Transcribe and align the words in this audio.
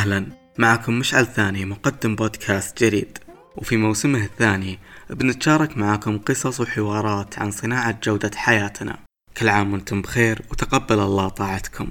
أهلا. 0.00 0.26
معكم 0.58 0.98
مشعل 0.98 1.26
ثاني 1.26 1.64
مقدم 1.64 2.16
بودكاست 2.16 2.84
جريد 2.84 3.18
وفي 3.56 3.76
موسمه 3.76 4.24
الثاني 4.24 4.78
بنتشارك 5.10 5.76
معكم 5.76 6.18
قصص 6.18 6.60
وحوارات 6.60 7.38
عن 7.38 7.50
صناعة 7.50 7.98
جودة 8.02 8.30
حياتنا. 8.34 8.98
كل 9.36 9.48
عام 9.48 9.72
وأنتم 9.72 10.02
بخير 10.02 10.42
وتقبل 10.50 11.00
الله 11.00 11.28
طاعتكم. 11.28 11.88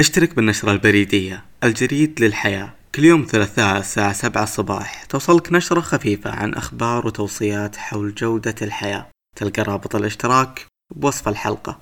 اشترك 0.00 0.34
بالنشرة 0.34 0.72
البريدية 0.72 1.44
الجريد 1.64 2.20
للحياة. 2.20 2.74
كل 2.94 3.04
يوم 3.04 3.26
ثلاثاء 3.30 3.78
الساعة 3.78 4.12
سبعة 4.12 4.42
الصباح 4.42 5.04
توصلك 5.04 5.52
نشرة 5.52 5.80
خفيفة 5.80 6.30
عن 6.30 6.54
أخبار 6.54 7.06
وتوصيات 7.06 7.76
حول 7.76 8.14
جودة 8.14 8.54
الحياة. 8.62 9.06
تلقى 9.36 9.62
رابط 9.62 9.96
الاشتراك 9.96 10.66
بوصف 10.96 11.28
الحلقة. 11.28 11.80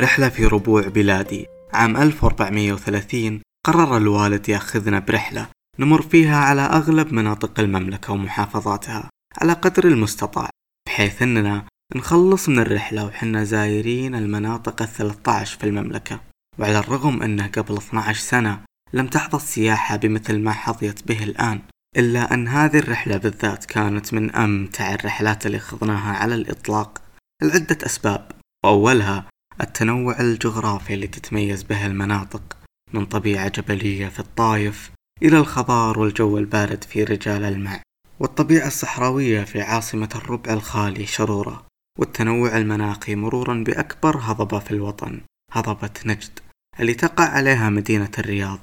رحلة 0.00 0.28
في 0.28 0.46
ربوع 0.46 0.88
بلادي. 0.88 1.53
عام 1.74 1.96
1430 1.96 3.40
قرر 3.66 3.96
الوالد 3.96 4.48
ياخذنا 4.48 4.98
برحلة 4.98 5.48
نمر 5.78 6.02
فيها 6.02 6.36
على 6.36 6.62
أغلب 6.62 7.12
مناطق 7.12 7.60
المملكة 7.60 8.12
ومحافظاتها 8.12 9.10
على 9.38 9.52
قدر 9.52 9.84
المستطاع 9.84 10.50
بحيث 10.86 11.22
أننا 11.22 11.64
نخلص 11.96 12.48
من 12.48 12.58
الرحلة 12.58 13.06
وحنا 13.06 13.44
زايرين 13.44 14.14
المناطق 14.14 14.82
الثلاثة 14.82 15.32
عشر 15.32 15.58
في 15.58 15.64
المملكة. 15.64 16.20
وعلى 16.58 16.78
الرغم 16.78 17.22
أنه 17.22 17.46
قبل 17.46 17.76
12 17.76 18.20
سنة 18.20 18.60
لم 18.92 19.06
تحظى 19.06 19.36
السياحة 19.36 19.96
بمثل 19.96 20.38
ما 20.38 20.52
حظيت 20.52 21.08
به 21.08 21.24
الآن 21.24 21.60
إلا 21.96 22.34
أن 22.34 22.48
هذه 22.48 22.78
الرحلة 22.78 23.16
بالذات 23.16 23.64
كانت 23.64 24.14
من 24.14 24.30
أمتع 24.30 24.94
الرحلات 24.94 25.46
اللي 25.46 25.58
خضناها 25.58 26.12
على 26.16 26.34
الإطلاق 26.34 27.02
لعدة 27.42 27.78
أسباب. 27.86 28.32
وأولها 28.64 29.26
التنوع 29.60 30.20
الجغرافي 30.20 30.94
اللي 30.94 31.06
تتميز 31.06 31.62
به 31.62 31.86
المناطق 31.86 32.56
من 32.92 33.06
طبيعة 33.06 33.48
جبلية 33.48 34.08
في 34.08 34.20
الطايف 34.20 34.90
إلى 35.22 35.38
الخضار 35.38 35.98
والجو 35.98 36.38
البارد 36.38 36.84
في 36.84 37.04
رجال 37.04 37.44
الماء. 37.44 37.82
والطبيعة 38.20 38.66
الصحراوية 38.66 39.44
في 39.44 39.60
عاصمة 39.60 40.08
الربع 40.14 40.52
الخالي 40.52 41.06
شرورة. 41.06 41.66
والتنوع 41.98 42.56
المناخي 42.56 43.14
مرورا 43.14 43.64
بأكبر 43.66 44.16
هضبة 44.16 44.58
في 44.58 44.70
الوطن 44.70 45.20
هضبة 45.52 45.90
نجد 46.06 46.38
اللي 46.80 46.94
تقع 46.94 47.24
عليها 47.24 47.70
مدينة 47.70 48.10
الرياض. 48.18 48.60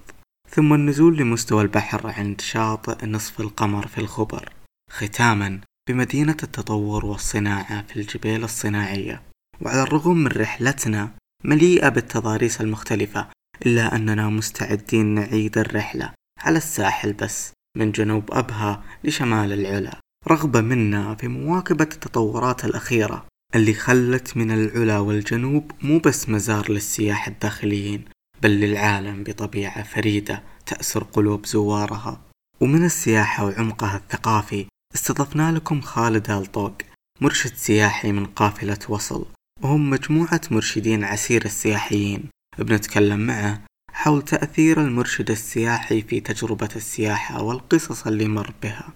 ثم 0.50 0.73
النزول 0.73 1.17
لمستوى 1.17 1.62
البحر 1.62 2.08
عند 2.08 2.42
شاطئ 2.42 3.06
نصف 3.06 3.42
القمر 3.42 3.88
في 3.88 3.97
الخبر 3.97 4.50
ختاما 4.92 5.59
بمدينة 5.89 6.38
التطور 6.44 7.06
والصناعة 7.06 7.81
في 7.81 7.95
الجبيل 7.95 8.44
الصناعية. 8.44 9.31
وعلى 9.62 9.81
الرغم 9.81 10.17
من 10.17 10.28
رحلتنا 10.28 11.12
مليئة 11.44 11.90
بالتضاريس 11.90 12.62
المختلفة 12.62 13.28
إلا 13.66 13.95
أننا 13.95 14.30
مستعدين 14.30 15.06
نعيد 15.06 15.58
الرحلة 15.58 16.14
على 16.40 16.58
الساحل 16.58 17.14
بس 17.14 17.53
من 17.78 17.92
جنوب 17.92 18.31
أبها 18.31 18.84
لشمال 19.03 19.53
العلا. 19.53 20.00
رغبة 20.28 20.62
منا 20.62 21.16
في 21.16 21.28
مواكبة 21.28 21.84
التطورات 21.84 22.66
الأخيرة 22.66 23.26
اللي 23.56 23.73
خلت 23.73 24.38
من 24.38 24.52
العلا 24.52 25.00
والجنوب 25.00 25.72
مو 25.81 26.00
بس 26.00 26.30
مزار 26.30 26.72
للسياح 26.72 27.28
الداخليين 27.28 28.06
بل 28.42 28.50
للعالم 28.50 29.23
بطبيعة 29.23 29.84
فريدة 29.84 30.44
تأسر 30.66 31.03
قلوب 31.03 31.46
زوارها. 31.46 32.22
ومن 32.62 32.86
السياحة 32.86 33.46
وعمقها 33.46 33.98
الثقافي 33.98 34.66
استضفنا 34.96 35.52
لكم 35.52 35.81
خالد 35.81 36.31
الطوق 36.31 36.73
مرشد 37.22 37.53
سياحي 37.56 38.12
من 38.12 38.25
قافلة 38.25 38.80
وصل. 38.90 39.25
وهم 39.64 39.90
مجموعة 39.90 40.42
مرشدين 40.52 41.04
عسير 41.04 41.45
السياحيين. 41.45 42.23
بنتكلم 42.59 43.20
معه 43.20 43.62
حول 43.94 44.22
تأثير 44.22 44.81
المرشد 44.81 45.31
السياحي 45.31 46.02
في 46.02 46.20
تجربة 46.20 46.70
السياحة 46.76 47.44
والقصص 47.44 48.08
اللي 48.08 48.28
مر 48.28 48.53
بها. 48.64 48.94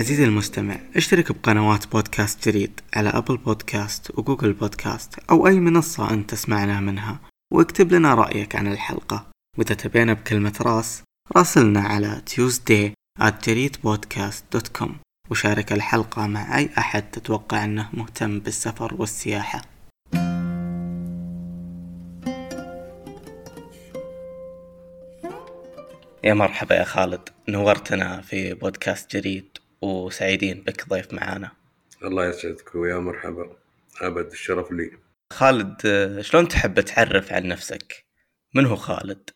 عزيزي 0.00 0.24
المستمع 0.24 0.76
اشترك 0.96 1.32
بقنوات 1.32 1.92
بودكاست 1.92 2.48
جريد 2.48 2.80
على 2.94 3.08
أبل 3.08 3.36
بودكاست 3.36 4.18
وجوجل 4.18 4.52
بودكاست 4.52 5.18
أو 5.30 5.46
أي 5.46 5.60
منصة 5.60 6.10
أنت 6.10 6.30
تسمعنا 6.30 6.80
منها 6.80 7.20
واكتب 7.52 7.92
لنا 7.92 8.14
رأيك 8.14 8.56
عن 8.56 8.66
الحلقة. 8.66 9.26
وإذا 9.58 9.74
تبينا 9.74 10.12
بكلمة 10.12 10.54
راس 10.60 11.02
راسلنا 11.36 11.80
على 11.80 12.22
tuesday 12.30 13.05
at 13.20 13.48
جريدبودكاست.com 13.48 14.90
وشارك 15.30 15.72
الحلقة 15.72 16.26
مع 16.26 16.58
أي 16.58 16.70
أحد 16.78 17.10
تتوقع 17.10 17.64
أنه 17.64 17.88
مهتم 17.92 18.40
بالسفر 18.40 18.94
والسياحة. 18.94 19.62
يا 26.24 26.34
مرحبا 26.34 26.74
يا 26.74 26.84
خالد. 26.84 27.28
نورتنا 27.48 28.20
في 28.20 28.54
بودكاست 28.54 29.16
جريد 29.16 29.58
وسعيدين 29.82 30.62
بك 30.66 30.88
ضيف 30.88 31.12
معانا. 31.12 31.50
الله 32.04 32.28
يسعدك 32.28 32.74
ويا 32.74 32.98
مرحبا. 32.98 33.56
أبد 34.00 34.30
الشرف 34.30 34.72
لي. 34.72 34.90
خالد 35.32 35.76
شلون 36.20 36.48
تحب 36.48 36.80
تعرف 36.80 37.32
عن 37.32 37.48
نفسك؟ 37.48 38.04
من 38.54 38.66
هو 38.66 38.76
خالد؟ 38.76 39.30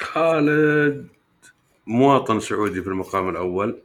خالد. 0.00 1.21
مواطن 1.86 2.40
سعودي 2.40 2.82
في 2.82 2.88
المقام 2.88 3.28
الأول. 3.28 3.82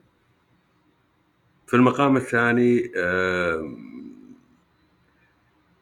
في 1.67 1.73
المقام 1.73 2.17
الثاني 2.17 2.91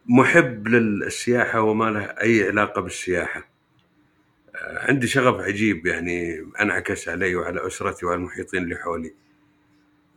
محب 0.06 0.68
للسياحة 0.68 1.62
وما 1.62 1.92
له 1.92 2.02
أي 2.02 2.48
علاقة 2.48 2.82
بالسياحة. 2.82 3.50
عندي 4.56 5.08
شغف 5.08 5.42
عجيب 5.42 5.86
يعني 5.86 6.48
أنعكس 6.62 7.10
علي 7.10 7.36
وعلى 7.36 7.68
أسرتي 7.68 8.06
وعلى 8.06 8.18
المحيطين 8.18 8.64
اللي 8.64 8.76
حولي. 8.76 9.14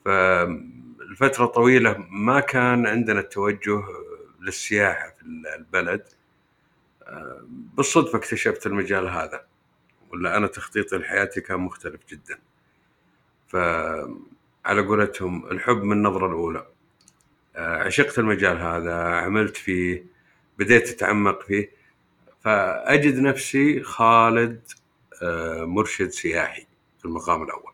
فالفترة 0.05 1.47
طويلة 1.47 2.07
ما 2.11 2.41
كان 2.41 2.87
عندنا 2.87 3.21
التوجه 3.21 3.83
للسياحة 4.41 5.11
في 5.11 5.23
البلد. 5.59 6.05
بالصدفة 7.49 8.19
اكتشفت 8.19 8.67
المجال 8.67 9.09
هذا. 9.09 9.47
ولا 10.19 10.37
أنا 10.37 10.47
تخطيطي 10.47 10.97
لحياتي 10.97 11.41
كان 11.41 11.61
مختلف 11.61 12.01
جدا. 12.09 12.39
فعلى 13.49 14.81
قولتهم 14.87 15.47
الحب 15.47 15.83
من 15.83 15.93
النظرة 15.93 16.27
الأولى. 16.27 16.67
عشقت 17.57 18.19
المجال 18.19 18.59
هذا 18.59 18.95
عملت 18.95 19.57
فيه 19.57 20.05
بديت 20.59 20.89
أتعمق 20.91 21.43
فيه. 21.43 21.71
فأجد 22.41 23.19
نفسي 23.19 23.83
خالد 23.83 24.63
مرشد 25.63 26.09
سياحي 26.09 26.67
في 26.99 27.05
المقام 27.05 27.43
الأول. 27.43 27.73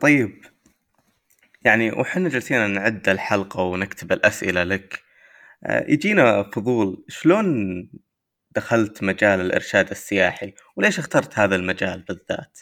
طيب 0.00 0.44
يعني 1.62 1.92
وحنا 1.92 2.28
جالسين 2.28 2.70
نعد 2.70 3.08
الحلقة 3.08 3.62
ونكتب 3.62 4.12
الأسئلة 4.12 4.64
لك. 4.64 5.02
يجينا 5.68 6.42
فضول 6.42 7.04
شلون 7.08 7.88
دخلت 8.56 9.02
مجال 9.02 9.40
الإرشاد 9.40 9.90
السياحي 9.90 10.54
وليش 10.76 10.98
اخترت 10.98 11.38
هذا 11.38 11.56
المجال 11.56 12.04
بالذات؟ 12.08 12.60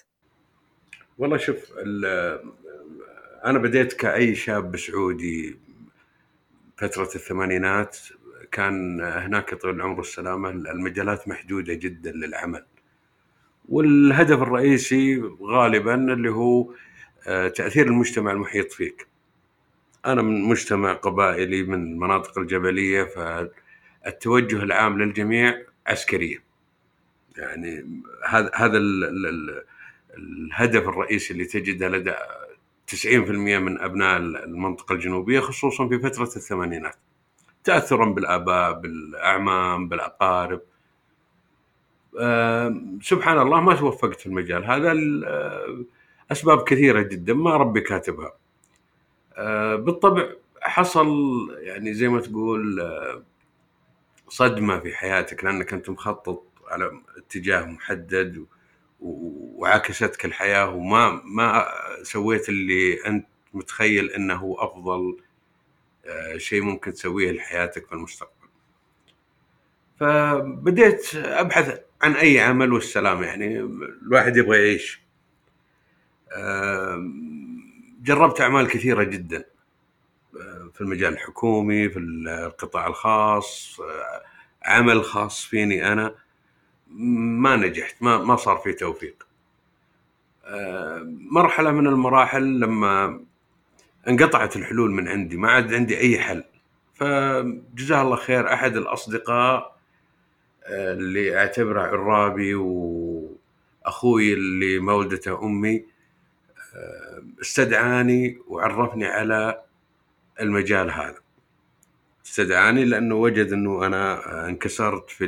والله 1.18 1.36
شوف 1.36 1.72
أنا 3.44 3.58
بديت 3.58 3.92
كأي 3.92 4.34
شاب 4.34 4.76
سعودي 4.76 5.58
فترة 6.76 7.08
الثمانينات 7.14 7.98
كان 8.52 9.00
هناك 9.00 9.54
طول 9.54 9.74
العمر 9.74 9.98
والسلامة 9.98 10.50
المجالات 10.50 11.28
محدودة 11.28 11.74
جدا 11.74 12.12
للعمل 12.12 12.64
والهدف 13.68 14.42
الرئيسي 14.42 15.22
غالبا 15.42 15.94
اللي 15.94 16.30
هو 16.30 16.74
تأثير 17.26 17.86
المجتمع 17.86 18.32
المحيط 18.32 18.72
فيك 18.72 19.06
أنا 20.06 20.22
من 20.22 20.42
مجتمع 20.42 20.92
قبائلي 20.92 21.62
من 21.62 21.92
المناطق 21.92 22.38
الجبلية 22.38 23.04
فالتوجه 23.04 24.62
العام 24.62 25.02
للجميع 25.02 25.62
عسكرية. 25.86 26.44
يعني 27.36 28.02
هذا 28.26 28.50
هذا 28.54 28.78
الهدف 30.18 30.88
الرئيسي 30.88 31.32
اللي 31.32 31.44
تجده 31.44 31.88
لدى 31.88 32.14
90% 32.86 33.08
من 33.58 33.80
أبناء 33.80 34.16
المنطقة 34.18 34.92
الجنوبية 34.92 35.40
خصوصا 35.40 35.88
في 35.88 35.98
فترة 35.98 36.22
الثمانينات. 36.36 36.96
تأثرا 37.64 38.04
بالآباء 38.06 38.72
بالأعمام 38.72 39.88
بالأقارب. 39.88 40.60
أه 42.20 42.82
سبحان 43.02 43.38
الله 43.38 43.60
ما 43.60 43.74
توفقت 43.74 44.20
في 44.20 44.26
المجال 44.26 44.64
هذا. 44.64 44.94
أسباب 46.32 46.64
كثيرة 46.64 47.02
جدا 47.02 47.34
ما 47.34 47.56
ربي 47.56 47.80
كاتبها. 47.80 48.32
أه 49.36 49.76
بالطبع 49.76 50.28
حصل 50.60 51.08
يعني 51.60 51.94
زي 51.94 52.08
ما 52.08 52.20
تقول 52.20 52.80
أه 52.80 53.22
صدمة 54.34 54.80
في 54.80 54.94
حياتك 54.94 55.44
لأنك 55.44 55.72
أنت 55.72 55.90
مخطط 55.90 56.44
على 56.66 57.02
اتجاه 57.16 57.64
محدد 57.64 58.46
وعكستك 59.00 60.24
الحياة 60.24 60.70
وما 60.70 61.22
ما 61.24 61.66
سويت 62.02 62.48
اللي 62.48 63.06
أنت 63.06 63.26
متخيل 63.52 64.10
أنه 64.10 64.56
أفضل 64.58 65.16
آه، 66.06 66.36
شيء 66.36 66.62
ممكن 66.62 66.92
تسويه 66.92 67.32
لحياتك 67.32 67.86
في 67.86 67.92
المستقبل. 67.92 68.48
فبديت 70.00 71.14
أبحث 71.14 71.80
عن 72.02 72.12
أي 72.12 72.40
عمل 72.40 72.72
والسلام 72.72 73.22
يعني 73.22 73.60
الواحد 74.02 74.36
يبغى 74.36 74.58
يعيش. 74.58 75.00
جربت 78.02 78.40
أعمال 78.40 78.68
كثيرة 78.68 79.02
جدا. 79.02 79.44
في 80.74 80.80
المجال 80.80 81.12
الحكومي 81.12 81.88
في 81.88 81.98
القطاع 81.98 82.86
الخاص 82.86 83.80
عمل 84.62 85.04
خاص 85.04 85.44
فيني 85.44 85.92
أنا. 85.92 86.14
ما 86.88 87.56
نجحت 87.56 87.96
ما 88.00 88.18
ما 88.18 88.36
صار 88.36 88.56
في 88.56 88.72
توفيق. 88.72 89.26
مرحلة 91.32 91.70
من 91.70 91.86
المراحل 91.86 92.60
لما 92.60 93.20
انقطعت 94.08 94.56
الحلول 94.56 94.90
من 94.90 95.08
عندي 95.08 95.36
ما 95.36 95.50
عاد 95.50 95.74
عندي 95.74 95.98
أي 95.98 96.18
حل. 96.18 96.44
فجزاه 96.94 98.02
الله 98.02 98.16
خير 98.16 98.52
أحد 98.52 98.76
الأصدقاء 98.76 99.74
اللي 100.66 101.38
أعتبره 101.38 101.82
عرابي 101.82 102.54
وأخوي 102.54 104.32
اللي 104.32 104.78
مولدته 104.78 105.44
أمي 105.44 105.84
استدعاني 107.40 108.38
وعرفني 108.48 109.06
على 109.06 109.62
المجال 110.40 110.90
هذا 110.90 111.18
استدعاني 112.26 112.84
لأنه 112.84 113.14
وجد 113.14 113.52
أنه 113.52 113.86
أنا 113.86 114.48
انكسرت 114.48 115.10
في 115.10 115.24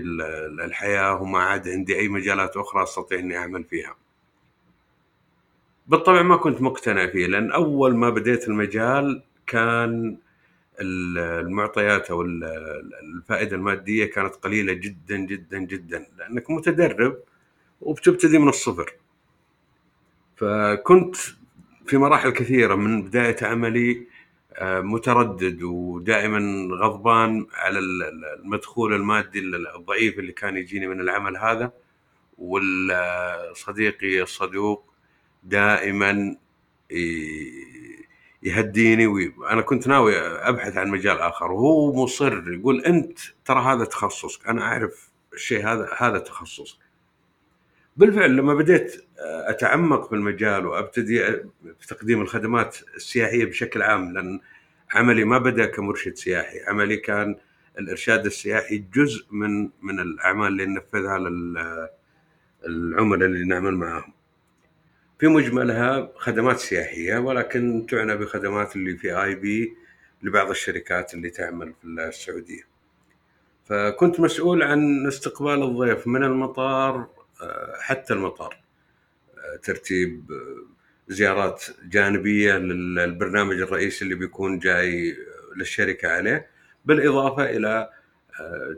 الحياة 0.64 1.22
وما 1.22 1.38
عاد 1.38 1.68
عندي 1.68 1.98
أي 1.98 2.08
مجالات 2.08 2.56
أخرى 2.56 2.82
أستطيع 2.82 3.18
إني 3.18 3.36
أعمل 3.36 3.64
فيها. 3.64 3.96
بالطبع 5.86 6.22
ما 6.22 6.36
كنت 6.36 6.62
مقتنع 6.62 7.06
فيه 7.06 7.26
لأن 7.26 7.52
أول 7.52 7.96
ما 7.96 8.10
بديت 8.10 8.48
المجال 8.48 9.22
كان 9.46 10.18
المعطيات 10.80 12.10
أو 12.10 12.22
الفائدة 12.22 13.56
المادية 13.56 14.04
كانت 14.04 14.34
قليلة 14.34 14.72
جدا 14.72 15.16
جدا 15.16 15.58
جدا 15.58 16.06
لأنك 16.18 16.50
متدرب 16.50 17.16
وبتبتدي 17.80 18.38
من 18.38 18.48
الصفر. 18.48 18.92
فكنت 20.36 21.16
في 21.86 21.96
مراحل 21.96 22.30
كثيرة 22.30 22.74
من 22.74 23.02
بداية 23.02 23.36
عملي 23.42 24.06
متردد 24.62 25.62
ودائما 25.62 26.68
غضبان 26.74 27.46
على 27.52 27.78
المدخول 27.78 28.94
المادي 28.94 29.38
الضعيف 29.76 30.18
اللي 30.18 30.32
كان 30.32 30.56
يجيني 30.56 30.86
من 30.86 31.00
العمل 31.00 31.36
هذا. 31.36 31.72
والصديقي 32.38 34.22
الصدوق 34.22 34.84
دائما 35.44 36.36
يهديني 38.42 39.06
وأنا 39.06 39.62
كنت 39.62 39.88
ناوي 39.88 40.18
أبحث 40.18 40.76
عن 40.76 40.88
مجال 40.88 41.18
آخر. 41.18 41.52
وهو 41.52 42.04
مصر 42.04 42.52
يقول 42.52 42.80
أنت 42.80 43.18
ترى 43.44 43.60
هذا 43.60 43.84
تخصصك. 43.84 44.48
أنا 44.48 44.62
أعرف 44.62 45.10
الشيء 45.34 45.66
هذا 45.66 45.88
هذا 45.98 46.18
تخصصك. 46.18 46.85
بالفعل 47.96 48.37
لما 48.37 48.54
بديت 48.54 49.04
أتعمق 49.19 50.08
في 50.08 50.14
المجال 50.14 50.66
وأبتدي 50.66 51.25
في 51.81 51.87
تقديم 51.88 52.20
الخدمات 52.20 52.76
السياحية 52.96 53.44
بشكل 53.44 53.82
عام 53.82 54.12
لأن 54.12 54.40
عملي 54.94 55.25
ما 55.25 55.38
بدأ 55.38 55.66
كمرشد 55.66 56.14
سياحي. 56.14 56.60
عملي 56.69 56.96
كان 56.96 57.37
الإرشاد 57.78 58.26
السياحي 58.26 58.84
جزء 58.94 59.26
من 59.31 59.70
من 59.82 60.00
الأعمال 60.00 60.46
اللي 60.46 60.66
ننفذها 60.66 61.19
للعملاء 62.66 63.28
اللي 63.28 63.44
نعمل 63.44 63.75
معهم 63.75 64.12
في 65.19 65.26
مجملها 65.26 66.12
خدمات 66.16 66.58
سياحية 66.58 67.19
ولكن 67.19 67.87
تعنى 67.90 68.16
بخدمات 68.16 68.76
اللي 68.76 68.96
في 68.96 69.22
آي 69.22 69.34
بي 69.34 69.76
لبعض 70.22 70.50
الشركات 70.50 71.14
اللي 71.14 71.31
تعمل 71.31 71.75
في 71.82 71.87
السعودية. 71.87 72.62
فكنت 73.64 74.20
مسؤول 74.20 74.62
عن 74.62 75.06
استقبال 75.06 75.62
الضيف 75.62 76.06
من 76.06 76.25
المطار 76.25 76.94
آه، 76.94 77.15
حتى 77.80 78.14
المطار 78.14 78.56
آه، 79.38 79.56
ترتيب 79.56 80.32
آه، 80.32 80.66
زيارات 81.08 81.64
جانبية 81.84 82.58
للبرنامج 82.58 83.60
الرئيسي 83.60 84.04
اللي 84.04 84.14
بيكون 84.14 84.58
جاي 84.58 85.16
للشركة 85.56 86.08
عليه 86.08 86.50
بالإضافة 86.84 87.50
إلى 87.50 87.90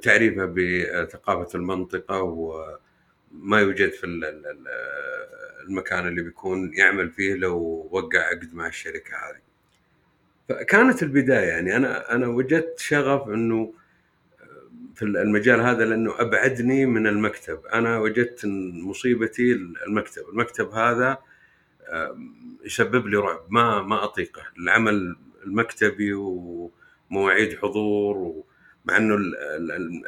تعريفه 0.02 0.44
بثقافة 0.44 1.58
المنطقة 1.58 2.22
وما 2.22 3.60
يوجد 3.60 3.90
في 3.90 4.06
المكان 5.66 6.08
اللي 6.08 6.22
بيكون 6.22 6.74
يعمل 6.74 7.10
فيه 7.10 7.34
لو 7.34 7.88
وقع 7.90 8.18
عقد 8.18 8.54
مع 8.54 8.66
الشركة 8.66 9.16
هذه. 9.16 9.40
فكانت 10.48 11.02
البداية 11.02 11.48
يعني 11.48 11.76
أنا 11.76 12.14
أنا 12.14 12.26
وجدت 12.26 12.78
شغف 12.78 13.28
إنه 13.28 13.72
في 14.98 15.04
المجال 15.04 15.60
هذا 15.60 15.84
لأنه 15.84 16.14
أبعدني 16.20 16.86
من 16.86 17.06
المكتب، 17.06 17.60
أنا 17.72 17.98
وجدت 17.98 18.40
مصيبتي 18.86 19.52
المكتب، 19.86 20.22
المكتب 20.32 20.70
هذا 20.70 21.18
يسبب 22.64 23.06
لي 23.06 23.16
رعب. 23.16 23.40
ما 23.48 23.82
ما 23.82 24.04
أطيقه، 24.04 24.42
العمل 24.58 25.16
المكتبي 25.44 26.14
ومواعيد 26.14 27.58
حضور 27.58 28.42
مع 28.84 28.96
إنه 28.96 29.16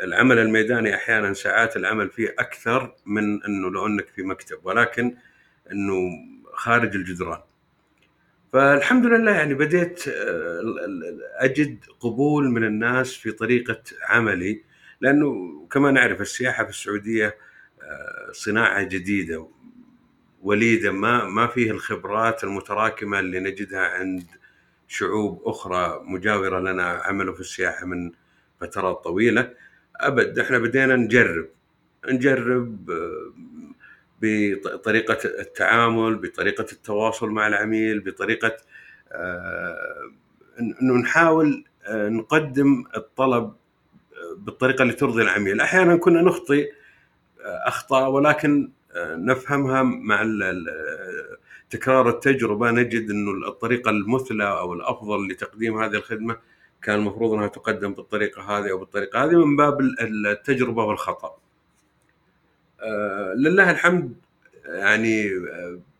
العمل 0.04 0.38
الميداني 0.38 0.94
أحيانا 0.94 1.32
ساعات 1.32 1.76
العمل 1.76 2.10
فيه 2.10 2.34
أكثر 2.38 2.94
من 3.06 3.44
إنه 3.44 3.70
لو 3.70 3.86
إنك 3.86 4.08
في 4.08 4.22
مكتب. 4.22 4.58
ولكن 4.62 5.14
إنه 5.72 6.00
خارج 6.52 6.94
الجدران. 6.94 7.40
فالحمد 8.52 9.06
لله 9.06 9.32
يعني 9.32 9.54
بديت 9.54 10.08
آه، 10.08 10.60
أجد 11.36 11.84
قبول 12.00 12.50
من 12.50 12.64
الناس 12.64 13.14
في 13.14 13.32
طريقة 13.32 13.82
عملي. 14.08 14.69
لأنه 15.00 15.66
كما 15.70 15.90
نعرف 15.90 16.20
السياحة 16.20 16.64
في 16.64 16.70
السعودية 16.70 17.36
آه، 17.82 18.32
صناعة 18.32 18.82
جديدة 18.82 19.48
وليدة 20.42 20.92
ما 20.92 21.24
ما 21.24 21.46
فيه 21.46 21.70
الخبرات 21.70 22.44
المتراكمة 22.44 23.20
اللي 23.20 23.40
نجدها 23.40 23.80
عند 23.80 24.26
شعوب 24.88 25.42
أخرى 25.44 26.00
مجاورة 26.04 26.58
لنا 26.60 26.84
عملوا 26.84 27.34
في 27.34 27.40
السياحة 27.40 27.86
من 27.86 28.12
فترات 28.60 29.04
طويلة. 29.04 29.54
أبد 29.96 30.38
إحنا 30.38 30.58
بدينا 30.58 30.96
نجرب. 30.96 31.48
نجرب 32.08 32.90
آه، 32.90 33.32
بطريقة 34.22 35.18
التعامل 35.40 36.14
بطريقة 36.16 36.66
التواصل 36.72 37.30
مع 37.30 37.46
العميل 37.46 38.00
بطريقة 38.00 38.56
آه، 39.12 40.10
انه 40.60 40.94
نحاول 40.94 41.64
نقدم 41.90 42.84
الطلب 42.96 43.54
بالطريقة 44.36 44.82
اللي 44.82 44.92
ترضي 44.92 45.22
العميل. 45.22 45.60
أحيانا 45.60 45.96
كنا 45.96 46.22
نخطئ 46.22 46.72
آه، 47.44 47.68
أخطاء 47.68 48.10
ولكن 48.10 48.70
آه، 48.96 49.16
نفهمها 49.16 49.82
مع 49.82 50.22
تكرار 51.70 52.08
التجربة. 52.08 52.70
نجد 52.70 53.10
انه 53.10 53.48
الطريقة 53.48 53.90
المثلى 53.90 54.48
أو 54.48 54.74
الأفضل 54.74 55.28
لتقديم 55.28 55.82
هذه 55.82 55.94
الخدمة 55.94 56.36
كان 56.82 56.98
المفروض 56.98 57.32
أنها 57.32 57.46
تقدم 57.46 57.94
بالطريقة 57.94 58.42
هذه 58.42 58.70
أو 58.70 58.78
بالطريقة 58.78 59.24
هذه 59.24 59.44
من 59.44 59.56
باب 59.56 59.80
التجربة 60.00 60.84
والخطأ. 60.84 61.36
آه، 62.80 63.34
لله 63.34 63.70
الحمد 63.70 64.14
يعني 64.64 65.30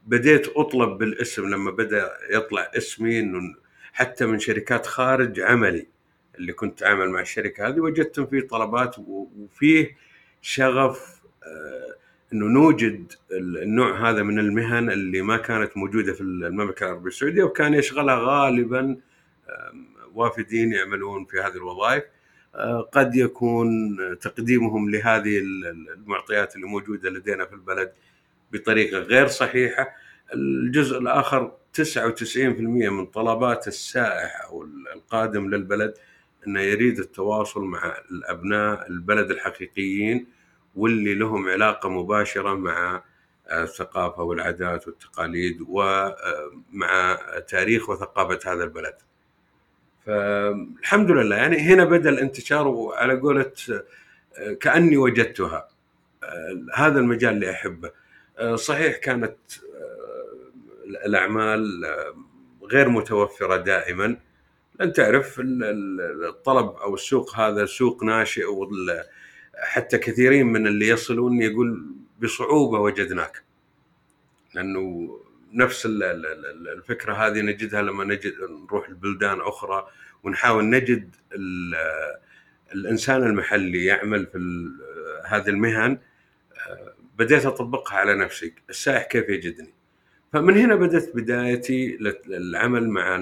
بديت 0.07 0.49
أطلب 0.49 0.99
بالاسم 0.99 1.49
لما 1.49 1.71
بدأ 1.71 2.11
يطلع 2.31 2.71
اسمي 2.77 3.21
إنه 3.21 3.55
حتى 3.93 4.27
من 4.27 4.39
شركات 4.39 4.87
خارج 4.87 5.41
عملي. 5.41 5.87
اللي 6.41 6.53
كنت 6.53 6.83
اعمل 6.83 7.11
مع 7.11 7.21
الشركة 7.21 7.69
هذه 7.69 7.81
وجدت 7.81 8.21
فيه 8.21 8.41
طلبات 8.41 8.97
وفيه 8.99 9.97
شغف 10.43 11.21
آه، 11.45 11.95
إنه 12.33 12.47
نوجد 12.47 13.13
النوع 13.33 14.11
هذا 14.11 14.23
من 14.23 14.39
المهن 14.39 14.91
اللي 14.91 15.23
ما 15.23 15.37
كانت 15.37 15.77
موجودة 15.77 16.13
في 16.13 16.21
المملكة 16.21 16.85
العربية 16.85 17.09
السعودية 17.09 17.43
وكان 17.43 17.75
يشغلها 17.75 18.17
غالبا 18.19 18.97
وافدين 20.15 20.73
يعملون 20.73 21.25
في 21.25 21.41
هذه 21.41 21.57
الوظائف. 21.57 22.05
آه، 22.55 22.81
قد 22.81 23.15
يكون 23.15 23.97
تقديمهم 24.21 24.91
لهذه 24.91 25.39
المعطيات 25.39 26.57
اللي 26.57 26.67
موجودة 26.67 27.11
لدينا 27.11 27.45
في 27.45 27.53
البلد 27.53 27.93
بطريقة 28.53 28.99
غير 28.99 29.27
صحيحة. 29.27 29.89
الجزء 30.35 30.99
الآخر 30.99 31.53
99% 31.73 32.89
من 32.91 33.07
طلبات 33.07 33.69
السائح 33.69 34.45
أو 34.45 34.69
القادم 34.95 35.51
للبلد 35.51 35.95
إنه 36.47 36.61
يريد 36.61 36.99
التواصل 36.99 37.65
مع 37.65 37.97
الأبناء 38.11 38.89
البلد 38.89 39.31
الحقيقيين 39.31 40.27
واللي 40.77 41.15
لهم 41.15 41.49
علاقة 41.49 41.89
مباشرة 41.89 42.55
مع 42.55 43.03
الثقافة 43.53 44.23
والعادات 44.23 44.89
والتقاليد 44.89 45.59
ومع 45.69 47.19
تاريخ 47.49 47.91
وثقافة 47.91 48.53
هذا 48.53 48.65
البلد. 48.65 48.95
فالحمد 50.07 51.11
لله 51.11 51.37
يعني 51.37 51.59
هنا 51.59 51.85
بدأ 51.85 52.11
الانتشار 52.11 52.69
وعلى 52.69 53.21
قولة 53.21 53.53
كأني 54.61 54.97
وجدتها. 54.97 55.69
هذا 56.75 56.99
المجال 57.01 57.35
اللي 57.35 57.51
أحبه. 57.51 57.91
صحيح 58.55 58.97
كانت 58.97 59.37
الأعمال 61.07 61.85
غير 62.63 62.89
متوفرة 62.89 63.57
دائما. 63.57 64.17
أنت 64.81 64.97
تعرف 64.97 65.41
ال- 65.41 65.65
ال- 65.65 66.25
الطلب 66.29 66.67
أو 66.69 66.95
السوق 66.95 67.37
هذا 67.37 67.67
سوق 67.67 68.05
ناشئ 68.05 68.45
حتى 69.63 69.99
كثيرين 69.99 70.47
من 70.47 70.67
اللي 70.67 70.89
يصلون 70.89 71.43
يقول 71.43 71.87
بصعوبة 72.23 72.79
وجدناك. 72.81 73.43
لأنه 74.55 75.11
نفس 75.53 75.87
ال- 75.87 76.03
ال- 76.03 76.27
ال- 76.27 76.69
الفكرة 76.69 77.15
هذه 77.15 77.41
نجدها 77.41 77.83
لما 77.83 78.05
نجد 78.05 78.35
نروح 78.67 78.91
لبلدان 78.91 79.41
أخرى 79.41 79.89
ونحاول 80.23 80.71
نجد 80.71 81.17
ال- 81.33 81.75
الإنسان 82.75 83.23
المحلي 83.23 83.85
يعمل 83.85 84.27
في 84.27 84.39
هذه 85.27 85.49
المهن 85.49 85.99
آه، 86.69 86.95
بديت 87.19 87.47
أطبقها 87.47 87.97
على 87.99 88.15
نفسي. 88.15 88.55
السائح 88.71 89.03
كيف 89.07 89.29
يجدني؟ 89.29 89.75
فمن 90.33 90.59
هنا 90.59 90.75
بدأت 90.75 91.17
بدايتي 91.17 91.99
للعمل 92.27 92.89
مع 92.89 93.17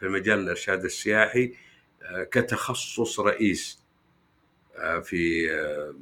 في 0.00 0.08
مجال 0.08 0.38
الإرشاد 0.38 0.84
السياحي 0.84 1.52
آه، 2.02 2.24
كتخصص 2.24 3.20
رئيس 3.20 3.82
آه، 4.76 4.98
في 4.98 5.52
آه، 5.52 5.94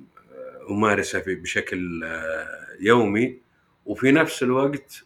أمارسه 0.70 1.22
بشكل 1.26 2.04
يومي 2.80 3.40
وفي 3.86 4.12
نفس 4.12 4.42
الوقت 4.42 5.04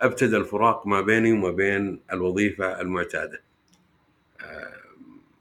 ابتدى 0.00 0.36
الفراق 0.36 0.86
ما 0.86 1.00
بيني 1.00 1.32
وما 1.32 1.50
بين 1.50 2.00
الوظيفة 2.12 2.80
المعتادة. 2.80 3.42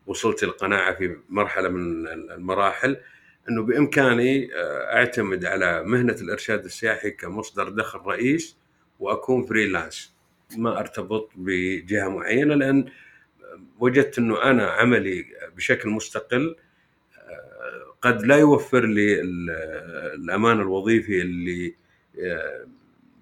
وصلت 0.08 0.44
القناعة 0.44 0.96
في 0.96 1.18
مرحلة 1.30 1.70
من 1.70 2.08
المراحل 2.08 2.98
إنه 3.50 3.64
بإمكاني 3.64 4.56
آه، 4.56 4.96
أعتمد 4.96 5.46
على 5.46 5.84
مهنة 5.84 6.14
الإرشاد 6.22 6.66
السياحي 6.66 7.12
كمصدر 7.12 7.70
دخل 7.70 8.00
رئيس 8.00 8.58
وأكون 9.00 9.44
فريلانس. 9.46 10.14
ما 10.58 10.80
أرتبط 10.80 11.30
بجهة 11.36 12.08
معينة 12.10 12.56
لأن 12.56 12.86
وجدت 13.80 14.18
إنه 14.20 14.44
أنا 14.44 14.68
عملي 14.68 15.26
بشكل 15.56 15.90
مستقل 15.90 16.56
آه، 17.18 17.96
قد 18.02 18.22
لا 18.26 18.36
يوفر 18.36 18.86
لي 18.86 19.22
ال- 19.22 19.50
الأمان 20.16 20.60
الوظيفي 20.62 21.22
اللي 21.22 21.76
آه، 22.22 22.68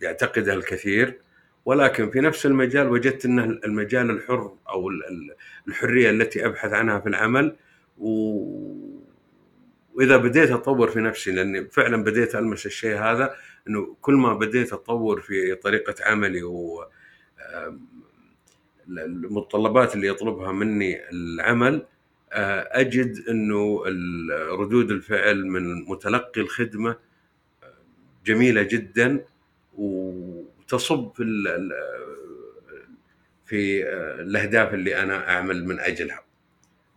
يعتقدها 0.02 0.54
الكثير. 0.54 1.20
ولكن 1.66 2.10
في 2.12 2.20
نفس 2.20 2.46
المجال 2.46 2.88
وجدت 2.88 3.26
انه 3.26 3.44
المجال 3.44 4.10
الحر 4.10 4.56
أو 4.70 4.90
ال- 4.90 5.06
ال- 5.08 5.36
الحرية 5.68 6.10
التي 6.10 6.46
أبحث 6.46 6.74
عنها 6.74 7.00
في 7.00 7.10
العمل 7.10 7.56
و... 7.98 9.05
وإذا 9.96 10.18
بديت 10.18 10.52
اطور 10.52 10.92
في 10.92 11.00
نفسي 11.00 11.32
لأني 11.32 11.66
فعلا 11.66 12.04
بديت 12.04 12.36
ألمس 12.36 12.66
الشيء 12.66 12.98
هذا 12.98 13.36
إنه 13.68 13.96
كل 14.02 14.14
ما 14.14 14.34
بديت 14.34 14.74
اطور 14.74 15.22
في 15.22 15.56
طريقة 15.56 15.96
عملي 16.06 16.44
و 16.44 16.86
المتطلبات 18.90 19.96
اللي 19.96 20.08
يطلبها 20.08 20.52
مني 20.52 21.10
العمل 21.10 21.86
آه، 22.34 22.70
أجد 22.72 23.24
إنه 23.30 23.84
ردود 24.52 24.92
الفعل 24.92 25.46
من 25.46 25.86
متلقي 25.86 26.42
الخدمة 26.42 26.90
آه، 27.64 27.74
جميلة 28.26 28.64
جدا 28.64 29.26
وتصب 29.78 31.12
في 31.16 31.24
في 33.46 33.84
آه، 33.84 34.22
الأهداف 34.22 34.74
اللي 34.74 35.04
أنا 35.04 35.30
أعمل 35.30 35.66
من 35.66 35.80
أجلها. 35.80 36.25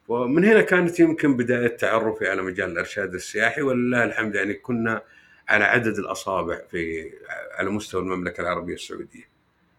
ومن 0.09 0.45
هنا 0.45 0.61
كانت 0.63 1.01
يمكن 1.01 1.37
بداية 1.37 1.77
تعرفي 1.77 2.29
على 2.29 2.43
مجال 2.43 2.71
الإرشاد 2.71 3.15
السياحي 3.15 3.63
ولله 3.63 4.05
الحمد 4.05 4.35
يعني 4.35 4.55
كنا 4.55 5.03
على 5.49 5.65
عدد 5.65 5.99
الأصابع 5.99 6.61
في 6.71 7.13
على 7.59 7.71
مستوى 7.71 8.01
المملكة 8.01 8.41
العربية 8.41 8.75
السعودية 8.75 9.29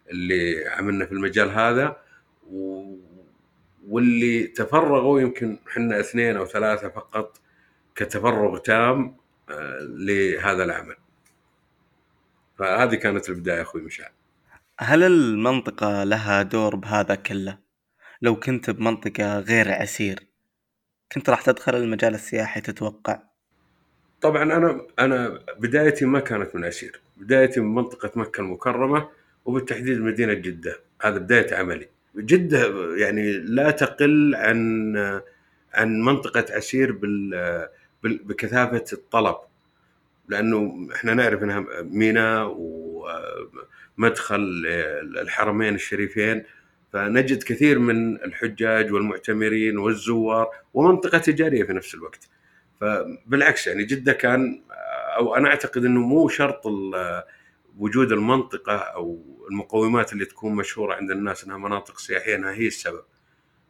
اللي 0.09 0.67
عملنا 0.67 1.05
في 1.05 1.11
المجال 1.11 1.49
هذا 1.49 1.97
و... 2.47 2.93
واللي 3.87 4.47
تفرغوا 4.47 5.21
يمكن 5.21 5.59
إحنا 5.67 5.99
اثنين 5.99 6.37
أو 6.37 6.45
ثلاثة 6.45 6.89
فقط 6.89 7.37
كتفرغ 7.95 8.57
تام 8.57 9.17
آه، 9.49 9.79
لهذا 9.81 10.63
العمل. 10.63 10.95
فهذه 12.57 12.95
كانت 12.95 13.29
البداية 13.29 13.61
أخوي 13.61 13.81
مشعل. 13.81 14.11
هل 14.79 15.03
المنطقة 15.03 16.03
لها 16.03 16.41
دور 16.41 16.75
بهذا 16.75 17.15
كله؟ 17.15 17.68
لو 18.21 18.35
كنت 18.35 18.69
بمنطقة 18.69 19.39
غير 19.39 19.71
عسير 19.71 20.19
كنت 21.11 21.29
راح 21.29 21.41
تدخل 21.41 21.75
المجال 21.75 22.15
السياحي 22.15 22.61
تتوقع؟ 22.61 23.19
طبعا 24.21 24.43
أنا 24.43 24.81
أنا 24.99 25.39
بدايتي 25.59 26.05
ما 26.05 26.19
كانت 26.19 26.55
من 26.55 26.65
عسير، 26.65 26.99
بدايتي 27.17 27.59
من 27.59 27.75
منطقة 27.75 28.11
مكة 28.15 28.41
المكرمة 28.41 29.09
وبالتحديد 29.45 30.01
مدينة 30.01 30.33
جدة، 30.33 30.79
هذا 31.01 31.17
بداية 31.17 31.55
عملي. 31.55 31.87
جدة 32.15 32.95
يعني 32.95 33.33
لا 33.33 33.71
تقل 33.71 34.35
عن 34.35 34.95
عن 35.73 36.01
منطقة 36.01 36.45
عسير 36.49 36.91
بال 36.91 37.69
بكثافة 38.03 38.85
الطلب 38.93 39.35
لأنه 40.27 40.87
إحنا 40.95 41.13
نعرف 41.13 41.43
إنها 41.43 41.65
ميناء 41.81 42.55
ومدخل 43.97 44.63
الحرمين 45.21 45.75
الشريفين 45.75 46.43
فنجد 46.93 47.43
كثير 47.43 47.79
من 47.79 48.15
الحجاج 48.15 48.93
والمعتمرين 48.93 49.77
والزوار 49.77 50.49
ومنطقة 50.73 51.17
تجارية 51.17 51.63
في 51.63 51.73
نفس 51.73 51.95
الوقت. 51.95 52.29
فبالعكس 52.81 53.67
يعني 53.67 53.83
جدة 53.83 54.13
كان 54.13 54.63
أو 55.17 55.35
أنا 55.35 55.49
أعتقد 55.49 55.85
إنه 55.85 55.99
مو 55.99 56.27
شرط 56.27 56.61
وجود 57.77 58.11
المنطقة 58.11 58.75
أو 58.75 59.37
المقومات 59.51 60.13
اللي 60.13 60.25
تكون 60.25 60.55
مشهورة 60.55 60.95
عند 60.95 61.11
الناس 61.11 61.43
إنها 61.43 61.57
مناطق 61.57 61.99
سياحية 61.99 62.35
إنها 62.35 62.51
هي 62.53 62.67
السبب. 62.67 63.03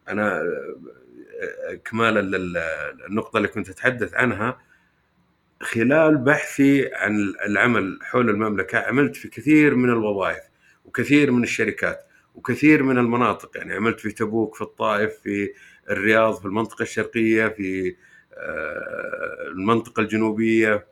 أنا 0.07 0.43
اكمالا 1.69 2.37
للنقطة 2.37 3.37
اللي 3.37 3.47
كنت 3.47 3.69
أتحدث 3.69 4.13
عنها 4.13 4.59
خلال 5.61 6.17
بحثي 6.17 6.89
عن 6.93 7.33
العمل 7.45 7.99
حول 8.01 8.29
المملكة 8.29 8.77
عملت 8.77 9.15
في 9.15 9.27
كثير 9.27 9.75
من 9.75 9.89
الوظائف 9.89 10.43
وكثير 10.85 11.31
من 11.31 11.43
الشركات 11.43 12.05
وكثير 12.43 12.83
من 12.83 12.97
المناطق 12.97 13.57
يعني 13.57 13.73
عملت 13.73 13.99
في 13.99 14.11
تبوك 14.11 14.55
في 14.55 14.61
الطائف 14.61 15.13
في 15.23 15.53
الرياض 15.89 16.35
في 16.39 16.45
المنطقة 16.45 16.83
الشرقية 16.83 17.47
في 17.47 17.95
آه، 18.33 19.47
المنطقة 19.47 20.01
الجنوبية 20.01 20.85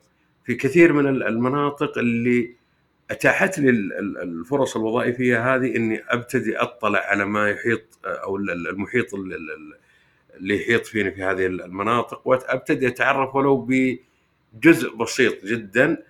في 0.46 0.56
كثير 0.56 0.94
من 0.94 1.08
المناطق 1.08 1.98
اللي 1.98 2.56
أتاحت 3.12 3.60
لي 3.60 3.70
ال- 3.70 3.94
ال- 3.94 4.18
الفرص 4.18 4.76
الوظائفية 4.76 5.56
هذه 5.56 5.76
إني 5.76 6.04
أبتدي 6.10 6.58
أطلع 6.58 7.00
على 7.00 7.26
ما 7.26 7.50
يحيط 7.50 8.00
أو 8.06 8.38
ال- 8.38 8.50
ال- 8.52 8.68
المحيط 8.68 9.14
ال- 9.14 9.34
ال- 9.34 9.78
اللي 10.38 10.62
يحيط 10.62 10.86
فيني 10.86 11.12
في 11.12 11.24
هذه 11.24 11.46
المناطق 11.46 12.28
وابتدي 12.28 12.88
أتعرف 12.88 13.36
ولو 13.36 13.68
بجزء 14.54 14.96
بسيط 14.96 15.46
جدا 15.46 16.04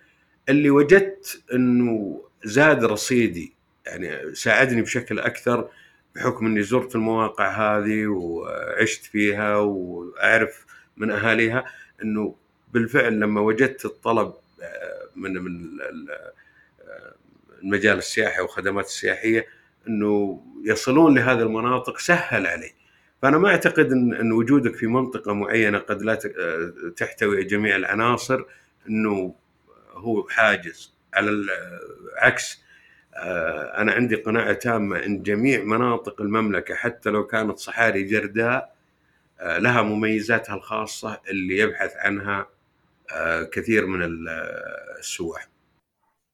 اللي 0.48 0.70
وجدت 0.70 1.42
إنه 1.54 2.22
زاد 2.44 2.84
رصيدي 2.84 3.57
يعني 3.88 4.34
ساعدني 4.34 4.82
بشكل 4.82 5.18
أكثر 5.18 5.68
بحكم 6.14 6.46
إني 6.46 6.62
زرت 6.62 6.94
المواقع 6.94 7.48
هذه 7.48 8.06
وعشت 8.06 9.04
فيها 9.04 9.56
وأعرف 9.56 10.66
من 10.96 11.10
أهاليها 11.10 11.64
إنه 12.02 12.34
بالفعل 12.72 13.20
لما 13.20 13.40
وجدت 13.40 13.84
الطلب 13.84 14.32
آه، 14.62 15.08
من 15.16 15.32
من 15.32 15.80
آه، 15.80 17.14
المجال 17.62 17.98
السياحي 17.98 18.42
والخدمات 18.42 18.84
السياحية 18.84 19.46
إنه 19.88 20.42
يصلون 20.64 21.18
لهذه 21.18 21.42
المناطق 21.42 21.98
سهل 21.98 22.46
علي. 22.46 22.72
فأنا 23.22 23.38
ما 23.38 23.48
أعتقد 23.48 23.92
ان 23.92 24.14
إن 24.14 24.32
وجودك 24.32 24.74
في 24.74 24.86
منطقة 24.86 25.32
معينة 25.32 25.78
قد 25.78 26.02
لا 26.02 26.18
آه، 26.38 26.72
تحتوي 26.96 27.44
جميع 27.44 27.76
العناصر 27.76 28.44
إنه 28.88 29.34
هو 29.92 30.28
حاجز. 30.28 30.94
على 31.14 31.30
العكس 31.30 32.62
أنا 33.78 33.92
عندي 33.92 34.14
قناعة 34.14 34.52
تامة 34.52 35.04
إن 35.04 35.22
جميع 35.22 35.62
مناطق 35.64 36.20
المملكة 36.20 36.74
حتى 36.74 37.10
لو 37.10 37.26
كانت 37.26 37.58
صحاري 37.58 38.02
جرداء 38.02 38.74
آه، 39.40 39.58
لها 39.58 39.82
مميزاتها 39.82 40.54
الخاصة 40.54 41.20
اللي 41.30 41.58
يبحث 41.58 41.96
عنها 41.96 42.46
آه، 43.14 43.42
كثير 43.42 43.86
من 43.86 44.02
ال- 44.02 44.28
آه، 44.28 44.98
السواح. 44.98 45.48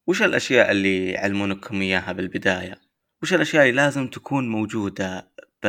وش 0.06 0.22
الأشياء 0.22 0.70
اللي 0.70 1.10
يعلمونكم 1.10 1.80
إياها 1.80 2.12
بالبداية؟ 2.12 2.74
وش 3.22 3.34
الأشياء 3.34 3.62
اللي 3.68 3.76
لازم 3.82 4.06
تكون 4.08 4.48
موجودة 4.48 5.28
ب... 5.62 5.66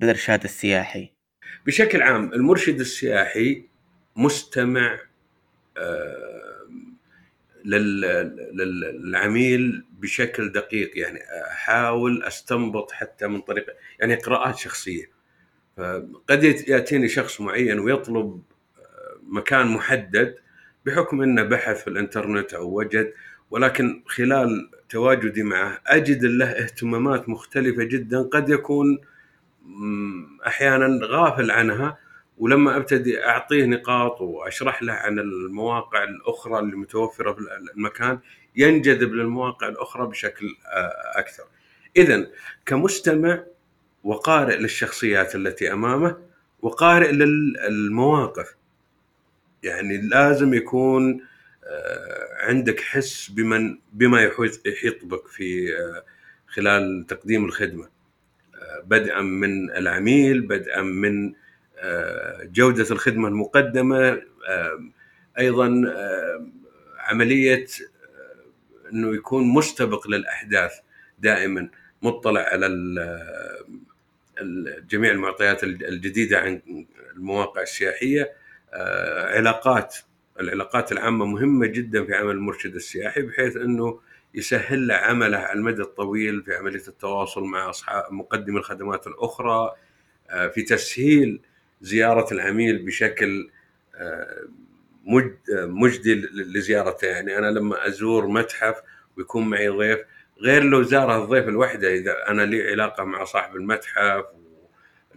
بالإرشاد 0.00 0.44
السياحي؟ 0.44 1.12
بشكل 1.66 2.02
عام 2.02 2.32
المرشد 2.32 2.80
السياحي 2.80 3.64
مستمع 4.16 4.98
آه، 5.78 6.53
للعميل 8.54 9.84
بشكل 9.98 10.52
دقيق 10.52 10.98
يعني 10.98 11.20
أحاول 11.50 12.22
أستنبط 12.22 12.92
حتى 12.92 13.26
من 13.26 13.40
طريق 13.40 13.66
يعني 14.00 14.14
قراءات 14.14 14.58
شخصية. 14.58 15.10
فقد 15.76 16.44
يأتيني 16.68 17.08
شخص 17.08 17.40
معين 17.40 17.78
ويطلب 17.78 18.42
آه، 18.78 19.18
مكان 19.22 19.66
محدد 19.66 20.34
بحكم 20.86 21.22
إنه 21.22 21.42
بحث 21.42 21.82
في 21.82 21.88
الإنترنت 21.90 22.54
أو 22.54 22.78
وجد 22.78 23.12
ولكن 23.50 24.02
خلال 24.06 24.70
تواجدي 24.88 25.42
معه 25.42 25.80
أجد 25.86 26.24
له 26.24 26.46
اهتمامات 26.46 27.28
مختلفة 27.28 27.84
جدا 27.84 28.22
قد 28.22 28.48
يكون 28.48 28.98
أحيانا 30.46 30.98
غافل 31.06 31.50
عنها 31.50 31.98
ولما 32.38 32.76
أبتدي 32.76 33.24
أعطيه 33.24 33.64
نقاط 33.64 34.20
وأشرح 34.20 34.82
له 34.82 34.92
عن 34.92 35.18
المواقع 35.18 36.04
الأخرى 36.04 36.58
اللي 36.58 36.76
متوفرة 36.76 37.32
في 37.32 37.40
المكان 37.76 38.18
ينجذب 38.56 39.12
للمواقع 39.14 39.68
الأخرى 39.68 40.06
بشكل 40.06 40.46
آه، 40.66 41.18
أكثر. 41.18 41.44
اذا 41.96 42.26
كمستمع 42.66 43.44
وقارئ 44.04 44.56
للشخصيات 44.56 45.34
التي 45.34 45.72
أمامه 45.72 46.16
وقارئ 46.62 47.12
للمواقف. 47.12 48.54
يعني 49.62 49.96
لازم 49.96 50.54
يكون 50.54 51.20
آه، 51.64 52.28
عندك 52.40 52.80
حس 52.80 53.28
بمن 53.28 53.78
بما 53.92 54.22
يحيط 54.66 55.04
بك 55.04 55.26
في 55.28 55.76
آه، 55.76 56.04
خلال 56.46 57.06
تقديم 57.08 57.44
الخدمة. 57.44 57.94
بدءا 58.84 59.20
من 59.20 59.70
العميل، 59.70 60.40
بدءا 60.40 60.82
من 60.82 61.32
جودة 62.44 62.86
الخدمة 62.90 63.28
المقدمة، 63.28 64.22
أيضا 65.38 65.82
عملية 66.98 67.66
إنه 68.92 69.14
يكون 69.14 69.44
مستبق 69.44 70.08
للأحداث 70.08 70.72
دائما 71.18 71.70
مطلع 72.02 72.40
على 72.40 72.66
جميع 74.90 75.10
المعطيات 75.10 75.64
الجديدة 75.64 76.38
عن 76.38 76.62
المواقع 77.16 77.62
السياحية. 77.62 78.32
آه، 78.72 79.36
علاقات 79.36 79.96
العلاقات 80.40 80.92
العامة 80.92 81.24
مهمة 81.26 81.66
جدا 81.66 82.04
في 82.04 82.14
عمل 82.14 82.30
المرشد 82.30 82.74
السياحي 82.74 83.22
بحيث 83.22 83.56
إنه 83.56 84.00
يسهل 84.34 84.86
له 84.86 84.94
عمله 84.94 85.38
على 85.38 85.58
المدى 85.58 85.82
الطويل 85.82 86.42
في 86.42 86.54
عملية 86.54 86.88
التواصل 86.88 87.44
مع 87.44 87.70
اصحاب 87.70 88.12
مقدمي 88.12 88.58
الخدمات 88.58 89.06
الأخرى. 89.06 89.74
آه، 90.30 90.48
في 90.48 90.62
تسهيل 90.62 91.40
زيارة 91.84 92.32
العميل 92.32 92.78
بشكل 92.78 93.50
آه، 93.94 94.44
مجدي 95.50 96.14
لزيارته. 96.14 97.06
يعني 97.06 97.38
أنا 97.38 97.46
لما 97.46 97.86
أزور 97.86 98.26
متحف 98.26 98.82
ويكون 99.16 99.48
معي 99.48 99.68
ضيف 99.68 100.00
غير 100.40 100.62
لو 100.62 100.82
زاره 100.82 101.24
الضيف 101.24 101.48
الوحدة 101.48 101.94
إذا 101.94 102.28
أنا 102.28 102.42
لي 102.42 102.70
علاقة 102.70 103.04
مع 103.04 103.24
صاحب 103.24 103.56
المتحف 103.56 104.24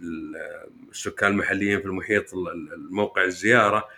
والسكان 0.02 1.30
المحليين 1.30 1.80
في 1.80 1.86
المحيط 1.86 2.34
الموقع 2.34 3.24
الزيارة 3.24 3.88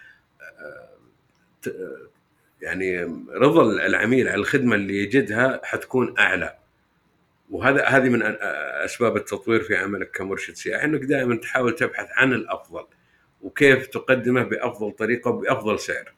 يعني 2.62 3.02
رضا 3.30 3.62
العميل 3.86 4.28
على 4.28 4.40
الخدمة 4.40 4.76
اللي 4.76 5.02
يجدها 5.02 5.60
حتكون 5.64 6.18
أعلى. 6.18 6.59
وهذا 7.50 7.84
هذه 7.84 8.08
من 8.08 8.22
أسباب 8.84 9.16
التطوير 9.16 9.62
في 9.62 9.76
عملك 9.76 10.10
كمرشد 10.10 10.54
سياحي 10.54 10.84
إنك 10.84 11.00
دائما 11.00 11.36
تحاول 11.36 11.74
تبحث 11.74 12.06
عن 12.16 12.32
الأفضل 12.32 12.84
وكيف 13.42 13.86
تقدمه 13.86 14.42
بأفضل 14.42 14.92
طريقة 14.92 15.30
وبأفضل 15.30 15.78
سعر. 15.78 16.12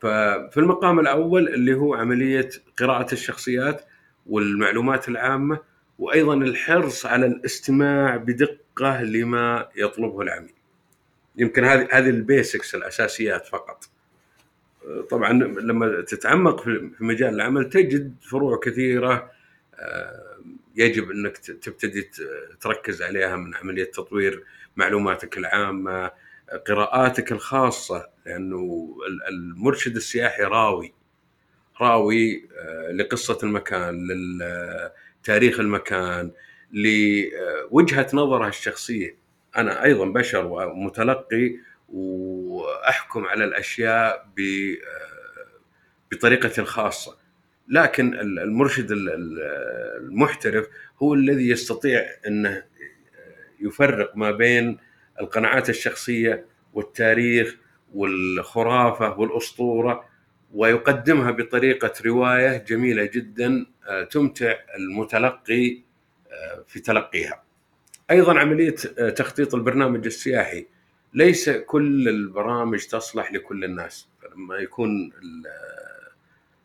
ففي 0.00 0.56
المقام 0.56 1.00
الأول 1.00 1.48
اللي 1.48 1.74
هو 1.74 1.94
عملية 1.94 2.48
قراءة 2.78 3.12
الشخصيات 3.12 3.84
والمعلومات 4.26 5.08
العامة 5.08 5.58
وأيضا 5.98 6.34
الحرص 6.34 7.06
على 7.06 7.26
الاستماع 7.26 8.16
بدقة 8.16 9.02
لما 9.02 9.68
يطلبه 9.76 10.20
العميل. 10.20 10.54
يمكن 11.36 11.64
هذه 11.64 11.88
هذه 11.90 12.10
البيسكس 12.10 12.74
الأساسيات 12.74 13.46
فقط. 13.46 13.88
طبعا 15.10 15.32
لما 15.32 16.00
تتعمق 16.00 16.62
في 16.62 16.90
مجال 17.00 17.34
العمل 17.34 17.68
تجد 17.68 18.14
فروع 18.30 18.60
كثيرة 18.62 19.33
يجب 20.76 21.10
إنك 21.10 21.36
تبتدي 21.36 22.10
تركز 22.60 23.02
عليها 23.02 23.36
من 23.36 23.54
عملية 23.54 23.84
تطوير 23.84 24.44
معلوماتك 24.76 25.38
العامة 25.38 26.10
قراءاتك 26.66 27.32
الخاصة 27.32 28.08
لأنه 28.26 28.96
المرشد 29.28 29.96
السياحي 29.96 30.42
راوي 30.42 30.94
راوي 31.80 32.48
آه، 32.58 32.92
لقصة 32.92 33.38
المكان 33.42 34.08
لتاريخ 35.20 35.60
المكان 35.60 36.30
لوجهة 36.72 38.06
نظره 38.14 38.48
الشخصية. 38.48 39.16
أنا 39.56 39.84
أيضا 39.84 40.04
بشر 40.04 40.46
ومتلقي 40.46 41.56
وأحكم 41.88 43.26
على 43.26 43.44
الأشياء 43.44 44.28
آه، 44.38 45.60
بطريقتي 46.12 46.60
الخاصة. 46.60 47.18
لكن 47.68 48.14
المرشد 48.18 48.88
المحترف 48.90 50.68
هو 51.02 51.14
الذي 51.14 51.48
يستطيع 51.48 52.06
أنه 52.26 52.62
يفرق 53.60 54.16
ما 54.16 54.30
بين 54.30 54.78
القناعات 55.20 55.70
الشخصية 55.70 56.46
والتاريخ 56.74 57.56
والخرافة 57.94 59.18
والأسطورة 59.18 60.04
ويقدمها 60.54 61.30
بطريقة 61.30 61.92
رواية 62.06 62.56
جميلة 62.56 63.04
جدا 63.04 63.66
آه، 63.88 64.04
تمتع 64.04 64.54
المتلقي 64.78 65.82
آه، 66.32 66.64
في 66.66 66.80
تلقيها. 66.80 67.42
أيضا 68.10 68.38
عملية 68.38 68.74
آه، 68.98 69.10
تخطيط 69.10 69.54
البرنامج 69.54 70.06
السياحي 70.06 70.66
ليس 71.14 71.50
كل 71.50 72.08
البرامج 72.08 72.86
تصلح 72.86 73.32
لكل 73.32 73.64
الناس 73.64 74.08
لما 74.34 74.56
يكون 74.56 75.12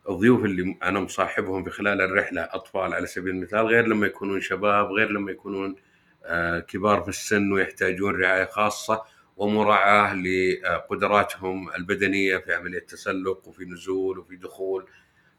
الضيوف 0.10 0.46
اللي 0.46 0.78
أنا 0.84 1.00
مصاحبهم 1.00 1.64
في 1.64 1.70
خلال 1.70 2.02
الرحلة 2.02 2.42
أطفال 2.42 2.94
على 2.94 3.08
سبيل 3.08 3.36
المثال 3.36 3.66
غير 3.66 3.88
لما 3.88 4.08
يكونون 4.08 4.42
شباب 4.42 4.86
غير 4.92 5.12
لما 5.12 5.32
يكونون 5.32 5.76
آه، 6.26 6.60
كبار 6.60 7.02
في 7.02 7.10
السن 7.10 7.52
ويحتاجون 7.52 8.22
رعاية 8.22 8.46
خاصة 8.46 9.04
ومراعاة 9.38 10.16
لقدراتهم 10.16 11.70
البدنية 11.76 12.38
في 12.38 12.54
عملية 12.54 12.80
تسلق 12.80 13.48
وفي 13.48 13.66
نزول 13.66 14.20
وفي 14.20 14.36
دخول. 14.36 14.86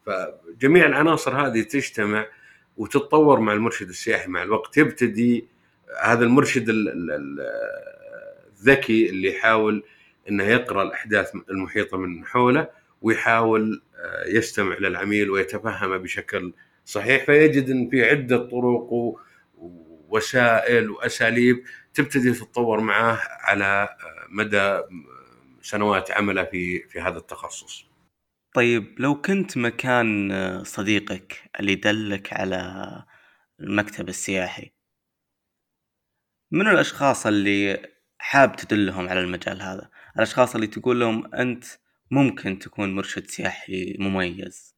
فجميع 0.06 0.86
العناصر 0.86 1.46
هذه 1.46 1.62
تجتمع 1.62 2.26
وتتطور 2.76 3.40
مع 3.40 3.52
المرشد 3.52 3.88
السياحي 3.88 4.28
مع 4.28 4.42
الوقت. 4.42 4.76
يبتدي 4.76 5.48
هذا 6.02 6.24
المرشد 6.24 6.66
الذكي 8.58 9.10
اللي 9.10 9.28
يحاول 9.28 9.84
إنه 10.28 10.44
يقرأ 10.44 10.82
الأحداث 10.82 11.34
المحيطة 11.50 11.96
من 11.96 12.26
حوله 12.26 12.79
ويحاول 13.00 13.82
آه، 13.96 14.28
يستمع 14.28 14.76
للعميل 14.78 15.30
ويتفهمه 15.30 15.96
بشكل 15.96 16.52
صحيح 16.84 17.24
فيجد 17.24 17.70
إن 17.70 17.90
في 17.90 18.04
عدة 18.04 18.36
طرق 18.36 19.16
ووسائل 19.54 20.90
وأساليب 20.90 21.64
تبتدي 21.94 22.32
تتطور 22.32 22.80
معه 22.80 23.20
على 23.24 23.64
آه، 23.64 24.26
مدى 24.28 24.80
سنوات 25.62 26.10
عمله 26.10 26.44
في 26.44 26.88
في 26.88 27.00
هذا 27.00 27.18
التخصص. 27.18 27.84
طيب 28.54 28.94
لو 28.98 29.20
كنت 29.20 29.58
مكان 29.58 30.32
آه، 30.32 30.62
صديقك 30.62 31.50
اللي 31.60 31.74
دلك 31.74 32.32
على 32.32 33.02
المكتب 33.60 34.08
السياحي 34.08 34.70
من 36.52 36.68
الأشخاص 36.68 37.26
اللي 37.26 37.82
حاب 38.18 38.56
تدلهم 38.56 39.08
على 39.08 39.20
المجال 39.20 39.62
هذا؟ 39.62 39.90
الأشخاص 40.16 40.54
اللي 40.54 40.66
تقول 40.66 41.00
لهم 41.00 41.34
أنت 41.34 41.64
ممكن 42.10 42.58
تكون 42.58 42.94
مرشد 42.94 43.26
سياحي 43.26 43.96
مميز. 43.98 44.74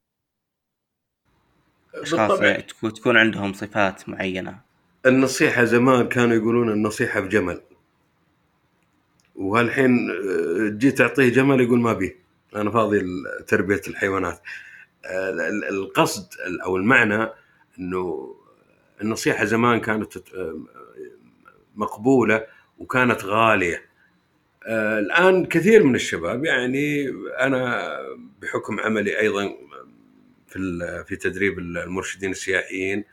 أشخاص 1.94 2.40
تكون 2.82 3.16
عندهم 3.16 3.52
صفات 3.52 4.08
معينة. 4.08 4.60
النصيحة 5.06 5.64
زمان 5.64 6.08
كانوا 6.08 6.36
يقولون 6.36 6.68
النصيحة 6.72 7.20
بجمل. 7.20 7.60
وهالحين 9.34 10.10
آه، 10.10 10.68
جيت 10.68 11.00
أعطيه 11.00 11.28
جمل 11.28 11.60
يقول 11.60 11.80
ما 11.80 11.92
بيه. 11.92 12.16
أنا 12.56 12.70
فاضي 12.70 13.02
تربيه 13.46 13.80
الحيوانات. 13.88 14.42
آه، 15.04 15.30
القصد 15.70 16.28
أو 16.64 16.76
المعنى 16.76 17.28
إنه 17.78 18.34
النصيحة 19.00 19.44
زمان 19.44 19.80
كانت 19.80 20.16
آه، 20.16 20.60
مقبولة 21.74 22.46
وكانت 22.78 23.24
غالية. 23.24 23.91
آه، 24.66 24.98
الآن 24.98 25.46
كثير 25.46 25.82
من 25.82 25.94
الشباب 25.94 26.44
يعني 26.44 27.08
أنا 27.40 27.92
بحكم 28.42 28.80
عملي 28.80 29.20
أيضا 29.20 29.56
في 30.48 31.04
في 31.08 31.16
تدريب 31.16 31.58
المرشدين 31.58 32.30
السياحيين 32.30 33.04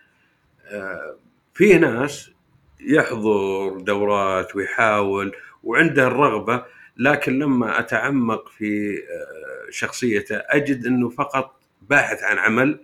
آه، 0.65 1.17
فيه 1.53 1.77
ناس 1.77 2.31
يحضر 2.79 3.79
دورات 3.79 4.55
ويحاول 4.55 5.35
وعنده 5.63 6.07
الرغبة 6.07 6.65
لكن 6.97 7.39
لما 7.39 7.79
أتعمق 7.79 8.49
في 8.49 8.97
آه، 8.97 9.71
شخصيته 9.71 10.35
أجد 10.35 10.85
إنه 10.85 11.09
فقط 11.09 11.62
باحث 11.89 12.23
عن 12.23 12.38
عمل 12.38 12.79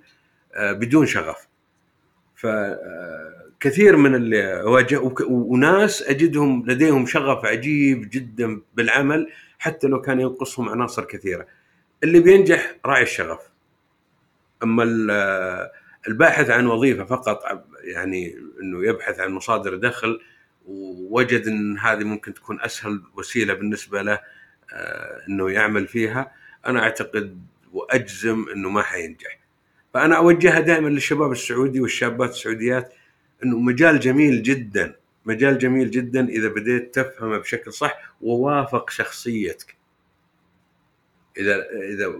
بدون 0.57 1.05
شغف. 1.05 1.47
ف 2.35 2.47
كثير 3.59 3.95
من 3.97 4.15
اللي 4.15 4.61
واجه 4.65 4.99
وناس 5.27 6.01
أجدهم 6.01 6.65
لديهم 6.67 7.05
شغف 7.05 7.45
عجيب 7.45 8.09
جدا 8.09 8.61
بالعمل 8.75 9.29
حتى 9.59 9.87
لو 9.87 10.01
كان 10.01 10.19
ينقصهم 10.19 10.69
عناصر 10.69 11.05
كثيرة. 11.05 11.47
اللي 12.03 12.19
بينجح 12.19 12.75
راعي 12.85 13.03
الشغف. 13.03 13.39
أما 14.63 14.83
الباحث 16.07 16.49
عن 16.49 16.67
وظيفة 16.67 17.05
فقط 17.05 17.65
يعني 17.83 18.37
إنه 18.61 18.85
يبحث 18.85 19.19
عن 19.19 19.31
مصادر 19.31 19.75
دخل 19.75 20.19
ووجد 20.65 21.47
إن 21.47 21.77
هذه 21.77 22.03
ممكن 22.03 22.33
تكون 22.33 22.61
أسهل 22.61 23.01
وسيلة 23.15 23.53
بالنسبة 23.53 24.01
له 24.01 24.19
آه، 24.73 25.21
إنه 25.29 25.51
يعمل 25.51 25.87
فيها 25.87 26.31
أنا 26.65 26.83
أعتقد 26.83 27.41
وأجزم 27.73 28.45
إنه 28.55 28.69
ما 28.69 28.81
حينجح 28.81 29.39
فأنا 29.93 30.17
أوجهها 30.17 30.59
دائما 30.59 30.89
للشباب 30.89 31.31
السعودي 31.31 31.81
والشابات 31.81 32.29
السعوديات 32.29 32.93
إنه 33.43 33.59
مجال 33.59 33.99
جميل 33.99 34.43
جدا 34.43 34.95
مجال 35.25 35.57
جميل 35.57 35.91
جدا 35.91 36.29
إذا 36.29 36.47
بديت 36.47 36.95
تفهمه 36.95 37.37
بشكل 37.37 37.73
صح 37.73 38.15
ووافق 38.21 38.89
شخصيتك. 38.89 39.75
إذا 41.37 41.65
إذا 41.93 42.13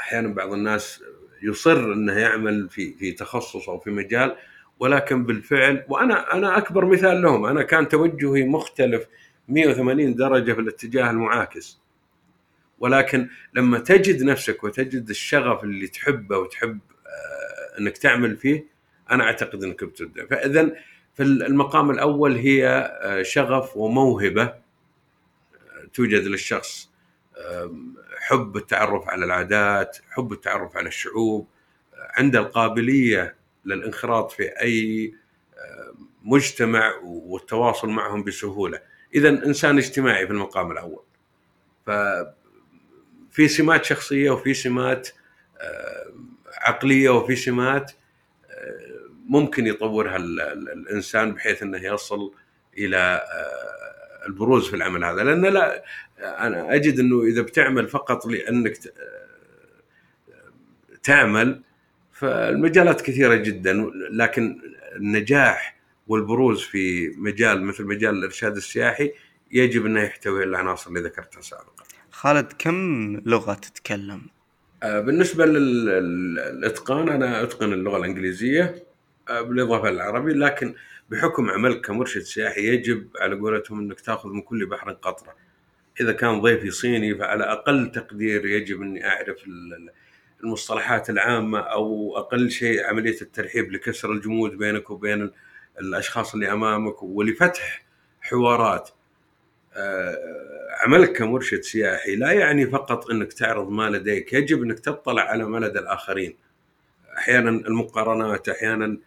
أحيانا 0.00 0.28
بعض 0.28 0.52
الناس 0.52 1.02
يصر 1.42 1.92
إنه 1.92 2.12
يعمل 2.12 2.68
في 2.68 2.92
في 2.92 3.12
تخصص 3.12 3.68
أو 3.68 3.78
في 3.78 3.90
مجال 3.90 4.36
ولكن 4.80 5.24
بالفعل 5.24 5.84
وأنا 5.88 6.34
أنا 6.34 6.58
أكبر 6.58 6.84
مثال 6.84 7.22
لهم 7.22 7.44
أنا 7.44 7.62
كان 7.62 7.88
توجهي 7.88 8.44
مختلف 8.44 9.06
180 9.48 10.14
درجة 10.14 10.52
في 10.52 10.60
الاتجاه 10.60 11.10
المعاكس. 11.10 11.80
ولكن 12.78 13.28
لما 13.54 13.78
تجد 13.78 14.22
نفسك 14.22 14.64
وتجد 14.64 15.08
الشغف 15.08 15.64
اللي 15.64 15.86
تحبه 15.86 16.38
وتحب 16.38 16.78
آه، 17.06 17.78
إنك 17.80 17.98
تعمل 17.98 18.36
فيه 18.36 18.75
أنا 19.10 19.24
أعتقد 19.24 19.64
إنك 19.64 19.84
بتبدع 19.84 20.26
فاذا 20.26 20.72
في 21.14 21.22
المقام 21.22 21.90
الأول 21.90 22.36
هي 22.36 22.68
آه، 23.02 23.22
شغف 23.22 23.76
وموهبة 23.76 24.42
آه، 24.42 24.54
توجد 25.94 26.22
للشخص 26.26 26.90
حب 28.20 28.56
التعرف 28.56 29.08
على 29.08 29.24
العادات 29.24 29.98
حب 30.10 30.32
التعرف 30.32 30.76
على 30.76 30.88
الشعوب 30.88 31.48
عنده 31.94 32.38
القابلية 32.38 33.36
للانخراط 33.64 34.32
في 34.32 34.42
أي 34.42 35.14
مجتمع 36.22 36.94
والتواصل 37.04 37.88
معهم 37.88 38.24
بسهولة. 38.24 38.80
اذا 39.14 39.28
إنسان 39.28 39.78
اجتماعي 39.78 40.26
في 40.26 40.32
المقام 40.32 40.72
الأول. 40.72 41.02
ففي 41.86 43.48
سمات 43.48 43.84
شخصية 43.84 44.30
وفي 44.30 44.54
سمات 44.54 45.08
عقلية 46.58 47.10
وفي 47.10 47.36
سمات 47.36 47.92
ممكن 49.28 49.66
يطورها 49.66 50.16
الإنسان 50.16 51.32
بحيث 51.32 51.62
إنه 51.62 51.78
يصل 51.78 52.32
إلى 52.78 52.96
آه، 52.96 54.26
البروز 54.26 54.68
في 54.68 54.76
العمل 54.76 55.04
هذا 55.04 55.24
لأن 55.24 55.46
لا 55.46 55.84
أنا 56.18 56.74
أجد 56.74 56.98
إنه 57.00 57.22
إذا 57.22 57.42
بتعمل 57.42 57.88
فقط 57.88 58.26
لأنك 58.26 58.78
تعمل 61.02 61.62
فالمجالات 62.12 63.00
كثيرة 63.00 63.34
جدا 63.34 63.90
لكن 64.10 64.60
النجاح 64.96 65.76
والبروز 66.08 66.62
في 66.62 67.08
مجال 67.08 67.62
مثل 67.62 67.84
مجال 67.84 68.14
الإرشاد 68.14 68.56
السياحي 68.56 69.12
يجب 69.52 69.86
إنه 69.86 70.02
يحتوي 70.02 70.44
العناصر 70.44 70.90
اللي 70.90 71.00
ذكرتها 71.00 71.40
سابقا. 71.40 71.84
خالد 72.10 72.52
كم 72.58 73.16
لغة 73.26 73.54
تتكلم؟ 73.54 74.22
آه، 74.82 75.00
بالنسبة 75.00 75.46
للإتقان 75.46 77.08
أنا 77.08 77.42
أتقن 77.42 77.72
اللغة 77.72 77.96
الإنجليزية 77.96 78.85
بالإضافة 79.30 79.90
للعربي 79.90 80.32
لكن 80.32 80.74
بحكم 81.10 81.50
عملك 81.50 81.80
كمرشد 81.80 82.20
سياحي 82.20 82.66
يجب 82.66 83.08
على 83.20 83.36
قولتهم 83.36 83.80
إنك 83.80 84.00
تأخذ 84.00 84.28
من 84.28 84.42
كل 84.42 84.66
بحر 84.66 84.90
قطرة. 84.90 85.34
إذا 86.00 86.12
كان 86.12 86.40
ضيفي 86.40 86.70
صيني 86.70 87.14
فعلى 87.14 87.44
أقل 87.44 87.92
تقدير 87.92 88.46
يجب 88.46 88.82
إني 88.82 89.08
أعرف 89.08 89.36
المصطلحات 90.44 91.10
العامة 91.10 91.58
أو 91.58 92.18
أقل 92.18 92.50
شيء 92.50 92.86
عملية 92.86 93.20
الترحيب 93.22 93.72
لكسر 93.72 94.12
الجمود 94.12 94.58
بينك 94.58 94.90
وبين 94.90 95.30
الأشخاص 95.80 96.34
اللي 96.34 96.52
أمامك 96.52 97.02
ولفتح 97.02 97.84
حوارات. 98.20 98.90
آه، 99.74 100.16
عملك 100.84 101.12
كمرشد 101.12 101.60
سياحي 101.60 102.16
لا 102.16 102.32
يعني 102.32 102.66
فقط 102.66 103.10
إنك 103.10 103.32
تعرض 103.32 103.68
ما 103.68 103.90
لديك، 103.90 104.32
يجب 104.32 104.62
إنك 104.62 104.78
تطلع 104.78 105.22
على 105.22 105.44
ما 105.44 105.58
لدى 105.58 105.78
الآخرين. 105.78 106.36
أحيانا 107.18 107.50
المقارنات، 107.50 108.48
أحيانا 108.48 108.98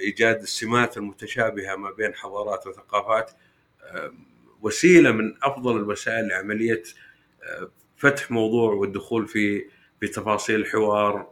إيجاد 0.00 0.42
السمات 0.42 0.96
المتشابهة 0.96 1.76
ما 1.76 1.90
بين 1.90 2.14
حضارات 2.14 2.66
وثقافات 2.66 3.30
وسيلة 4.62 5.12
من 5.12 5.34
أفضل 5.42 5.76
الوسائل 5.76 6.28
لعملية 6.28 6.82
فتح 7.96 8.30
موضوع 8.30 8.72
والدخول 8.72 9.28
في 9.28 9.64
في 10.00 10.08
تفاصيل 10.08 10.66
حوار 10.66 11.28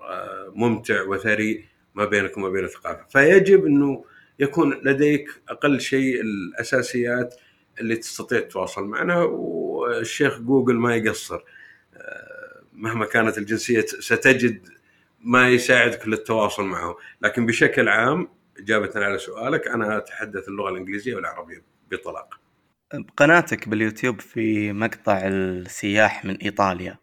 ممتع 0.54 1.02
وثري 1.02 1.68
ما 1.94 2.04
بينك 2.04 2.36
وما 2.36 2.48
بين 2.48 2.64
الثقافة، 2.64 3.06
فيجب 3.08 3.66
إنه 3.66 4.04
يكون 4.38 4.80
لديك 4.84 5.28
أقل 5.48 5.80
شيء 5.80 6.20
الأساسيات 6.20 7.34
اللي 7.80 7.96
تستطيع 7.96 8.40
تتواصل 8.40 8.84
معنا 8.84 9.22
والشيخ 9.22 10.38
جوجل 10.38 10.74
ما 10.74 10.96
يقصر. 10.96 11.40
مهما 12.72 13.06
كانت 13.06 13.38
الجنسية 13.38 13.80
ستجد 13.80 14.68
ما 15.20 15.48
يساعدك 15.48 16.08
للتواصل 16.08 16.64
معه 16.64 16.96
لكن 17.22 17.46
بشكل 17.46 17.88
عام 17.88 18.28
إجابة 18.58 18.90
على 18.96 19.18
سؤالك 19.18 19.68
أنا 19.68 19.96
أتحدث 19.96 20.48
اللغة 20.48 20.68
الإنجليزية 20.68 21.14
والعربية 21.14 21.62
بطلاق 21.90 22.40
قناتك 23.16 23.68
باليوتيوب 23.68 24.20
في 24.20 24.72
مقطع 24.72 25.20
السياح 25.24 26.24
من 26.24 26.36
إيطاليا 26.36 26.98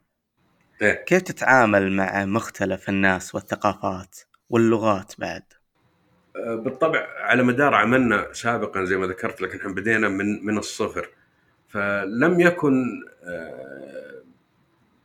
إيه؟ 0.81 0.93
كيف 0.93 1.21
تتعامل 1.21 1.91
مع 1.91 2.25
مختلف 2.25 2.89
الناس 2.89 3.35
والثقافات 3.35 4.19
واللغات 4.49 5.13
بعد؟ 5.17 5.43
أه، 6.35 6.55
بالطبع 6.55 7.07
على 7.19 7.43
مدار 7.43 7.73
عملنا 7.73 8.33
سابقا 8.33 8.83
زي 8.83 8.97
ما 8.97 9.07
ذكرت 9.07 9.41
لك 9.41 9.55
نحن 9.55 9.73
بدينا 9.73 10.09
من 10.09 10.45
من 10.45 10.57
الصفر 10.57 11.09
فلم 11.67 12.39
يكن 12.39 13.03
أه، 13.23 14.16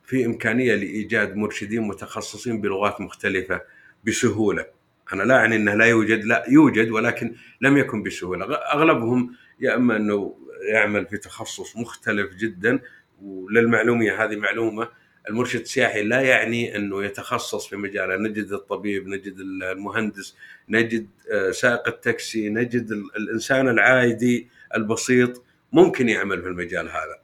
في 0.05 0.25
إمكانية 0.25 0.75
لإيجاد 0.75 1.35
مرشدين 1.35 1.81
متخصصين 1.81 2.61
بلغات 2.61 3.01
مختلفة 3.01 3.61
بسهولة. 4.07 4.65
أنا 5.13 5.23
لا 5.23 5.35
اعني 5.35 5.55
إنه 5.55 5.73
لا 5.73 5.85
يوجد 5.85 6.25
لا 6.25 6.45
يوجد 6.49 6.91
ولكن 6.91 7.35
لم 7.61 7.77
يكن 7.77 8.03
بسهولة. 8.03 8.55
أغلبهم 8.55 9.35
يا 9.59 9.75
إما 9.75 9.97
إنه 9.97 10.37
يعمل 10.69 11.05
في 11.05 11.17
تخصص 11.17 11.77
مختلف 11.77 12.35
جدا 12.35 12.79
وللمعلومية 13.21 14.23
هذه 14.23 14.35
معلومة. 14.35 14.89
المرشد 15.29 15.59
السياحي 15.59 16.03
لا 16.03 16.21
يعني 16.21 16.75
إنه 16.75 17.03
يتخصص 17.05 17.67
في 17.67 17.75
مجاله. 17.75 18.17
نجد 18.17 18.51
الطبيب 18.51 19.07
نجد 19.07 19.35
المهندس 19.39 20.35
نجد 20.69 21.07
آه، 21.31 21.51
سائق 21.51 21.87
التاكسي 21.87 22.49
نجد 22.49 22.91
الإنسان 23.17 23.69
العادي 23.69 24.47
البسيط 24.75 25.43
ممكن 25.73 26.09
يعمل 26.09 26.41
في 26.41 26.47
المجال 26.47 26.89
هذا. 26.89 27.19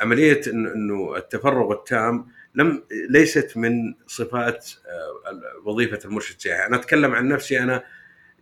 عملية 0.00 0.40
إنه 0.46 1.16
التفرغ 1.16 1.72
التام 1.72 2.26
لم 2.54 2.82
ليست 3.10 3.56
من 3.56 3.94
صفات 4.06 4.70
آه، 4.86 5.68
وظيفة 5.68 5.98
المرشد 6.04 6.36
السياحي، 6.36 6.66
أنا 6.66 6.76
أتكلم 6.76 7.14
عن 7.14 7.28
نفسي 7.28 7.58
أنا 7.58 7.84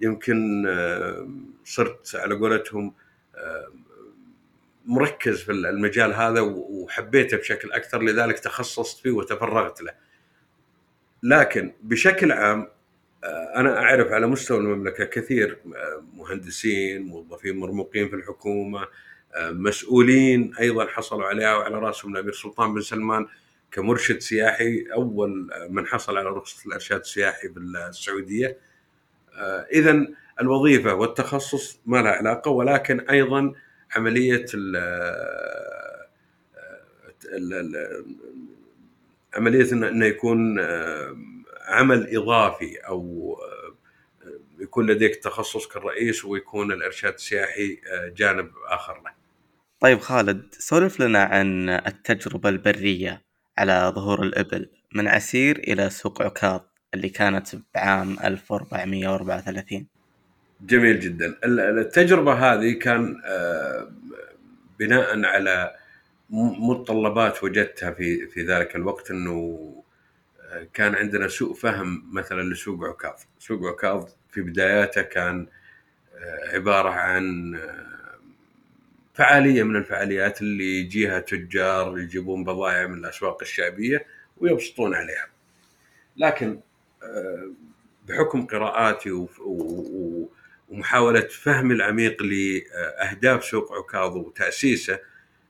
يمكن 0.00 0.66
آه، 0.66 1.28
صرت 1.64 2.16
على 2.16 2.34
قولتهم 2.34 2.94
آه، 3.36 3.72
مركز 4.86 5.42
في 5.42 5.52
المجال 5.52 6.14
هذا 6.14 6.40
وحبيته 6.40 7.36
بشكل 7.36 7.72
أكثر 7.72 8.02
لذلك 8.02 8.38
تخصصت 8.38 9.02
فيه 9.02 9.10
وتفرغت 9.10 9.82
له. 9.82 9.92
لكن 11.22 11.72
بشكل 11.82 12.32
عام 12.32 12.68
أنا 13.56 13.78
أعرف 13.78 14.12
على 14.12 14.26
مستوى 14.26 14.58
المملكة 14.58 15.04
كثير 15.04 15.58
مهندسين 16.14 17.02
موظفين 17.02 17.56
مرموقين 17.56 18.08
في 18.08 18.16
الحكومة 18.16 18.86
مسؤولين 19.36 20.54
أيضا 20.60 20.86
حصلوا 20.86 21.26
عليها 21.26 21.56
وعلى 21.56 21.78
رأسهم 21.78 22.12
الأمير 22.12 22.32
سلطان 22.32 22.74
بن 22.74 22.80
سلمان 22.80 23.26
كمرشد 23.72 24.18
سياحي 24.18 24.84
أول 24.92 25.50
من 25.70 25.86
حصل 25.86 26.16
على 26.16 26.28
رخصة 26.28 26.66
الإرشاد 26.66 27.00
السياحي 27.00 27.48
بالسعودية 27.48 28.58
اذا 29.72 30.06
الوظيفة 30.40 30.94
والتخصص 30.94 31.80
ما 31.86 32.02
لها 32.02 32.12
علاقة 32.12 32.50
ولكن 32.50 33.00
أيضا 33.00 33.52
عملية 33.96 34.46
عملية 39.34 39.72
إنه 39.72 40.06
يكون 40.06 40.60
عمل 41.68 42.16
إضافي 42.16 42.76
أو 42.76 43.36
يكون 44.58 44.90
لديك 44.90 45.16
تخصص 45.16 45.66
كالرئيس 45.66 46.24
ويكون 46.24 46.72
الإرشاد 46.72 47.14
السياحي 47.14 47.80
جانب 48.16 48.50
آخر 48.66 49.02
له. 49.04 49.17
طيب 49.80 49.98
خالد 49.98 50.54
سولف 50.58 51.00
لنا 51.00 51.22
عن 51.22 51.68
التجربة 51.68 52.48
البرية 52.48 53.22
على 53.58 53.92
ظهور 53.94 54.22
الإبل 54.22 54.70
من 54.94 55.08
عسير 55.08 55.58
إلى 55.58 55.90
سوق 55.90 56.22
عكاظ 56.22 56.60
اللي 56.94 57.08
كانت 57.08 57.48
بعام 57.74 58.16
1434 58.24 59.86
جميل 60.60 61.00
جدا. 61.00 61.38
التجربة 61.44 62.32
هذه 62.32 62.72
كان 62.72 63.22
آه، 63.24 63.92
بناء 64.78 65.24
على 65.24 65.76
متطلبات 66.30 67.44
وجدتها 67.44 67.90
في 67.90 68.26
في 68.26 68.42
ذلك 68.42 68.76
الوقت 68.76 69.10
إنه 69.10 69.58
كان 70.74 70.94
عندنا 70.94 71.28
سوء 71.28 71.54
فهم 71.54 72.10
مثلا 72.12 72.42
لسوق 72.42 72.84
عكاظ، 72.84 73.20
سوق 73.38 73.66
عكاظ 73.66 74.08
في 74.30 74.40
بداياته 74.40 75.02
كان 75.02 75.46
عبارة 76.54 76.90
عن 76.90 77.54
فعالية 79.18 79.62
من 79.62 79.76
الفعاليات 79.76 80.40
اللي 80.40 80.80
يجيها 80.80 81.20
تجار 81.20 81.98
يجيبون 81.98 82.44
بضائع 82.44 82.86
من 82.86 82.98
الأسواق 82.98 83.38
الشعبية 83.42 84.06
ويبسطون 84.36 84.94
عليها. 84.94 85.26
لكن 86.16 86.60
بحكم 88.08 88.46
قراءاتي 88.46 89.26
ومحاولة 90.70 91.20
فهمي 91.20 91.74
العميق 91.74 92.22
لأهداف 92.22 93.44
سوق 93.44 93.72
عكاظ 93.72 94.16
وتأسيسه 94.16 94.98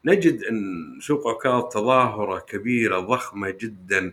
نجد 0.05 0.43
أن 0.45 0.59
سوق 1.03 1.29
عكاظ 1.29 1.63
تظاهرة 1.73 2.39
كبيرة 2.39 2.99
ضخمة 3.01 3.51
جدا 3.51 4.13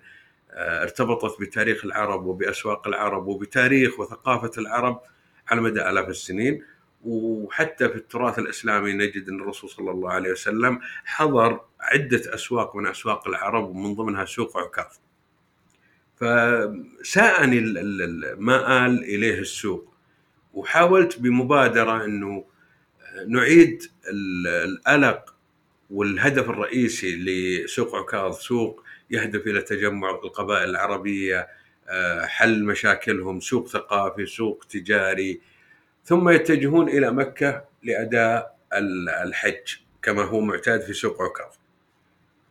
ارتبطت 0.57 1.41
بتاريخ 1.41 1.85
العرب 1.85 2.25
وبأسواق 2.25 2.87
العرب 2.87 3.27
وبتاريخ 3.27 3.99
وثقافة 3.99 4.51
العرب 4.57 5.01
على 5.47 5.61
مدى 5.61 5.89
آلاف 5.89 6.09
السنين 6.09 6.63
وحتى 7.05 7.89
في 7.89 7.95
التراث 7.95 8.39
الإسلامي 8.39 8.93
نجد 8.93 9.29
أن 9.29 9.41
الرسول 9.41 9.69
صلى 9.69 9.91
الله 9.91 10.11
عليه 10.11 10.31
وسلم 10.31 10.79
حضر 11.05 11.59
عدة 11.79 12.35
أسواق 12.35 12.75
من 12.75 12.87
أسواق 12.87 13.27
العرب 13.27 13.69
ومن 13.69 13.95
ضمنها 13.95 14.25
سوق 14.25 14.57
عكاظ. 14.57 14.91
فساءني 16.15 17.59
ما 18.37 18.85
آل 18.85 19.03
إليه 19.03 19.39
السوق 19.39 19.93
وحاولت 20.53 21.19
بمبادرة 21.19 22.05
أنه 22.05 22.45
نعيد 23.27 23.83
الألق 24.09 25.35
والهدف 25.89 26.49
الرئيسي 26.49 27.15
لسوق 27.15 27.95
عكاظ 27.95 28.37
سوق 28.37 28.83
يهدف 29.09 29.47
إلى 29.47 29.61
تجمع 29.61 30.09
القبائل 30.09 30.69
العربية 30.69 31.47
حل 32.23 32.63
مشاكلهم 32.63 33.39
سوق 33.39 33.67
ثقافي 33.67 34.25
سوق 34.25 34.65
تجاري 34.69 35.41
ثم 36.05 36.29
يتجهون 36.29 36.89
إلى 36.89 37.11
مكة 37.11 37.63
لأداء 37.83 38.57
الحج 39.23 39.75
كما 40.01 40.23
هو 40.23 40.39
معتاد 40.41 40.81
في 40.81 40.93
سوق 40.93 41.21
عكاظ. 41.21 41.53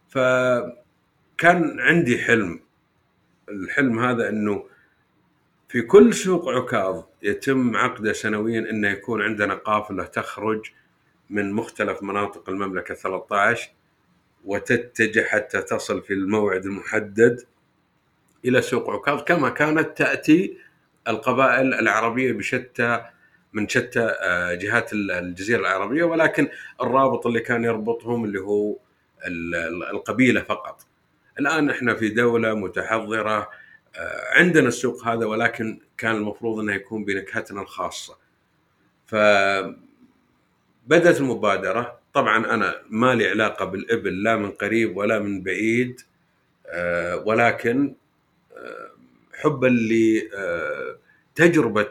فكان 0.08 1.80
عندي 1.80 2.18
حلم 2.18 2.60
الحلم 3.48 3.98
هذا 3.98 4.28
إنه 4.28 4.64
في 5.68 5.82
كل 5.82 6.14
سوق 6.14 6.48
عكاظ 6.48 7.04
يتم 7.22 7.76
عقده 7.76 8.12
سنويا 8.12 8.60
إنه 8.60 8.88
يكون 8.88 9.22
عندنا 9.22 9.54
قافلة 9.54 10.04
تخرج 10.04 10.70
من 11.30 11.52
مختلف 11.52 12.02
مناطق 12.02 12.48
المملكة 12.48 12.94
13 12.94 13.70
وتتجه 14.44 15.24
حتى 15.24 15.62
تصل 15.62 16.02
في 16.02 16.12
الموعد 16.12 16.64
المحدد 16.64 17.40
إلى 18.44 18.62
سوق 18.62 18.90
عكاظ 18.90 19.22
كما 19.22 19.50
كانت 19.50 19.98
تأتي 19.98 20.58
القبائل 21.08 21.74
العربية 21.74 22.32
بشتى 22.32 23.04
من 23.54 23.68
شتى 23.68 24.16
جهات 24.60 24.92
الجزيرة 24.92 25.60
العربية 25.60 26.04
ولكن 26.04 26.48
الرابط 26.82 27.26
اللي 27.26 27.40
كان 27.40 27.64
يربطهم 27.64 28.24
اللي 28.24 28.40
هو 28.40 28.76
القبيلة 29.92 30.40
فقط. 30.42 30.86
الآن 31.38 31.70
إحنا 31.70 31.94
في 31.94 32.08
دولة 32.08 32.54
متحضرة 32.54 33.50
عندنا 34.36 34.68
السوق 34.68 35.08
هذا 35.08 35.26
ولكن 35.26 35.80
كان 35.98 36.16
المفروض 36.16 36.58
إنه 36.60 36.74
يكون 36.74 37.04
بنكهتنا 37.04 37.62
الخاصة. 37.62 38.16
ف 39.06 39.14
بدأت 40.86 41.20
المبادرة 41.20 41.98
طبعا 42.14 42.54
أنا 42.54 42.74
ما 42.90 43.14
لي 43.14 43.28
علاقة 43.28 43.64
بالإبل 43.64 44.22
لا 44.22 44.36
من 44.36 44.50
قريب 44.50 44.96
ولا 44.96 45.18
من 45.18 45.42
بعيد 45.42 46.00
ولكن 47.24 47.94
حبا 49.32 49.66
لتجربه 51.36 51.90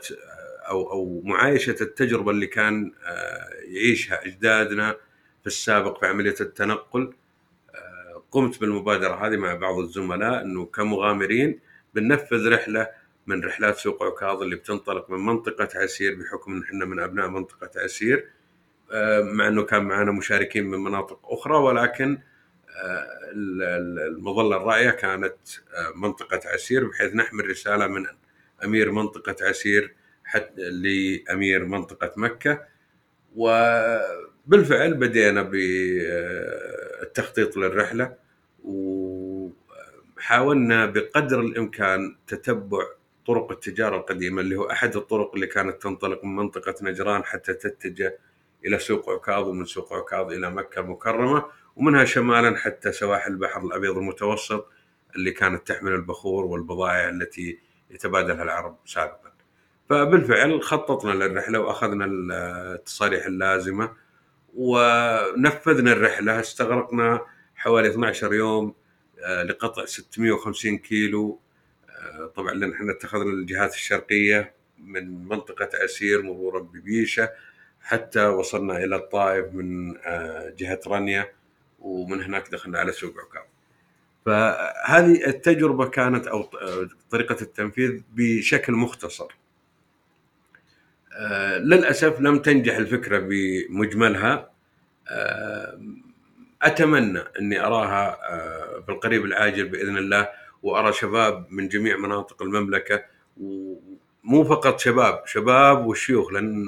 أو 0.73 0.91
أو 0.91 1.21
معايشة 1.25 1.75
التجربة 1.81 2.31
اللي 2.31 2.47
كان 2.47 2.91
يعيشها 3.67 4.25
أجدادنا 4.25 4.91
في 5.41 5.47
السابق 5.47 5.99
في 5.99 6.05
عملية 6.05 6.35
التنقل. 6.41 7.13
قمت 8.31 8.59
بالمبادرة 8.59 9.27
هذه 9.27 9.37
مع 9.37 9.53
بعض 9.53 9.79
الزملاء 9.79 10.41
إنه 10.41 10.65
كمغامرين 10.65 11.59
بننفذ 11.93 12.49
رحلة 12.53 12.87
من 13.27 13.43
رحلات 13.45 13.77
سوق 13.77 14.03
عكاظ 14.03 14.41
اللي 14.41 14.55
بتنطلق 14.55 15.09
من 15.09 15.19
منطقة 15.25 15.69
عسير 15.75 16.15
بحكم 16.15 16.51
إن 16.53 16.63
إحنا 16.63 16.85
من 16.85 16.99
أبناء 16.99 17.27
منطقة 17.27 17.69
عسير. 17.75 18.27
مع 19.21 19.47
إنه 19.47 19.63
كان 19.63 19.83
معنا 19.83 20.11
مشاركين 20.11 20.65
من 20.65 20.79
مناطق 20.79 21.19
أخرى 21.25 21.57
ولكن 21.57 22.17
المظلة 23.35 24.57
الراعيه 24.57 24.89
كانت 24.89 25.35
منطقة 25.95 26.41
عسير 26.45 26.87
بحيث 26.87 27.15
نحمل 27.15 27.49
رسالة 27.49 27.87
من 27.87 28.05
أمير 28.63 28.91
منطقة 28.91 29.35
عسير 29.41 29.93
حتى 30.25 30.61
لامير 30.69 31.65
منطقة 31.65 32.11
مكة 32.17 32.61
وبالفعل 33.35 34.93
بدينا 34.93 35.41
بالتخطيط 37.01 37.57
للرحلة 37.57 38.15
وحاولنا 40.17 40.85
بقدر 40.85 41.39
الإمكان 41.39 42.15
تتبع 42.27 42.83
طرق 43.27 43.51
التجارة 43.51 43.97
القديمة 43.97 44.41
اللي 44.41 44.55
هو 44.55 44.71
أحد 44.71 44.95
الطرق 44.95 45.33
اللي 45.33 45.47
كانت 45.47 45.81
تنطلق 45.81 46.25
من 46.25 46.35
منطقة 46.35 46.75
نجران 46.81 47.23
حتى 47.23 47.53
تتجه 47.53 48.17
إلى 48.65 48.79
سوق 48.79 49.09
عكاظ 49.09 49.47
ومن 49.47 49.65
سوق 49.65 49.93
عكاظ 49.93 50.31
إلى 50.31 50.51
مكة 50.51 50.79
المكرمة 50.79 51.45
ومنها 51.75 52.05
شمالا 52.05 52.57
حتى 52.57 52.91
سواحل 52.91 53.31
البحر 53.31 53.61
الأبيض 53.65 53.97
المتوسط 53.97 54.67
اللي 55.15 55.31
كانت 55.31 55.67
تحمل 55.67 55.91
البخور 55.91 56.45
والبضائع 56.45 57.09
التي 57.09 57.59
يتبادلها 57.91 58.43
العرب 58.43 58.77
سابقا. 58.85 59.32
فبالفعل 59.89 60.61
خططنا 60.63 61.11
للرحلة 61.11 61.59
وأخذنا 61.59 62.05
التصاريح 62.05 63.25
اللازمة 63.25 63.91
ونفذنا 64.55 65.91
الرحلة 65.91 66.39
استغرقنا 66.39 67.25
حوالي 67.55 67.89
12 67.89 68.33
يوم 68.33 68.75
لقطع 69.43 69.85
650 69.85 70.77
كيلو 70.77 71.39
طبعا 72.35 72.53
لأن 72.53 72.73
إحنا 72.73 72.91
اتخذنا 72.91 73.31
الجهات 73.31 73.73
الشرقية 73.73 74.53
من 74.83 75.27
منطقة 75.27 75.69
عسير 75.83 76.21
مرورا 76.21 76.59
ببيشه 76.59 77.29
حتى 77.81 78.25
وصلنا 78.25 78.77
إلى 78.83 78.95
الطائف 78.95 79.45
من 79.53 79.93
جهة 80.57 80.79
رنيا 80.87 81.31
ومن 81.79 82.21
هناك 82.23 82.49
دخلنا 82.51 82.79
على 82.79 82.91
سوق 82.91 83.13
عكاظ. 83.19 83.43
فهذه 84.25 85.27
التجربة 85.27 85.85
كانت 85.89 86.27
أو 86.27 86.49
طريقة 87.11 87.37
التنفيذ 87.41 88.01
بشكل 88.13 88.73
مختصر. 88.73 89.27
للأسف 91.59 92.21
لم 92.21 92.39
تنجح 92.39 92.75
الفكرة 92.75 93.19
بمجملها. 93.19 94.49
أتمنى 96.61 97.19
أني 97.39 97.59
أراها 97.59 98.17
في 98.85 98.91
القريب 98.91 99.25
العاجل 99.25 99.69
بإذن 99.69 99.97
الله 99.97 100.29
وأرى 100.63 100.93
شباب 100.93 101.47
من 101.49 101.67
جميع 101.67 101.97
مناطق 101.97 102.41
المملكة 102.41 103.03
ومو 103.37 104.43
فقط 104.43 104.79
شباب 104.79 105.21
شباب 105.25 105.85
والشيوخ 105.85 106.31
لأن 106.31 106.67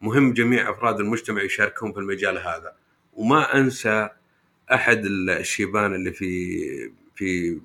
مهم 0.00 0.32
جميع 0.32 0.70
أفراد 0.70 1.00
المجتمع 1.00 1.42
يشاركون 1.42 1.92
في 1.92 1.98
المجال 1.98 2.38
هذا. 2.38 2.72
وما 3.12 3.56
أنسى 3.56 4.08
أحد 4.72 5.04
الشيبان 5.04 5.94
اللي 5.94 6.12
في 6.12 6.60
في 7.14 7.60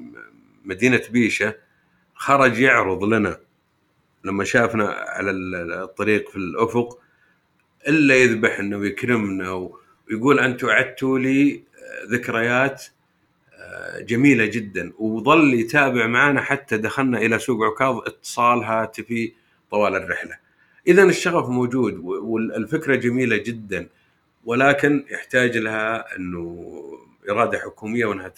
مدينة 0.66 1.02
بيشة 1.10 1.56
خرج 2.16 2.60
يعرض 2.60 3.04
لنا 3.04 3.40
لما 4.24 4.44
شافنا 4.44 4.90
على 4.90 5.32
الطريق 5.32 6.30
في 6.30 6.36
الأفق 6.36 7.00
إلا 7.88 8.16
يذبحنا 8.16 8.78
ويكرمنا 8.78 9.72
ويقول 10.10 10.40
أنتم 10.40 10.70
أعدتوا 10.70 11.20
لي 11.20 11.64
ذكريات 12.12 12.86
جميلة 14.00 14.46
جدا. 14.46 14.94
وظل 15.00 15.54
يتابع 15.54 16.08
معنا 16.08 16.42
حتى 16.42 16.78
دخلنا 16.78 17.18
إلى 17.18 17.40
سوق 17.40 17.64
عكاظ 17.64 17.98
اتصال 17.98 18.64
هاتفي 18.64 19.34
طوال 19.72 19.96
الرحلة. 19.96 20.38
اذا 20.88 21.04
الشغف 21.04 21.50
موجود 21.50 21.98
والفكرة 22.04 22.96
جميلة 22.96 23.38
جدا. 23.38 23.90
ولكن 24.46 25.06
يحتاج 25.12 25.58
لها 25.58 26.16
إنه 26.16 26.84
إرادة 27.30 27.60
حكومية 27.60 28.06
وإنها 28.06 28.34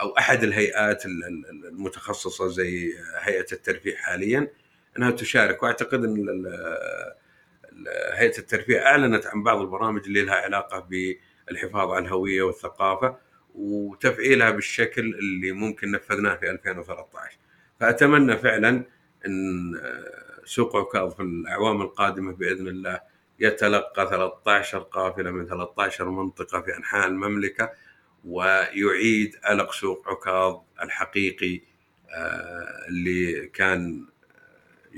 أو 0.00 0.18
أحد 0.18 0.42
الهيئات 0.42 1.06
المتخصصة 1.06 2.48
زي 2.48 2.92
هيئة 3.20 3.46
الترفيه 3.52 3.96
حاليا. 3.96 4.48
إنها 4.98 5.10
تشارك. 5.10 5.62
وأعتقد 5.62 6.04
إن 6.04 6.46
هيئة 8.12 8.38
الترفيه 8.38 8.86
أعلنت 8.86 9.26
عن 9.26 9.42
بعض 9.42 9.60
البرامج 9.60 10.02
اللي 10.06 10.22
لها 10.22 10.34
علاقة 10.34 10.88
بالحفاظ 11.48 11.90
على 11.90 12.04
الهوية 12.04 12.42
والثقافة 12.42 13.16
وتفعيلها 13.54 14.50
بالشكل 14.50 15.02
اللي 15.02 15.52
ممكن 15.52 15.90
نفذناه 15.90 16.34
في 16.34 16.50
2013 16.50 17.38
فأتمنى 17.80 18.36
فعلا 18.36 18.84
إن 19.26 19.80
سوق 20.44 20.76
عكاظ 20.76 21.14
في 21.14 21.22
الأعوام 21.22 21.82
القادمة 21.82 22.32
بإذن 22.32 22.68
الله 22.68 23.00
يتلقى 23.40 24.08
13 24.10 24.78
قافلة 24.78 25.30
من 25.30 25.46
13 25.46 26.10
منطقة 26.10 26.60
في 26.60 26.76
أنحاء 26.76 27.06
المملكة 27.06 27.70
ويعيد 28.24 29.36
ألق 29.50 29.72
سوق 29.72 30.08
عكاظ 30.08 30.60
الحقيقي 30.82 31.60
آه، 32.10 32.86
اللي 32.88 33.46
كان 33.46 34.06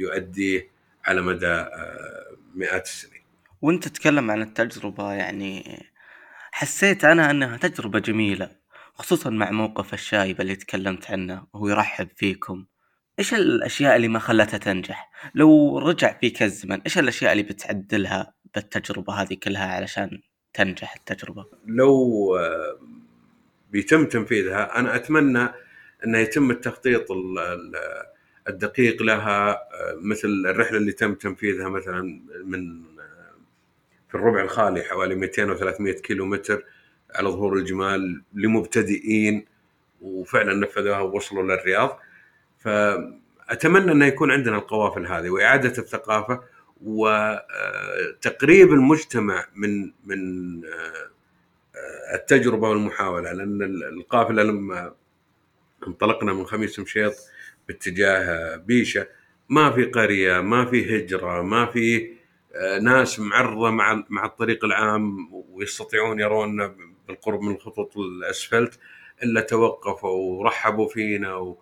يؤديه 0.01 0.71
على 1.05 1.21
مدى 1.21 1.47
آه، 1.47 2.37
مئات 2.55 2.87
السنين. 2.87 3.23
وانت 3.63 3.89
تتكلم 3.89 4.31
عن 4.31 4.43
التجربة 4.43 5.13
يعني 5.13 5.83
حسيت 6.53 7.05
أنا 7.05 7.31
أنها 7.31 7.57
تجربة 7.57 7.99
جميلة 7.99 8.51
خصوصا 8.95 9.31
مع 9.31 9.51
موقف 9.51 9.95
الشايب 9.95 10.41
اللي 10.41 10.57
تكلمت 10.57 11.11
عنه 11.11 11.47
وهو 11.53 11.69
يرحب 11.69 12.09
فيكم. 12.17 12.67
إيش 13.19 13.35
الأشياء 13.35 13.97
اللي 13.97 14.09
ما 14.09 14.19
خلتها 14.19 14.59
تنجح؟ 14.59 15.11
لو 15.35 15.79
رجع 15.79 16.19
فيك 16.19 16.43
الزمن 16.43 16.81
إيش 16.81 16.99
الأشياء 16.99 17.33
اللي 17.33 17.43
بتعدلها 17.43 18.35
بالتجربة 18.55 19.13
هذه 19.13 19.35
كلها 19.35 19.67
علشان 19.67 20.23
تنجح 20.55 20.95
التجربة؟ 20.95 21.45
لو 21.67 21.97
آه، 22.37 22.79
بيتم 23.71 24.07
تنفيذها 24.07 24.79
أنا 24.79 24.97
أتمنى 24.97 25.49
انه 26.07 26.19
يتم 26.19 26.51
التخطيط 26.51 27.07
الدقيق 28.49 29.03
لها 29.03 29.51
آه، 29.51 29.95
مثل 30.01 30.29
الرحلة 30.29 30.79
اللي 30.79 30.93
تم 30.93 31.15
تنفيذها 31.15 31.69
مثلا 31.69 32.21
من 32.45 32.83
آه، 33.01 33.35
في 34.09 34.15
الربع 34.15 34.41
الخالي 34.41 34.83
حوالي 34.83 35.15
200 35.15 35.51
و 35.51 35.55
300 35.55 35.93
كيلو 35.93 36.27
متر 36.27 36.65
على 37.15 37.29
ظهور 37.29 37.57
الجمال 37.57 38.23
لمبتدئين 38.35 39.47
وفعلا 40.01 40.55
نفذوها 40.55 41.01
ووصلوا 41.01 41.43
للرياض. 41.43 41.99
فأتمنى 42.59 43.93
انه 43.93 44.07
يكون 44.07 44.31
عندنا 44.31 44.57
القوافل 44.57 45.07
هذه 45.07 45.31
وإعادة 45.31 45.79
الثقافة 45.79 46.43
وتقريب 46.83 48.73
المجتمع 48.73 49.47
من 49.55 49.93
من 50.05 50.21
التجربة 52.15 52.69
والمحاولة 52.69 53.33
لأن 53.33 53.63
القافلة 53.63 54.43
لما 54.43 54.93
انطلقنا 55.87 56.33
من 56.33 56.47
خميس 56.47 56.79
مشيط 56.79 57.15
باتجاه 57.71 58.57
بيشة. 58.57 59.07
ما 59.49 59.71
في 59.71 59.85
قرية 59.85 60.41
ما 60.41 60.65
في 60.65 60.97
هجرة 60.97 61.43
ما 61.43 61.67
في 61.67 62.11
ناس 62.83 63.21
معرضة 63.21 63.71
مع 63.71 64.05
مع 64.09 64.25
الطريق 64.25 64.65
العام 64.65 65.29
ويستطيعون 65.33 66.21
يرون 66.21 66.77
بالقرب 67.09 67.41
من 67.41 67.55
الخطوط 67.55 67.97
الأسفلت 67.97 68.79
إلا 69.23 69.41
توقفوا 69.41 70.39
ورحبوا 70.39 70.89
فينا 70.89 71.57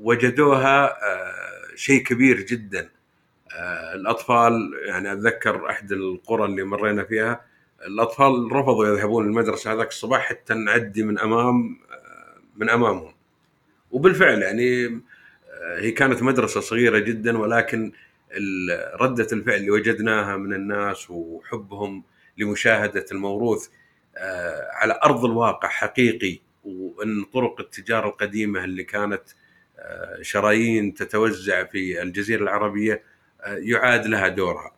ووجدوها 0.00 0.96
شيء 1.74 2.02
كبير 2.02 2.40
جدا. 2.40 2.90
الأطفال 3.94 4.72
يعني 4.86 5.12
أتذكر 5.12 5.70
احد 5.70 5.92
القرى 5.92 6.44
اللي 6.44 6.62
مرينا 6.62 7.04
فيها 7.04 7.40
الأطفال 7.86 8.52
رفضوا 8.52 8.86
يذهبون 8.86 9.26
المدرسة 9.26 9.72
هذاك 9.72 9.88
الصباح 9.88 10.20
حتى 10.28 10.54
نعدي 10.54 11.02
من 11.02 11.18
أمام 11.18 11.78
من 12.56 12.70
أمامهم. 12.70 13.12
وبالفعل 13.90 14.42
يعني 14.42 14.86
آه، 14.86 15.00
هي 15.78 15.90
كانت 15.90 16.22
مدرسة 16.22 16.60
صغيرة 16.60 16.98
جدا 16.98 17.38
ولكن 17.38 17.92
ردة 19.00 19.26
الفعل 19.32 19.56
اللي 19.56 19.70
وجدناها 19.70 20.36
من 20.36 20.52
الناس 20.52 21.10
وحبهم 21.10 22.04
لمشاهدة 22.38 23.06
الموروث 23.12 23.68
آه، 24.16 24.68
على 24.72 25.00
أرض 25.04 25.24
الواقع 25.24 25.68
حقيقي 25.68 26.38
وإن 26.64 27.24
طرق 27.24 27.60
التجارة 27.60 28.08
القديمة 28.08 28.64
اللي 28.64 28.84
كانت 28.84 29.22
آه، 29.78 30.22
شرايين 30.22 30.94
تتوزع 30.94 31.64
في 31.64 32.02
الجزيرة 32.02 32.42
العربية 32.42 33.02
يعاد 33.46 34.06
لها 34.06 34.28
دورها. 34.28 34.72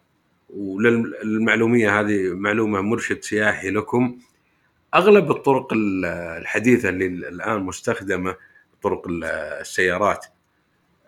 وللمعلومية 0.51 2.01
هذه 2.01 2.35
معلومة 2.35 2.81
مرشد 2.81 3.23
سياحي 3.23 3.71
لكم. 3.71 4.19
أغلب 4.95 5.31
الطرق 5.31 5.69
الحديثة 5.73 6.89
اللي 6.89 7.07
الآن 7.07 7.61
مستخدمة 7.61 8.37
طرق 8.83 9.07
السيارات 9.11 10.27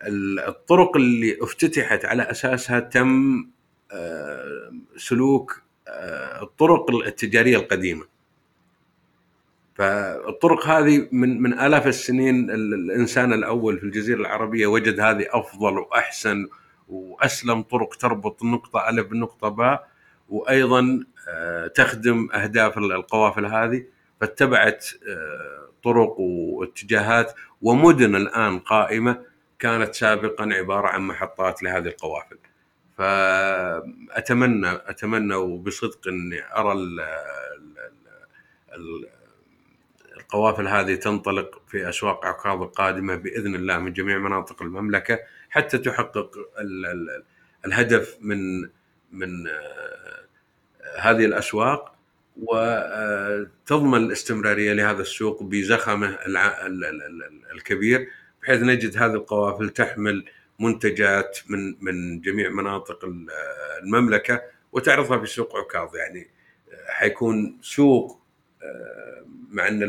الطرق 0.08 0.96
اللي 0.96 1.38
افتتحت 1.42 2.04
على 2.04 2.22
أساسها 2.22 2.80
تم 2.80 3.44
آه، 3.92 4.72
سلوك 4.96 5.62
آه، 5.88 6.42
الطرق 6.42 6.90
التجارية 6.90 7.56
القديمة. 7.56 8.04
فالطرق 9.74 10.66
هذه 10.66 11.08
من 11.12 11.42
من 11.42 11.58
آلاف 11.58 11.86
السنين 11.86 12.50
الإنسان 12.50 13.32
الأول 13.32 13.78
في 13.78 13.84
الجزيرة 13.84 14.20
العربية 14.20 14.66
وجد 14.66 15.00
هذه 15.00 15.26
أفضل 15.30 15.78
وأحسن 15.78 16.48
وأسلم 16.88 17.62
طرق 17.62 17.94
تربط 17.94 18.42
النقطه 18.42 18.88
الف 18.88 19.06
بالنقطه 19.06 19.48
باء 19.48 19.88
وأيضا 20.28 21.04
آه، 21.28 21.66
تخدم 21.66 22.28
أهداف 22.34 22.78
القوافل 22.78 23.46
هذه. 23.46 23.84
فاتبعت 24.20 24.86
طرق 25.84 26.20
واتجاهات 26.20 27.34
ومدن 27.62 28.16
الآن 28.16 28.58
قائمة 28.58 29.31
كانت 29.62 29.94
سابقا 29.94 30.44
عبارة 30.54 30.88
عن 30.88 31.00
محطات 31.00 31.62
لهذه 31.62 31.88
القوافل. 31.88 32.38
فأتمنى 32.98 34.70
أتمنى 34.70 35.34
وبصدق 35.34 36.08
إني 36.08 36.42
أرى 36.56 36.72
ال 36.72 37.00
ال 38.76 39.08
القوافل 40.16 40.68
هذه 40.68 40.94
تنطلق 40.94 41.62
في 41.68 41.88
أسواق 41.88 42.26
عكاظ 42.26 42.62
القادمة 42.62 43.16
بإذن 43.16 43.54
الله 43.54 43.78
من 43.78 43.92
جميع 43.92 44.18
مناطق 44.18 44.62
المملكة 44.62 45.18
حتى 45.50 45.78
تحقق 45.78 46.30
ال 46.60 46.86
ال 46.86 47.24
الهدف 47.66 48.16
من 48.20 48.62
من 49.12 49.46
هذه 50.98 51.24
الأسواق 51.24 51.94
وتضمن 52.36 54.04
الاستمرارية 54.04 54.72
لهذا 54.72 55.02
السوق 55.02 55.42
بزخمه 55.42 56.18
الكبير 57.54 58.08
بحيث 58.42 58.60
نجد 58.62 58.96
هذه 58.96 59.12
القوافل 59.12 59.70
تحمل 59.70 60.24
منتجات 60.60 61.38
من 61.48 61.74
من 61.80 62.20
جميع 62.20 62.50
مناطق 62.50 63.04
المملكة 63.82 64.42
وتعرضها 64.72 65.18
في 65.18 65.26
سوق 65.26 65.56
عكاظ. 65.56 65.96
يعني 65.96 66.28
حيكون 66.86 67.58
سوق 67.62 68.22
آه، 68.62 69.24
مع 69.50 69.68
إن 69.68 69.80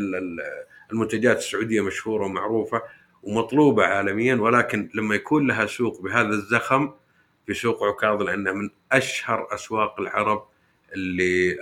المنتجات 0.92 1.38
السعودية 1.38 1.80
مشهورة 1.80 2.24
ومعروفة 2.24 2.82
ومطلوبة 3.22 3.84
عالميا 3.84 4.34
ولكن 4.34 4.90
لما 4.94 5.14
يكون 5.14 5.46
لها 5.46 5.66
سوق 5.66 6.00
بهذا 6.00 6.28
الزخم 6.28 6.92
في 7.46 7.54
سوق 7.54 7.84
عكاظ 7.84 8.22
لأنها 8.22 8.52
من 8.52 8.70
أشهر 8.92 9.54
أسواق 9.54 10.00
العرب 10.00 10.46
اللي 10.94 11.56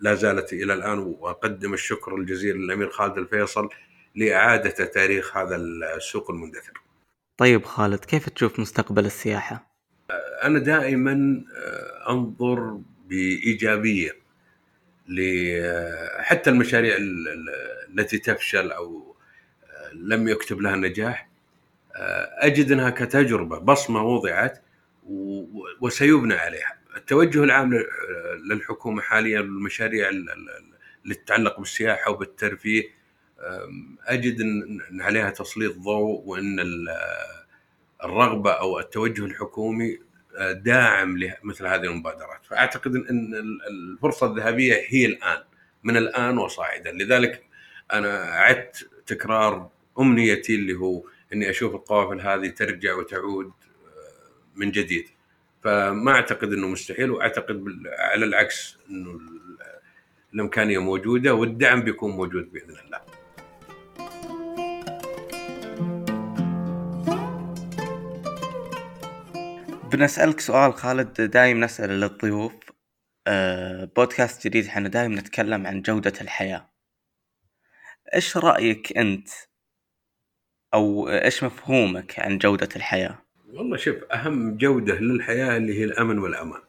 لا 0.00 0.14
زالت 0.14 0.52
إلى 0.52 0.74
الآن 0.74 0.98
وأقدم 0.98 1.74
الشكر 1.74 2.14
الجزيل 2.14 2.56
للأمير 2.56 2.90
خالد 2.90 3.18
الفيصل 3.18 3.68
لإعادة 4.16 4.70
تاريخ 4.70 5.36
هذا 5.36 5.56
السوق 5.96 6.30
المندثر. 6.30 6.80
طيب 7.36 7.64
خالد 7.64 8.04
كيف 8.04 8.28
تشوف 8.28 8.60
مستقبل 8.60 9.06
السياحة؟ 9.06 9.76
أنا 10.42 10.58
دائما 10.58 11.44
آه، 11.56 12.10
أنظر 12.10 12.80
بإيجابية 13.08 14.26
حتى 16.18 16.50
المشاريع 16.50 16.96
التي 16.98 18.18
تفشل 18.18 18.70
أو 18.70 19.16
آه، 19.64 19.94
لم 19.94 20.28
يكتب 20.28 20.60
لها 20.60 20.76
نجاح 20.76 21.28
آه، 21.96 22.30
أجد 22.38 22.72
أنها 22.72 22.90
كتجربة 22.90 23.58
بصمة 23.58 24.02
وضعت 24.02 24.62
وسيبنى 25.80 26.34
عليها. 26.34 26.76
التوجه 26.96 27.44
العام 27.44 27.84
للحكومة 28.50 29.02
حاليا 29.02 29.40
المشاريع 29.40 30.08
اللي 30.08 31.14
تتعلق 31.14 31.60
بالسياحة 31.60 32.10
وبالترفيه 32.10 32.95
أجد 34.06 34.40
ان 34.40 35.00
عليها 35.00 35.30
تسليط 35.30 35.76
ضوء 35.76 36.22
وإن 36.24 36.56
الرغبة 38.04 38.50
أو 38.50 38.78
التوجه 38.78 39.24
الحكومي 39.24 39.98
داعم 40.52 41.18
لمثل 41.18 41.66
هذه 41.66 41.84
المبادرات. 41.84 42.46
فأعتقد 42.46 42.96
ان 42.96 43.34
الفرصة 43.70 44.26
الذهبية 44.26 44.84
هي 44.88 45.06
الآن 45.06 45.42
من 45.84 45.96
الآن 45.96 46.38
وصاعدا. 46.38 46.92
لذلك 46.92 47.44
أنا 47.92 48.38
أعدت 48.38 48.88
تكرار 49.06 49.70
أمنيتي 49.98 50.54
اللي 50.54 50.74
هو 50.74 51.04
إني 51.32 51.50
أشوف 51.50 51.74
القوافل 51.74 52.20
هذه 52.20 52.48
ترجع 52.48 52.94
وتعود 52.94 53.52
من 54.56 54.70
جديد. 54.70 55.08
فما 55.62 56.12
أعتقد 56.12 56.52
إنه 56.52 56.68
مستحيل 56.68 57.10
وأعتقد 57.10 57.64
على 57.98 58.24
العكس 58.24 58.78
إنه 58.90 59.20
الإمكانية 60.34 60.78
موجودة 60.78 61.34
والدعم 61.34 61.82
بيكون 61.82 62.10
موجود 62.10 62.52
بإذن 62.52 62.76
الله. 62.84 63.15
بنسألك 69.96 70.40
سؤال 70.40 70.74
خالد 70.74 71.20
دايم 71.20 71.64
نسأله 71.64 71.94
للضيوف. 71.94 72.52
أه 73.26 73.84
بودكاست 73.96 74.46
جديد 74.46 74.66
إحنا 74.66 74.88
دايم 74.88 75.12
نتكلم 75.12 75.66
عن 75.66 75.82
جودة 75.82 76.12
الحياة. 76.20 76.70
إيش 78.14 78.36
رأيك 78.36 78.98
أنت؟ 78.98 79.28
أو 80.74 81.08
إيش 81.08 81.44
مفهومك 81.44 82.20
عن 82.20 82.38
جودة 82.38 82.68
الحياة؟ 82.76 83.18
والله 83.52 83.76
شوف 83.76 83.96
أهم 84.12 84.56
جودة 84.56 84.94
للحياة 84.94 85.56
اللي 85.56 85.80
هي 85.80 85.84
الأمن 85.84 86.18
والأمان. 86.18 86.62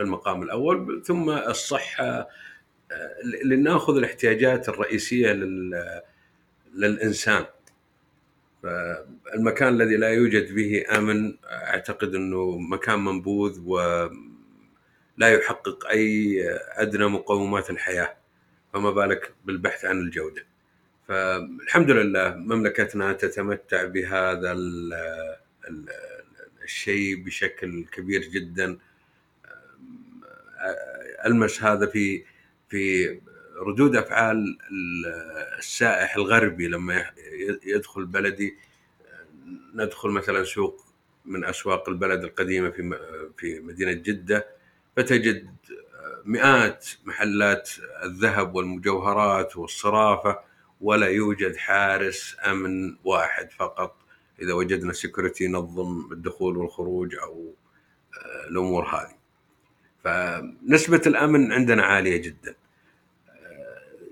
المقام 0.00 0.42
الأول 0.42 1.02
ثم 1.06 1.30
الصحة. 1.30 2.28
لنأخذ 3.44 3.96
الاحتياجات 3.96 4.68
الرئيسية 4.68 5.32
للإنسان. 6.74 7.44
فالمكان 8.62 9.68
الذي 9.68 9.96
لا 9.96 10.08
يوجد 10.08 10.54
به 10.54 10.84
آمن 10.96 11.36
أعتقد 11.44 12.14
إنه 12.14 12.58
مكان 12.58 13.04
منبوذ 13.04 13.60
ولا 13.60 15.28
يحقق 15.28 15.86
أي 15.86 16.42
أدنى 16.68 17.06
مقومات 17.08 17.70
الحياة 17.70 18.16
فما 18.72 18.90
بالك 18.90 19.32
بالبحث 19.44 19.84
عن 19.84 20.00
الجودة. 20.00 20.46
فالحمد 21.08 21.90
لله 21.90 22.34
مملكتنا 22.34 23.12
تتمتع 23.12 23.84
بهذا 23.84 24.56
الشيء 26.64 27.24
بشكل 27.24 27.84
كبير 27.92 28.22
جدا. 28.22 28.78
المس 31.26 31.62
هذا 31.62 31.86
في 31.86 32.24
في 32.68 33.20
ردود 33.66 33.96
أفعال 33.96 34.58
السائح 35.58 36.16
الغربي 36.16 36.68
لما 36.68 37.10
يدخل 37.62 38.06
بلدي 38.06 38.56
ندخل 39.74 40.08
مثلا 40.08 40.44
سوق 40.44 40.84
من 41.24 41.44
أسواق 41.44 41.88
البلد 41.88 42.24
القديمة 42.24 42.70
في 42.70 42.98
في 43.36 43.60
مدينة 43.60 43.92
جدة 43.92 44.46
فتجد 44.96 45.54
مئات 46.24 46.88
محلات 47.04 47.70
الذهب 48.04 48.54
والمجوهرات 48.54 49.56
والصرافة 49.56 50.38
ولا 50.80 51.06
يوجد 51.06 51.56
حارس 51.56 52.36
أمن 52.46 52.96
واحد 53.04 53.50
فقط 53.50 53.96
إذا 54.42 54.52
وجدنا 54.52 54.92
سكيورتي 54.92 55.44
ينظم 55.44 56.12
الدخول 56.12 56.56
والخروج 56.56 57.14
أو 57.14 57.54
الأمور 58.50 58.84
هذه. 58.84 59.18
فنسبة 60.04 61.02
الأمن 61.06 61.52
عندنا 61.52 61.82
عالية 61.82 62.16
جدا. 62.16 62.54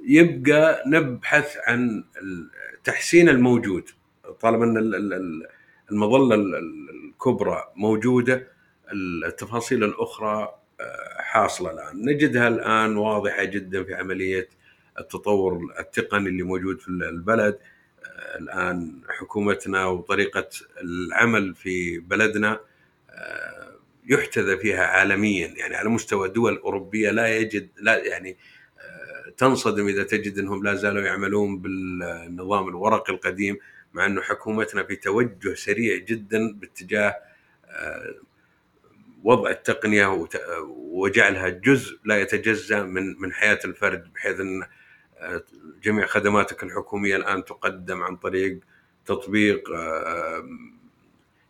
يبقى 0.09 0.83
نبحث 0.87 1.57
عن 1.67 2.05
تحسين 2.85 3.29
الموجود. 3.29 3.89
طالما 4.41 4.65
إن 4.65 5.43
المظلة 5.93 6.35
الكبرى 6.35 7.73
موجودة 7.77 8.49
التفاصيل 9.27 9.85
الأخرى 9.85 10.55
حاصلة 11.19 11.71
الآن. 11.71 12.11
نجدها 12.11 12.49
الآن 12.49 12.97
واضحة 12.97 13.45
جدا 13.45 13.85
في 13.85 13.95
عملية 13.95 14.49
التطور 14.99 15.75
التقني 15.79 16.29
اللي 16.29 16.43
موجود 16.43 16.81
في 16.81 16.89
البلد. 16.89 17.59
الآن 18.39 19.01
حكومتنا 19.09 19.87
وطريقة 19.87 20.49
العمل 20.83 21.55
في 21.55 21.99
بلدنا 21.99 22.61
يحتذى 24.09 24.57
فيها 24.57 24.85
عالميا. 24.87 25.55
يعني 25.57 25.77
على 25.77 25.89
مستوى 25.89 26.29
دول 26.29 26.57
أوروبية 26.57 27.11
لا 27.11 27.37
يجد 27.37 27.69
لا 27.81 28.05
يعني 28.05 28.37
تنصدم 29.39 29.89
إذا 29.89 30.03
تجد 30.03 30.39
إنهم 30.39 30.64
لا 30.64 30.74
زالوا 30.74 31.03
يعملون 31.03 31.59
بالنظام 31.59 32.68
الورقي 32.68 33.12
القديم 33.12 33.59
مع 33.95 34.07
إنه 34.07 34.20
حكومتنا 34.20 34.82
في 34.82 34.97
توجه 34.97 35.55
سريع 35.55 35.97
جدا 35.97 36.53
باتجاه 36.53 37.16
وضع 39.24 39.51
التقنية 39.51 40.28
وجعلها 40.68 41.49
جزء 41.49 41.99
لا 42.05 42.20
يتجزأ 42.20 42.82
من 42.82 43.20
من 43.20 43.32
حياة 43.32 43.59
الفرد 43.64 44.12
بحيث 44.14 44.41
إن 44.41 44.66
جميع 45.82 46.07
خدماتك 46.07 46.62
الحكومية 46.62 47.16
الآن 47.16 47.45
تقدم 47.45 48.03
عن 48.03 48.16
طريق 48.16 48.59
تطبيق 49.07 49.70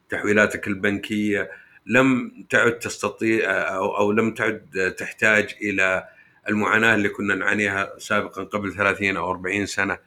تحويلاتك 0.09 0.69
البنكية. 0.69 1.51
لم 1.87 2.33
تعد 2.51 2.79
تستطيع 2.79 3.51
أو 3.51 3.97
أو 3.97 4.13
لم 4.13 4.35
تعد 4.35 4.95
تحتاج 4.99 5.57
إلى 5.63 6.09
المعاناة 6.49 6.95
اللي 6.95 7.09
كنا 7.09 7.35
نعانيها 7.35 7.99
سابقا 7.99 8.45
قبل 8.45 8.75
30 8.75 9.17
أو 9.17 9.31
40 9.31 9.67
سنة 9.67 9.99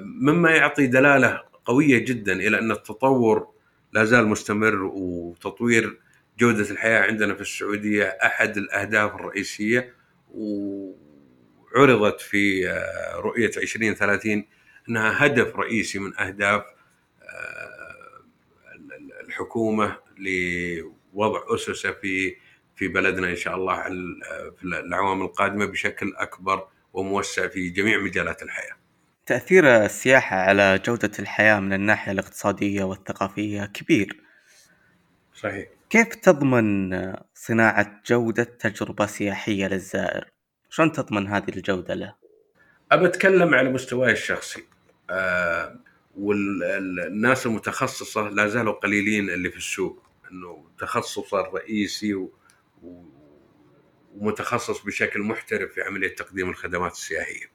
مما 0.00 0.50
يعطي 0.50 0.86
دلالة 0.86 1.42
قوية 1.64 1.98
جدا 1.98 2.32
إلى 2.32 2.58
أن 2.58 2.70
التطور 2.70 3.48
لا 3.92 4.04
زال 4.04 4.26
مستمر 4.26 4.82
وتطوير 4.82 5.98
جودة 6.38 6.70
الحياة 6.70 7.00
عندنا 7.02 7.34
في 7.34 7.40
السعودية 7.40 8.04
أحد 8.04 8.56
الأهداف 8.56 9.14
الرئيسية 9.14 9.94
وعرضت 10.34 12.20
في 12.20 12.66
رؤية 13.14 13.50
2030 13.56 14.44
أنها 14.88 15.26
هدف 15.26 15.56
رئيسي 15.56 15.98
من 15.98 16.20
أهداف 16.20 16.64
الحكومة 19.28 19.96
لوضع 20.18 21.40
اسسه 21.54 21.92
في 21.92 22.36
في 22.76 22.88
بلدنا 22.88 23.30
إن 23.30 23.36
شاء 23.36 23.56
الله 23.56 23.82
في 24.56 24.64
الاعوام 24.64 25.22
القادمة 25.22 25.66
بشكل 25.66 26.12
أكبر 26.16 26.68
وموسع 26.92 27.48
في 27.48 27.68
جميع 27.68 27.98
مجالات 27.98 28.42
الحياة. 28.42 28.76
تأثير 29.26 29.84
السياحة 29.84 30.36
على 30.36 30.80
جودة 30.86 31.10
الحياة 31.18 31.60
من 31.60 31.72
الناحية 31.72 32.12
الاقتصادية 32.12 32.84
والثقافية 32.84 33.64
كبير. 33.64 34.20
صحيح. 35.34 35.68
كيف 35.90 36.08
تضمن 36.08 36.90
صناعة 37.34 38.02
جودة 38.06 38.44
تجربة 38.44 39.06
سياحية 39.06 39.66
للزائر؟ 39.66 40.30
شلون 40.70 40.92
تضمن 40.92 41.26
هذه 41.28 41.48
الجودة 41.48 41.94
له؟ 41.94 42.14
أبى 42.92 43.06
أتكلم 43.06 43.54
على 43.54 43.70
مستواي 43.70 44.12
الشخصي. 44.12 44.64
آه 45.10 45.78
والناس 46.18 47.46
المتخصصة 47.46 48.28
لا 48.28 48.46
زالوا 48.46 48.72
قليلين 48.72 49.30
اللي 49.30 49.50
في 49.50 49.56
السوق 49.56 50.02
إنه 50.30 50.64
تخصصه 50.78 51.40
الرئيسي 51.40 52.14
و... 52.14 52.32
ومتخصص 54.16 54.84
بشكل 54.84 55.20
محترف 55.20 55.72
في 55.72 55.82
عملية 55.82 56.14
تقديم 56.14 56.50
الخدمات 56.50 56.92
السياحية. 56.92 57.52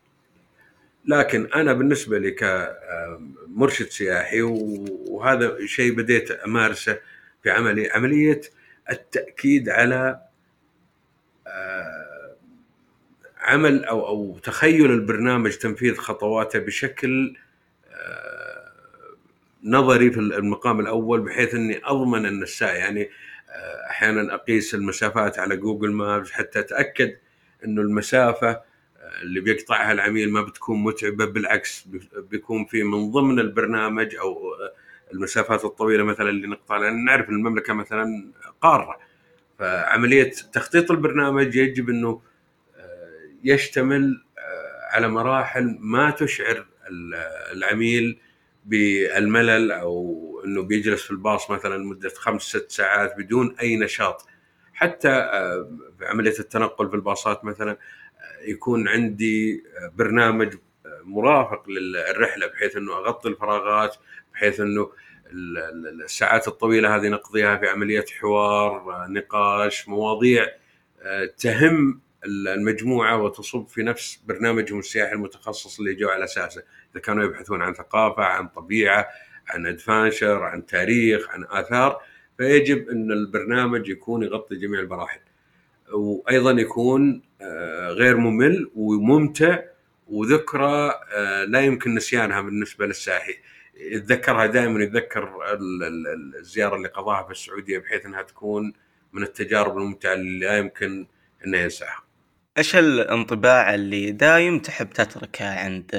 لكن 1.05 1.53
أنا 1.55 1.73
بالنسبة 1.73 2.17
لي 2.19 2.31
كمرشد 2.31 3.85
سياحي 3.85 4.41
وهذا 4.41 5.65
شيء 5.65 5.93
بديت 5.93 6.31
أمارسه 6.31 6.99
في 7.43 7.49
عملي 7.49 7.89
عملية 7.89 8.41
التأكيد 8.91 9.69
على 9.69 10.27
عمل 13.37 13.85
أو 13.85 14.07
أو 14.07 14.39
تخيل 14.39 14.91
البرنامج 14.91 15.51
تنفيذ 15.51 15.95
خطواته 15.95 16.59
بشكل 16.59 17.37
نظري 19.63 20.11
في 20.11 20.19
المقام 20.19 20.79
الأول 20.79 21.21
بحيث 21.21 21.55
إني 21.55 21.81
أضمن 21.83 22.25
ان 22.25 22.43
السائق 22.43 22.79
يعني 22.79 23.09
أحيانا 23.89 24.33
أقيس 24.35 24.75
المسافات 24.75 25.39
على 25.39 25.57
جوجل 25.57 25.91
مابس 25.91 26.31
حتى 26.31 26.59
أتأكد 26.59 27.17
إنه 27.65 27.81
المسافة 27.81 28.61
اللي 29.21 29.39
بيقطعها 29.39 29.91
العميل 29.91 30.31
ما 30.31 30.41
بتكون 30.41 30.83
متعبة 30.83 31.25
بالعكس 31.25 31.87
بيكون 32.31 32.65
في 32.65 32.83
من 32.83 33.11
ضمن 33.11 33.39
البرنامج 33.39 34.15
أو 34.15 34.55
المسافات 35.13 35.65
الطويلة 35.65 36.03
مثلا 36.03 36.29
اللي 36.29 36.47
نقطع 36.47 36.77
لأن 36.77 37.05
نعرف 37.05 37.29
المملكة 37.29 37.73
مثلا 37.73 38.31
قارة. 38.61 38.99
فعملية 39.59 40.31
تخطيط 40.53 40.91
البرنامج 40.91 41.55
يجب 41.55 41.89
إنه 41.89 42.21
يشتمل 43.43 44.23
على 44.91 45.07
مراحل 45.07 45.77
ما 45.79 46.11
تشعر 46.11 46.65
العميل 47.53 48.19
بالملل 48.65 49.71
أو 49.71 50.26
إنه 50.47 50.61
بيجلس 50.61 51.03
في 51.03 51.11
الباص 51.11 51.51
مثلا 51.51 51.77
مده 51.77 52.09
خمس 52.09 52.41
ست 52.41 52.71
ساعات 52.71 53.17
بدون 53.17 53.55
أي 53.61 53.77
نشاط. 53.77 54.27
حتى 54.73 55.09
في 55.99 56.05
عملية 56.05 56.39
التنقل 56.39 56.89
في 56.89 56.95
الباصات 56.95 57.45
مثلا 57.45 57.77
يكون 58.41 58.87
عندي 58.87 59.63
برنامج 59.95 60.53
مرافق 61.03 61.69
للرحلة 61.69 62.47
بحيث 62.47 62.77
إنه 62.77 62.93
أغطي 62.93 63.29
الفراغات 63.29 63.95
بحيث 64.33 64.59
إنه 64.59 64.91
الساعات 66.03 66.47
الطويلة 66.47 66.95
هذه 66.95 67.07
نقضيها 67.07 67.57
في 67.57 67.67
عملية 67.67 68.05
حوار 68.19 69.05
نقاش 69.09 69.89
مواضيع 69.89 70.47
تهم 71.37 72.01
المجموعة 72.25 73.21
وتصب 73.21 73.67
في 73.67 73.83
نفس 73.83 74.21
برنامجهم 74.25 74.79
السياحي 74.79 75.13
المتخصص 75.13 75.79
اللي 75.79 75.95
جو 75.95 76.09
على 76.09 76.23
أساسه. 76.23 76.63
إذا 76.91 77.01
كانوا 77.01 77.23
يبحثون 77.23 77.61
عن 77.61 77.73
ثقافة 77.73 78.23
عن 78.23 78.47
طبيعة 78.47 79.07
عن 79.49 79.67
ادفانشر 79.67 80.43
عن 80.43 80.65
تاريخ 80.65 81.29
عن 81.29 81.45
آثار 81.49 82.01
فيجب 82.37 82.89
إن 82.89 83.11
البرنامج 83.11 83.89
يكون 83.89 84.23
يغطي 84.23 84.55
جميع 84.55 84.79
المراحل 84.79 85.19
وأيضا 85.93 86.51
يكون 86.51 87.21
غير 87.89 88.17
ممل 88.17 88.71
وممتع 88.75 89.59
وذكرى 90.07 90.93
لا 91.47 91.61
يمكن 91.61 91.95
نسيانها 91.95 92.41
بالنسبة 92.41 92.85
للسائح 92.85 93.27
يتذكرها 93.77 94.45
دائما 94.45 94.83
يتذكر 94.83 95.29
الزيارة 96.39 96.75
اللي 96.75 96.87
قضاها 96.87 97.23
في 97.23 97.31
السعودية 97.31 97.77
بحيث 97.77 98.05
إنها 98.05 98.21
تكون 98.21 98.73
من 99.13 99.23
التجارب 99.23 99.77
الممتعة 99.77 100.13
اللي 100.13 100.39
لا 100.39 100.57
يمكن 100.57 101.07
انه 101.45 101.57
ينساها. 101.57 102.03
إيش 102.57 102.75
الانطباع 102.75 103.75
اللي 103.75 104.11
دايم 104.11 104.59
تحب 104.59 104.89
تتركه 104.89 105.59
عند 105.59 105.91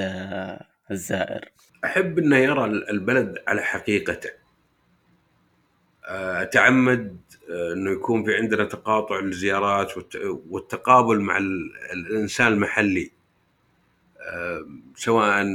الزائر؟ 0.91 1.49
أحب 1.85 2.19
إنه 2.19 2.37
يرى 2.37 2.65
البلد 2.65 3.37
على 3.47 3.61
حقيقته. 3.61 4.29
آه، 6.09 6.41
أتعمد 6.41 7.17
آه، 7.49 7.73
إنه 7.73 7.91
يكون 7.91 8.23
في 8.23 8.35
عندنا 8.35 8.63
تقاطع 8.63 9.19
للزيارات 9.19 9.93
والتقابل 10.25 11.19
مع 11.19 11.37
الإنسان 11.93 12.47
المحلي 12.47 13.11
آه، 14.21 14.67
سواء 14.95 15.45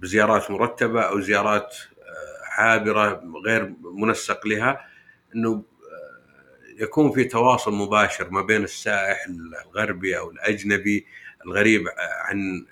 بزيارات 0.00 0.50
مرتبة 0.50 1.02
أو 1.02 1.20
زيارات 1.20 1.76
عابرة 2.58 3.22
غير 3.44 3.74
منسق 3.82 4.46
لها 4.46 4.86
إنه 5.34 5.62
يكون 6.78 7.12
في 7.12 7.24
تواصل 7.24 7.74
مباشر 7.74 8.30
ما 8.30 8.42
بين 8.42 8.64
السائح 8.64 9.26
الغربي 9.66 10.18
أو 10.18 10.30
الأجنبي 10.30 11.06
الغريب 11.46 11.84
عن 12.24 12.66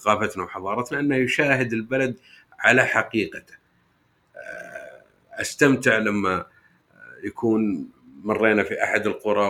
ثقافتنا 0.00 0.44
وحضارتنا 0.44 1.00
أنه 1.00 1.16
يشاهد 1.16 1.72
البلد 1.72 2.16
على 2.58 2.84
حقيقته. 2.84 3.54
أستمتع 5.32 5.98
لما 5.98 6.46
يكون 7.24 7.90
مرينا 8.22 8.62
في 8.62 8.82
أحد 8.82 9.06
القرى 9.06 9.48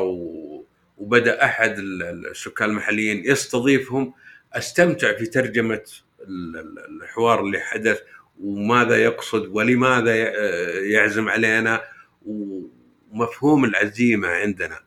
وبدأ 0.99 1.45
أحد 1.45 1.75
السكان 1.79 2.71
المحليين 2.71 3.25
يستضيفهم 3.25 4.15
أستمتع 4.53 5.17
في 5.17 5.27
ترجمة 5.27 5.83
الحوار 6.89 7.41
اللي 7.41 7.61
حدث 7.61 8.01
وماذا 8.41 8.97
يقصد 8.97 9.47
ولماذا 9.49 10.17
يعزم 10.81 11.29
علينا 11.29 11.83
ومفهوم 12.27 13.65
العزيمة 13.65 14.29
عندنا 14.29 14.79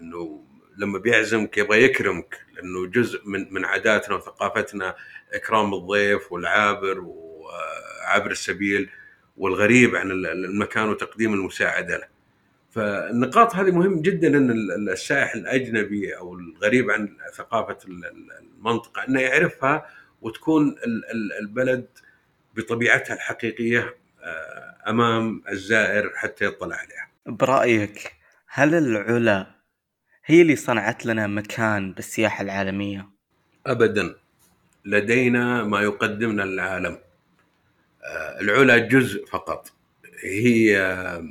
إنه 0.00 0.45
لما 0.76 0.98
بيعزمك 0.98 1.58
يبغى 1.58 1.82
يكرمك 1.82 2.40
لأنه 2.54 2.86
جزء 2.86 3.20
من 3.24 3.54
من 3.54 3.64
عاداتنا 3.64 4.14
وثقافتنا 4.14 4.94
إكرام 5.32 5.74
الضيف 5.74 6.32
والعابر 6.32 7.00
وعابر 7.00 8.30
السبيل 8.30 8.90
والغريب 9.36 9.96
عن 9.96 10.10
المكان 10.10 10.88
وتقديم 10.88 11.34
المساعدة 11.34 11.96
له. 11.96 12.06
فالنقاط 12.70 13.54
هذه 13.54 13.70
مهم 13.70 14.00
جدا 14.02 14.28
إن 14.28 14.50
السائح 14.88 15.34
الأجنبي 15.34 16.16
أو 16.16 16.34
الغريب 16.34 16.90
عن 16.90 17.16
ثقافة 17.36 17.78
المنطقة 17.86 19.04
إنه 19.08 19.20
يعرفها 19.20 19.86
وتكون 20.22 20.76
البلد 21.40 21.86
بطبيعتها 22.56 23.14
الحقيقية 23.14 23.96
آه، 24.22 24.76
أمام 24.86 25.42
الزائر 25.48 26.12
حتى 26.14 26.44
يطلع 26.44 26.76
عليها. 26.76 27.08
برأيك 27.26 28.12
هل 28.48 28.74
العلا 28.74 29.55
هي 30.28 30.42
اللي 30.42 30.56
صنعت 30.56 31.06
لنا 31.06 31.26
مكان 31.26 31.92
بالسياحة 31.92 32.42
العالمية؟ 32.42 33.08
ابدا. 33.66 34.14
لدينا 34.84 35.64
ما 35.64 35.80
يقدمنا 35.80 36.42
للعالم 36.42 36.98
العلا 38.40 38.78
جزء 38.78 39.26
فقط. 39.26 39.72
هي 40.22 41.22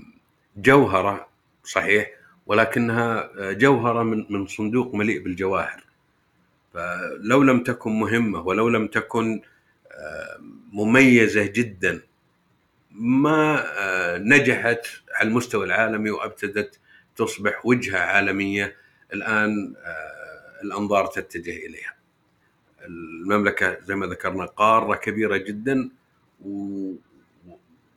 جوهرة 0.58 1.28
صحيح 1.64 2.12
ولكنها 2.46 3.30
جوهرة 3.52 4.04
من 4.04 4.26
من 4.30 4.48
صندوق 4.48 4.96
مليء 4.96 5.24
بالجواهر. 5.24 5.84
فلو 6.74 7.44
لم 7.44 7.64
تكن 7.64 7.92
مهمة 8.00 8.40
ولو 8.40 8.70
لم 8.70 8.88
تكن 8.88 9.42
مميزة 10.72 11.46
جدا 11.46 12.02
ما 12.92 13.66
نجحت 14.18 14.88
على 15.16 15.30
المستوى 15.30 15.66
العالمي 15.66 16.10
وأبتدت 16.10 16.80
تصبح 17.16 17.66
وجهة 17.66 18.00
عالمية 18.00 18.85
الآن 19.14 19.76
الأنظار 20.64 21.08
تتجه 21.08 21.66
إليها. 21.66 21.96
المملكة 22.86 23.78
زي 23.82 23.96
ما 23.96 24.06
ذكرنا 24.06 24.46
قارة 24.46 24.96
كبيرة 24.96 25.38
جدا 25.38 25.90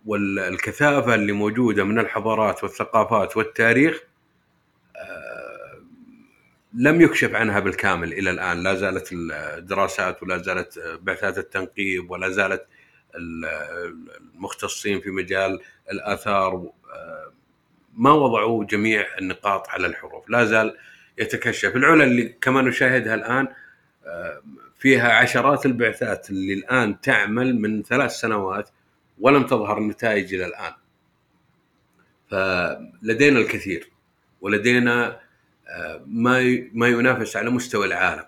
والكثافه 0.07 1.15
اللي 1.15 1.33
موجودة 1.33 1.85
من 1.85 1.99
الحضارات 1.99 2.65
والثقافات 2.65 3.37
والتاريخ 3.37 4.03
آه، 4.97 5.83
لم 6.75 7.01
يكشف 7.01 7.35
عنها 7.35 7.61
بالكامل 7.61 8.13
إلى 8.13 8.31
الآن 8.31 8.63
لا 8.63 8.75
زالت 8.75 9.09
الدراسات 9.13 10.23
ولا 10.23 10.39
زالت 10.39 10.99
بعثات 11.03 11.39
التنقيب 11.39 12.11
ولا 12.11 12.29
زالت 12.29 12.67
المختصين 14.35 15.01
في 15.01 15.11
مجال 15.11 15.61
الآثار 15.93 16.55
آه، 16.95 17.33
ما 17.95 18.13
وضعوا 18.13 18.65
جميع 18.65 19.07
النقاط 19.19 19.69
على 19.69 19.87
الحروف 19.87 20.31
لا 20.31 20.45
زال 20.45 20.77
يتكشف 21.19 21.77
العلا 21.77 22.05
اللي 22.05 22.35
كما 22.41 22.63
نشاهدها 22.63 23.15
الآن 23.15 23.49
آه، 24.07 24.43
فيها 24.79 25.13
عشرات 25.13 25.67
البعثات 25.67 26.31
اللي 26.31 26.55
الآن 26.55 27.01
تعمل 27.01 27.61
من 27.61 27.83
ثلاث 27.83 28.13
سنوات 28.13 28.71
ولم 29.21 29.47
تظهر 29.47 29.79
النتائج 29.79 30.35
إلى 30.35 30.47
الآن. 30.47 30.73
فلدينا 32.31 33.39
الكثير 33.39 33.91
ولدينا 34.41 35.21
آه، 35.69 36.03
ما 36.07 36.69
ما 36.73 36.89
ينافس 36.89 37.37
على 37.37 37.51
مستوى 37.51 37.87
العالم 37.87 38.25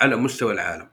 على 0.00 0.16
مستوى 0.16 0.52
العالم. 0.52 0.88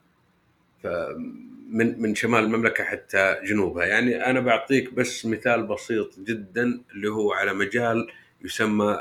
من 1.69 2.01
من 2.01 2.15
شمال 2.15 2.43
المملكة 2.43 2.83
حتى 2.83 3.37
جنوبها 3.43 3.85
يعني 3.85 4.25
أنا 4.25 4.39
بعطيك 4.39 4.93
بس 4.93 5.25
مثال 5.25 5.67
بسيط 5.67 6.19
جدا 6.19 6.81
اللي 6.91 7.07
هو 7.09 7.33
على 7.33 7.53
مجال 7.53 8.07
يسمى 8.41 8.99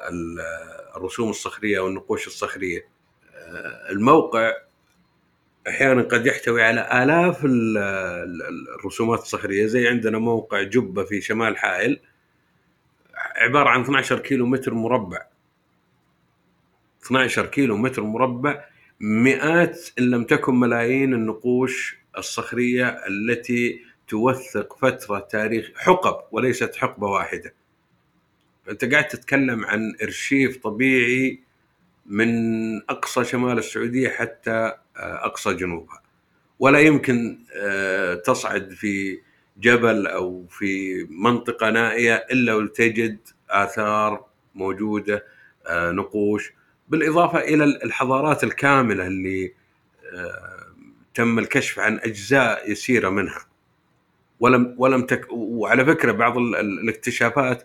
الرسوم 0.96 1.30
الصخرية 1.30 1.78
أو 1.78 1.88
النقوش 1.88 2.26
الصخرية. 2.26 2.88
آه، 3.34 3.90
الموقع 3.90 4.52
أحيانا 5.68 6.02
قد 6.02 6.26
يحتوي 6.26 6.62
على 6.62 7.02
آلاف 7.02 7.40
الرسومات 8.80 9.18
الصخرية 9.18 9.66
زي 9.66 9.88
عندنا 9.88 10.18
موقع 10.18 10.62
جبة 10.62 11.04
في 11.04 11.20
شمال 11.20 11.56
حائل 11.56 12.00
عبارة 13.36 13.68
عن 13.68 13.80
12 13.80 14.18
كيلو 14.18 14.46
متر 14.46 14.74
مربع 14.74 15.26
12 17.04 17.46
كيلو 17.46 17.76
متر 17.76 18.02
مربع 18.02 18.64
مئات 19.00 19.88
إن 19.98 20.10
لم 20.10 20.24
تكن 20.24 20.54
ملايين 20.54 21.14
النقوش 21.14 21.96
الصخرية 22.18 22.88
التي 22.88 23.80
توثق 24.08 24.76
فترة 24.78 25.18
تاريخ 25.18 25.70
حقب 25.76 26.24
وليست 26.32 26.76
حقبة 26.76 27.06
واحدة. 27.06 27.54
انت 28.70 28.84
قاعد 28.84 29.08
تتكلم 29.08 29.64
عن 29.64 29.96
إرشيف 30.02 30.56
طبيعي 30.56 31.40
من 32.06 32.76
أقصى 32.90 33.24
شمال 33.24 33.58
السعودية 33.58 34.08
حتى 34.08 34.50
آه، 34.96 35.26
أقصى 35.26 35.54
جنوبها. 35.54 36.02
ولا 36.58 36.78
يمكن 36.78 37.38
آه، 37.56 38.14
تصعد 38.14 38.72
في 38.72 39.20
جبل 39.58 40.06
أو 40.06 40.46
في 40.50 41.04
منطقة 41.10 41.70
نائية 41.70 42.26
إلا 42.30 42.54
وتجد 42.54 43.18
آثار 43.50 44.24
موجودة 44.54 45.24
آه، 45.66 45.90
نقوش. 45.90 46.52
بالإضافة 46.88 47.38
إلى 47.38 47.64
الحضارات 47.64 48.44
الكاملة 48.44 49.06
اللي 49.06 49.52
تم 51.14 51.38
الكشف 51.38 51.78
عن 51.78 51.98
أجزاء 51.98 52.70
يسيرة 52.70 53.08
منها. 53.08 53.46
ولم 54.40 54.74
ولم 54.78 55.06
تك 55.06 55.26
وعلى 55.32 55.84
فكرة 55.84 56.12
بعض 56.12 56.38
الاكتشافات 56.38 57.64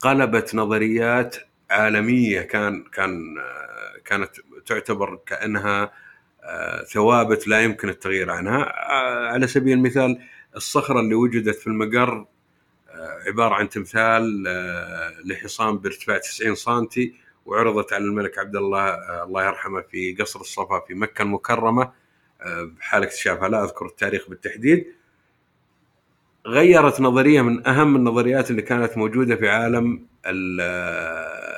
قلبت 0.00 0.54
نظريات 0.54 1.36
عالمية 1.70 2.40
كان 2.40 2.84
كان 2.84 3.36
كانت 4.04 4.30
تعتبر 4.66 5.18
كأنها 5.26 5.92
آه، 6.44 6.82
ثوابت 6.84 7.48
لا 7.48 7.60
يمكن 7.60 7.88
التغيير 7.88 8.30
عنها. 8.30 8.62
آه، 8.90 9.28
على 9.28 9.46
سبيل 9.46 9.72
المثال 9.72 10.20
الصخرة 10.56 11.00
اللي 11.00 11.14
وجدت 11.14 11.56
في 11.56 11.66
المقر 11.66 12.26
آه، 12.90 13.18
عبارة 13.26 13.54
عن 13.54 13.68
تمثال 13.68 14.42
لحصان 15.24 15.78
بارتفاع 15.78 16.18
90 16.18 16.54
سنتي 16.54 17.14
وعرضت 17.46 17.92
على 17.92 18.04
الملك 18.04 18.38
عبد 18.38 18.56
الله 18.56 18.94
الله 19.24 19.44
يرحمه 19.44 19.80
في 19.80 20.16
قصر 20.20 20.40
الصفا 20.40 20.80
في 20.88 20.94
مكة 20.94 21.22
المكرمة. 21.22 21.92
بحال 22.46 23.02
اكتشافها 23.02 23.48
لا 23.48 23.64
أذكر 23.64 23.86
التاريخ 23.86 24.28
بالتحديد. 24.28 24.86
غيرت 26.46 27.00
نظرية 27.00 27.42
من 27.42 27.66
أهم 27.66 27.96
النظريات 27.96 28.50
اللي 28.50 28.62
كانت 28.62 28.98
موجودة 28.98 29.36
في 29.36 29.48
عالم 29.48 30.06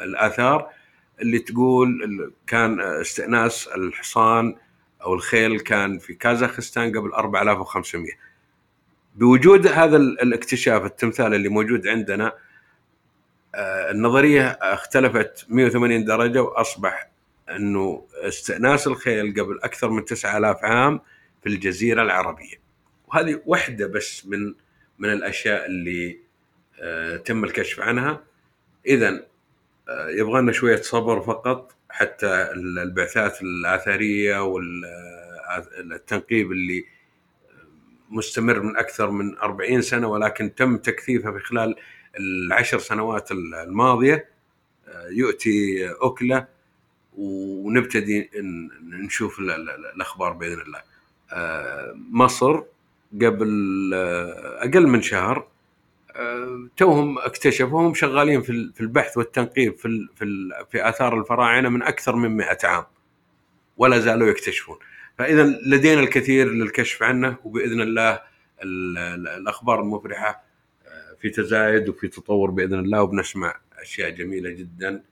الآثار 0.05 0.69
اللي 1.23 1.39
تقول 1.39 2.33
كان 2.47 2.81
استئناس 2.81 3.69
الحصان 3.69 4.57
أو 5.03 5.15
الخيل 5.15 5.61
كان 5.61 5.99
في 5.99 6.15
كازاخستان 6.15 6.99
قبل 6.99 7.13
4500 7.13 8.13
بوجود 9.17 9.67
هذا 9.67 9.97
الاكتشاف 9.97 10.85
التمثال 10.85 11.35
اللي 11.35 11.49
موجود 11.49 11.89
عندنا 11.89 12.33
آه، 13.55 13.91
النظرية 13.91 14.47
اختلفت 14.47 15.47
180 15.49 16.05
درجة 16.05 16.43
وأصبح 16.43 17.11
إنه 17.51 18.07
استئناس 18.15 18.87
الخيل 18.87 19.35
قبل 19.41 19.59
أكثر 19.63 19.91
من 19.91 20.05
9000 20.05 20.65
عام 20.65 21.01
في 21.43 21.49
الجزيرة 21.49 22.03
العربية. 22.03 22.57
وهذه 23.09 23.41
واحدة 23.47 23.87
بس 23.87 24.27
من 24.27 24.55
من 25.03 25.13
الأشياء 25.13 25.67
اللي 25.67 26.19
آه، 26.81 27.17
تم 27.17 27.45
الكشف 27.45 27.81
عنها 27.81 28.25
اذا 28.87 29.27
آه، 29.89 30.09
يبغى 30.09 30.53
شوية 30.53 30.77
صبر 30.77 31.21
فقط 31.21 31.75
حتى 31.91 32.53
البعثات 32.53 33.43
الآثرية 33.43 34.45
والتنقيب 34.45 36.53
اللي 36.53 36.85
مستمر 38.11 38.61
من 38.61 38.77
أكثر 38.77 39.11
من 39.11 39.39
40 39.39 39.83
سنة 39.83 40.09
ولكن 40.09 40.55
تم 40.55 40.77
تكثيفها 40.77 41.33
في 41.33 41.39
خلال 41.39 41.77
العشر 42.19 42.79
سنوات 42.79 43.33
الماضية 43.33 44.29
آه، 44.89 45.09
يؤتي 45.09 45.89
أكلة 46.01 46.47
ونبتدي 47.19 48.31
نشوف 48.83 49.39
الأخبار 49.95 50.33
بإذن 50.33 50.61
الله. 50.61 50.83
آه، 51.33 51.95
مصر 52.11 52.63
قبل 53.15 53.91
أقل 54.63 54.87
من 54.87 55.03
شهر 55.03 55.49
توهم 56.77 57.19
اكتشفوا 57.19 57.81
هم 57.81 57.95
شغالين 57.95 58.43
في 58.43 58.81
البحث 58.81 59.17
والتنقيب 59.17 59.77
في 59.77 60.09
في 60.71 60.89
آثار 60.89 61.21
الفراعنة 61.21 61.69
من 61.69 61.83
أكثر 61.83 62.17
من 62.17 62.37
100 62.37 62.59
عام 62.65 62.85
ولا 63.77 63.99
زالوا 63.99 64.29
يكتشفون. 64.29 64.77
فإذا 65.19 65.45
لدينا 65.67 66.01
الكثير 66.01 66.49
للكشف 66.49 67.03
عنه 67.03 67.37
وبإذن 67.45 67.81
الله 67.81 68.21
الأخبار 68.63 69.81
المفرحة 69.81 70.45
آه، 70.87 71.17
في 71.21 71.31
تزايد 71.31 71.89
وفي 71.89 72.09
تطور 72.09 72.51
بإذن 72.51 72.79
الله 72.79 73.03
وبنسمع 73.03 73.61
أشياء 73.79 74.11
جميلة 74.11 74.51
جدا. 74.51 75.03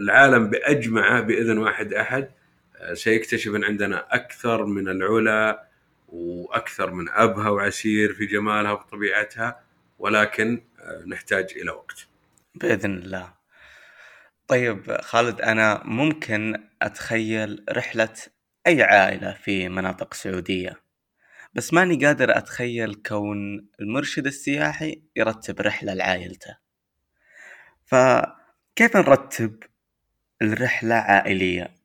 العالم 0.00 0.50
بأجمعه 0.50 1.20
بإذن 1.20 1.58
واحد 1.58 1.94
أحد. 1.94 2.22
آه، 2.22 2.30
سيكتشف 2.94 3.54
أن 3.54 3.64
عندنا 3.64 4.14
أكثر 4.14 4.66
من 4.66 4.88
العلا 4.88 5.68
وأكثر 6.08 6.90
من 6.90 7.08
أبها 7.08 7.48
وعسير 7.48 8.14
في 8.14 8.26
جمالها 8.26 8.72
وطبيعتها 8.72 9.60
ولكن 9.98 10.64
آه، 10.80 11.04
نحتاج 11.06 11.52
إلى 11.56 11.70
وقت. 11.70 12.06
بإذن 12.54 12.98
الله. 12.98 13.34
طيب 14.48 14.96
خالد 15.00 15.40
أنا 15.40 15.82
ممكن 15.84 16.68
أتخيل 16.82 17.64
رحلة 17.70 18.14
أي 18.66 18.82
عائلة 18.82 19.32
في 19.32 19.68
مناطق 19.68 20.14
سعودية 20.14 20.80
بس 21.54 21.72
ماني 21.74 22.06
قادر 22.06 22.38
أتخيل 22.38 22.94
كون 22.94 23.66
المرشد 23.80 24.26
السياحي 24.26 25.02
يرتب 25.16 25.60
رحلة 25.60 25.94
لعائلته. 25.94 26.56
فكيف 27.84 28.96
نرتب 28.96 29.62
الرحلة 30.42 30.94
عائلية 30.94 31.81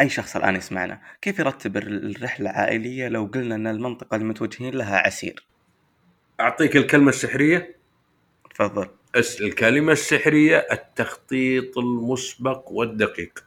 أي 0.00 0.08
شخص 0.08 0.36
الآن 0.36 0.56
يسمعنا 0.56 1.00
كيف 1.22 1.38
يرتب 1.38 1.76
الرحلة 1.76 2.50
العائلية 2.50 3.08
لو 3.08 3.30
قلنا 3.34 3.54
إن 3.54 3.66
المنطقة 3.66 4.14
اللي 4.14 4.26
متوجهين 4.26 4.74
لها 4.74 4.98
عسير؟ 4.98 5.46
أعطيك 6.40 6.76
الكلمة 6.76 7.08
السحرية؟ 7.08 7.76
تفضل. 8.54 8.88
الكلمة 9.40 9.92
السحرية 9.92 10.56
التخطيط 10.72 11.78
المسبق 11.78 12.70
والدقيق 12.70 13.44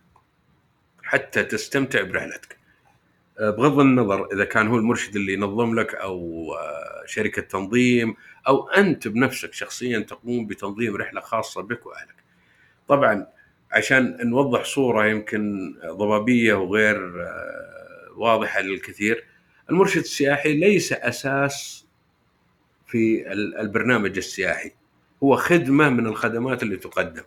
حتى 1.04 1.44
تستمتع 1.44 2.02
برحلتك. 2.02 2.58
أه، 3.40 3.50
بغض 3.50 3.80
النظر 3.80 4.28
إذا 4.34 4.46
كان 4.46 4.68
هو 4.68 4.78
المرشد 4.78 5.16
اللي 5.16 5.34
ينظم 5.34 5.80
لك 5.80 5.96
أو 5.96 6.48
أه، 6.54 7.06
شركة 7.06 7.42
تنظيم 7.42 8.16
أو 8.48 8.70
أنت 8.70 9.08
بنفسك 9.08 9.54
شخصيا 9.54 10.00
تقوم 10.00 10.48
بتنظيم 10.48 10.96
رحلة 10.96 11.22
خاصة 11.22 11.62
بك 11.62 11.86
وأهلك. 11.86 12.16
طبعا 12.88 13.28
عشان 13.74 14.18
نوضح 14.30 14.64
صورة 14.64 15.06
يمكن 15.06 15.74
ضبابية 15.86 16.54
وغير 16.54 17.22
آه، 17.22 18.08
واضحة 18.18 18.62
للكثير. 18.62 19.26
المرشد 19.70 20.02
السياحي 20.02 20.54
ليس 20.54 20.94
أساس 20.94 21.86
في 22.88 23.32
البرنامج 23.62 24.18
السياحي. 24.18 24.72
هو 25.24 25.36
خدمة 25.36 25.90
من 25.90 26.08
الخدمات 26.08 26.64
اللي 26.64 26.78
تقدم. 26.78 27.24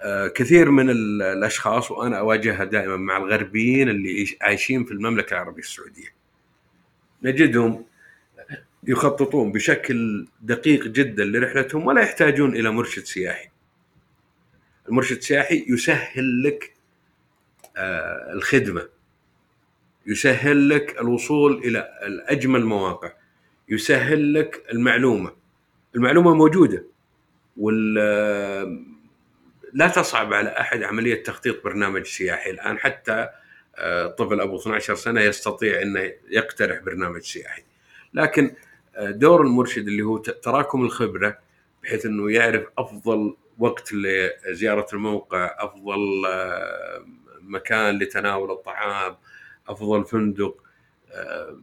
آه، 0.00 0.28
كثير 0.28 0.70
من 0.70 0.90
الأشخاص 0.90 1.90
وأنا 1.90 2.18
أواجهها 2.18 2.64
دائما 2.64 2.96
مع 2.96 3.16
الغربيين 3.16 3.88
اللي 3.88 4.26
عايشين 4.40 4.84
في 4.84 4.92
المملكة 4.92 5.34
العربية 5.34 5.62
السعودية. 5.62 6.14
نجدهم 7.22 7.84
يخططون 8.84 9.52
بشكل 9.52 10.26
دقيق 10.42 10.86
جدا 10.86 11.24
لرحلتهم 11.24 11.86
ولا 11.86 12.02
يحتاجون 12.02 12.56
إلى 12.56 12.70
مرشد 12.70 13.04
سياحي. 13.04 13.53
المرشد 14.88 15.16
السياحي 15.16 15.64
يسهل 15.68 16.42
لك 16.42 16.74
آه، 17.76 18.32
الخدمة 18.32 18.88
يسهل 20.06 20.68
لك 20.68 21.00
الوصول 21.00 21.58
إلى 21.58 21.88
اجمل 22.28 22.64
مواقع 22.64 23.12
يسهل 23.68 24.34
لك 24.34 24.64
المعلومة. 24.72 25.32
المعلومة 25.96 26.34
موجودة 26.34 26.84
وال 27.56 27.96
آه، 27.98 28.78
لا 29.72 29.88
تصعب 29.88 30.32
على 30.32 30.48
أحد 30.48 30.82
عملية 30.82 31.22
تخطيط 31.22 31.64
برنامج 31.64 32.06
سياحي. 32.06 32.50
الآن 32.50 32.78
حتى 32.78 33.28
آه، 33.76 34.06
طفل 34.06 34.40
أبو 34.40 34.56
12 34.56 34.94
سنة 34.94 35.20
يستطيع 35.20 35.82
إنه 35.82 36.12
يقترح 36.30 36.78
برنامج 36.78 37.20
سياحي. 37.20 37.62
لكن 38.14 38.54
دور 39.00 39.42
المرشد 39.42 39.88
اللي 39.88 40.02
هو 40.02 40.18
تراكم 40.18 40.82
الخبرة 40.82 41.38
بحيث 41.82 42.06
إنه 42.06 42.32
يعرف 42.32 42.64
أفضل 42.78 43.36
وقت 43.58 43.92
لزيارة 43.92 44.86
الموقع 44.92 45.56
أفضل 45.58 46.26
آه، 46.26 47.04
مكان 47.40 47.98
لتناول 47.98 48.50
الطعام 48.50 49.16
أفضل 49.68 50.04
فندق 50.04 50.62
آه، 51.12 51.58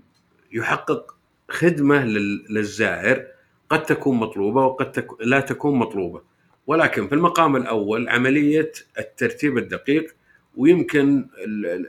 يحقق 0.51 1.15
خدمة 1.49 2.05
للزائر 2.49 3.27
قد 3.69 3.83
تكون 3.83 4.17
مطلوبة 4.17 4.65
وقد. 4.65 5.07
لا 5.19 5.39
تكون 5.39 5.75
مطلوبة 5.75 6.21
ولكن 6.67 7.07
في 7.07 7.15
المقام 7.15 7.55
الأول 7.55 8.09
عملية 8.09 8.71
الترتيب 8.99 9.57
الدقيق 9.57 10.15
ويمكن 10.57 11.27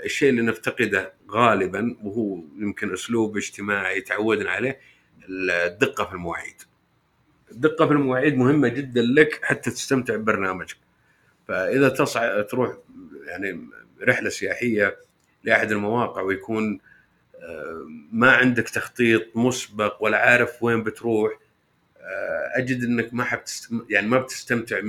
الشيء 0.04 0.30
اللي 0.30 0.42
نفتقده 0.42 1.12
غالبا 1.30 1.96
وهو 2.02 2.38
يمكن 2.58 2.92
أسلوب 2.92 3.36
اجتماعي 3.36 4.00
تعودنا 4.00 4.50
عليه 4.50 4.80
الدقة 5.28 6.04
في 6.04 6.12
المواعيد. 6.12 6.62
الدقه 7.52 7.86
في 7.86 7.92
المواعيد 7.92 8.36
مهمة 8.36 8.68
جدا 8.68 9.02
لك 9.02 9.40
حتى 9.42 9.70
تستمتع 9.70 10.16
ببرنامجك. 10.16 10.76
فإذا 11.48 11.88
تصع 11.88 12.42
تروح 12.42 12.76
يعني 13.26 13.68
رحلة 14.02 14.28
سياحية 14.28 14.96
لأحد 15.44 15.72
المواقع 15.72 16.22
ويكون 16.22 16.80
آه، 17.42 17.86
ما 18.12 18.32
عندك 18.32 18.68
تخطيط 18.68 19.36
مسبق 19.36 19.96
ولا 20.00 20.18
عارف 20.18 20.62
وين 20.62 20.82
بتروح 20.82 21.32
آه، 22.00 22.58
أجد 22.58 22.84
إنك 22.84 23.14
ما 23.14 23.24
حب 23.24 23.40
يعني 23.90 24.06
ما 24.06 24.18
بتستمتع 24.18 24.80
100% 24.80 24.82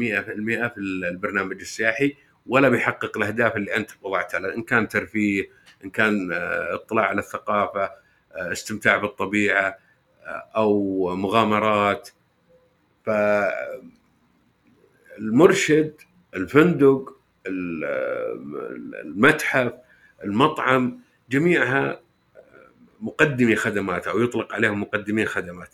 في 0.67 0.77
البرنامج 0.77 1.59
السياحي 1.59 2.15
ولا 2.47 2.69
بيحقق 2.69 3.17
الأهداف 3.17 3.55
اللي 3.55 3.75
أنت 3.75 3.91
وضعتها. 4.01 4.55
إن 4.55 4.63
كان 4.63 4.87
ترفيه 4.87 5.49
إن 5.85 5.89
كان 5.89 6.31
آه، 6.31 6.73
اطلاع 6.73 7.05
على 7.05 7.19
الثقافة 7.19 8.03
استمتاع 8.35 8.97
بالطبيعة 8.97 9.77
أو 10.55 11.15
مغامرات 11.15 12.09
فالمرشد 15.17 15.93
الفندق 16.35 17.17
المتحف 19.05 19.73
المطعم 20.23 20.99
جميعها 21.29 22.01
مقدمي 23.01 23.55
خدمات 23.55 24.07
أو 24.07 24.19
يطلق 24.19 24.53
عليهم 24.53 24.81
مقدمين 24.81 25.25
خدمات. 25.25 25.69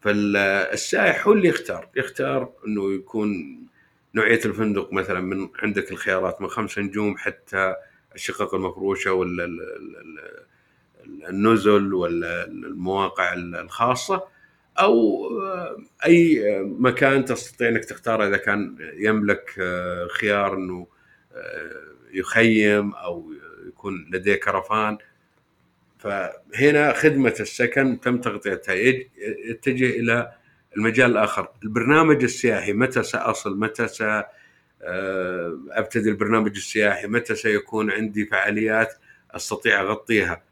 فالسائح 0.00 1.26
هو 1.26 1.32
اللي 1.32 1.48
يختار. 1.48 1.88
يختار 1.96 2.52
إنه 2.66 2.94
يكون 2.94 3.58
نوعية 4.14 4.40
الفندق 4.44 4.92
مثلا 4.92 5.20
من 5.20 5.48
عندك 5.62 5.92
الخيارات 5.92 6.42
من 6.42 6.48
خمس 6.48 6.78
نجوم 6.78 7.16
حتى 7.16 7.74
الشقق 8.14 8.54
المفروشة 8.54 9.12
ولا 9.12 9.48
النزل 11.28 11.94
ولا 11.94 12.44
المواقع 12.44 13.32
الخاصة. 13.34 14.33
أو 14.78 15.26
آه، 15.40 15.76
أي 16.06 16.44
مكان 16.64 17.24
تستطيع 17.24 17.68
إنك 17.68 17.84
تختاره 17.84 18.28
إذا 18.28 18.36
كان 18.36 18.76
يملك 18.94 19.54
آه، 19.60 20.08
خيار 20.20 20.54
إنه 20.54 20.86
آه، 21.34 21.70
يخيم 22.12 22.94
أو 22.94 23.32
يكون 23.68 24.10
لديه 24.12 24.34
كرفان. 24.34 24.98
فهنا 25.98 26.92
خدمة 26.92 27.34
السكن 27.40 28.00
تم 28.00 28.20
تغطيتها. 28.20 28.74
يتجه 29.50 29.90
إلى 29.90 30.32
المجال 30.76 31.10
الآخر. 31.10 31.48
البرنامج 31.62 32.22
السياحي 32.22 32.72
متى 32.72 33.02
سأصل؟ 33.02 33.58
متى 33.58 33.88
سابتدي 33.88 34.30
البرنامج 36.10 36.56
السياحي؟ 36.56 37.06
متى 37.06 37.34
سيكون 37.34 37.90
عندي 37.90 38.26
فعاليات 38.26 38.94
أستطيع 39.30 39.80
أغطيها؟ 39.80 40.42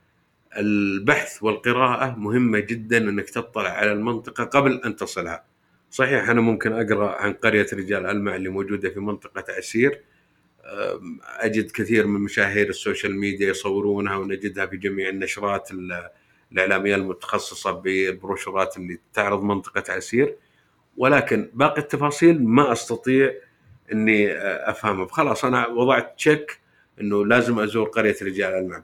البحث 0.58 1.42
والقراءة 1.42 2.14
مهمة 2.18 2.58
جدا 2.58 2.98
إنك 2.98 3.30
تطلع 3.30 3.70
على 3.70 3.92
المنطقة 3.92 4.44
قبل 4.44 4.80
أن 4.84 4.96
تصلها. 4.96 5.44
صحيح 5.90 6.28
أنا 6.28 6.40
ممكن 6.40 6.72
أقرأ 6.72 7.10
عن 7.10 7.32
قرية 7.32 7.66
رجال 7.72 8.06
ألمع 8.06 8.36
اللي 8.36 8.48
موجودة 8.48 8.90
في 8.90 9.00
منطقة 9.00 9.44
عسير. 9.52 10.00
أجد 11.24 11.70
كثير 11.70 12.06
من 12.06 12.20
مشاهير 12.20 12.68
ال 12.68 12.75
social 12.75 13.18
media 13.18 13.50
يصورونها 13.50 14.16
ونجدها 14.16 14.66
في 14.66 14.76
جميع 14.76 15.08
النشرات 15.08 15.68
الإعلامية 16.52 16.94
المتخصصة 16.94 17.70
بالبروشورات 17.70 18.76
اللي 18.76 18.98
تعرض 19.14 19.42
منطقة 19.42 19.92
عسير. 19.92 20.36
ولكن 20.96 21.50
باقي 21.54 21.80
التفاصيل 21.80 22.44
ما 22.44 22.72
أستطيع 22.72 23.34
إني 23.92 24.32
أفهمها. 24.70 25.06
فخلاص 25.06 25.44
أنا 25.44 25.66
وضعت 25.66 26.16
check 26.16 26.60
إنه 27.00 27.26
لازم 27.26 27.58
أزور 27.58 27.88
قرية 27.88 28.16
رجال 28.22 28.54
ألمع. 28.54 28.82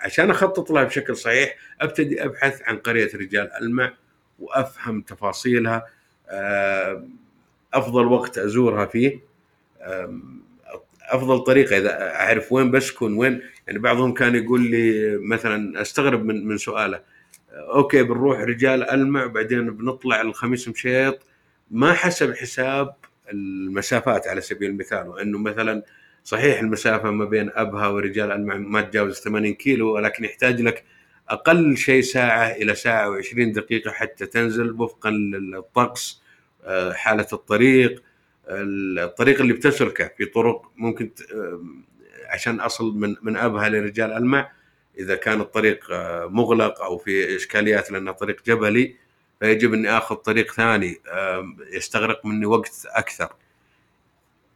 عشان 0.00 0.30
أخطط 0.30 0.70
لها 0.70 0.84
بشكل 0.84 1.16
صحيح 1.16 1.56
أبتدي 1.80 2.24
أبحث 2.24 2.62
عن 2.62 2.76
قرية 2.76 3.10
رجال 3.14 3.52
ألمع 3.52 3.92
وأفهم 4.38 5.00
تفاصيلها 5.00 5.86
آه، 6.28 7.04
أفضل 7.74 8.06
وقت 8.06 8.38
أزورها 8.38 8.86
فيه 8.86 9.20
أفضل 11.08 11.38
طريقة 11.38 11.78
إذا 11.78 12.14
أعرف 12.14 12.52
وين 12.52 12.70
بسكن 12.70 13.16
وين 13.16 13.42
يعني 13.66 13.78
بعضهم 13.78 14.14
كان 14.14 14.34
يقول 14.34 14.70
لي 14.70 15.16
مثلا 15.16 15.82
أستغرب 15.82 16.24
من 16.24 16.46
من 16.46 16.58
سؤاله 16.58 17.00
أوكي 17.52 18.02
بنروح 18.02 18.40
رجال 18.40 18.90
ألمع 18.90 19.26
بعدين 19.26 19.70
بنطلع 19.70 20.20
الخميس 20.20 20.68
مشيط. 20.68 21.22
ما 21.70 21.92
حسب 21.92 22.34
حساب 22.34 22.94
المسافات 23.32 24.28
على 24.28 24.40
سبيل 24.40 24.70
المثال 24.70 25.08
وإنه 25.08 25.38
مثلا 25.38 25.82
صحيح 26.28 26.60
المسافة 26.60 27.10
ما 27.10 27.24
بين 27.24 27.50
أبها 27.54 27.88
ورجال 27.88 28.46
ما 28.46 28.80
تجاوز 28.80 29.20
80 29.20 29.54
كيلو 29.54 29.94
ولكن 29.94 30.24
يحتاج 30.24 30.60
لك 30.60 30.84
أقل 31.28 31.76
شيء 31.76 32.02
ساعة 32.02 32.46
إلى 32.46 32.74
ساعة 32.74 33.20
و20 33.22 33.34
دقيقة 33.38 33.90
حتى 33.90 34.26
تنزل 34.26 34.70
وفقا 34.80 35.10
للطقس 35.10 36.22
آه، 36.64 36.92
حالة 36.92 37.26
الطريق 37.32 38.02
الطريق 38.48 39.40
اللي 39.40 39.52
بتسلكه 39.52 40.10
في 40.18 40.24
طرق 40.24 40.72
ممكن 40.76 41.10
عشان 42.26 42.60
أصل 42.60 42.98
من 42.98 43.16
من 43.22 43.36
أبها 43.36 43.68
لرجال 43.68 44.12
ألمع 44.12 44.50
إذا 44.98 45.16
كان 45.16 45.40
الطريق 45.40 45.90
آه، 45.90 46.26
مغلق 46.26 46.82
أو 46.82 46.98
في 46.98 47.36
إشكاليات 47.36 47.90
لأنه 47.90 48.12
طريق 48.12 48.42
جبلي 48.46 48.96
فيجب 49.40 49.74
إني 49.74 49.90
آخذ 49.90 50.16
طريق 50.16 50.52
ثاني 50.52 50.96
يستغرق 51.72 52.26
مني 52.26 52.46
وقت 52.46 52.86
أكثر. 52.86 53.32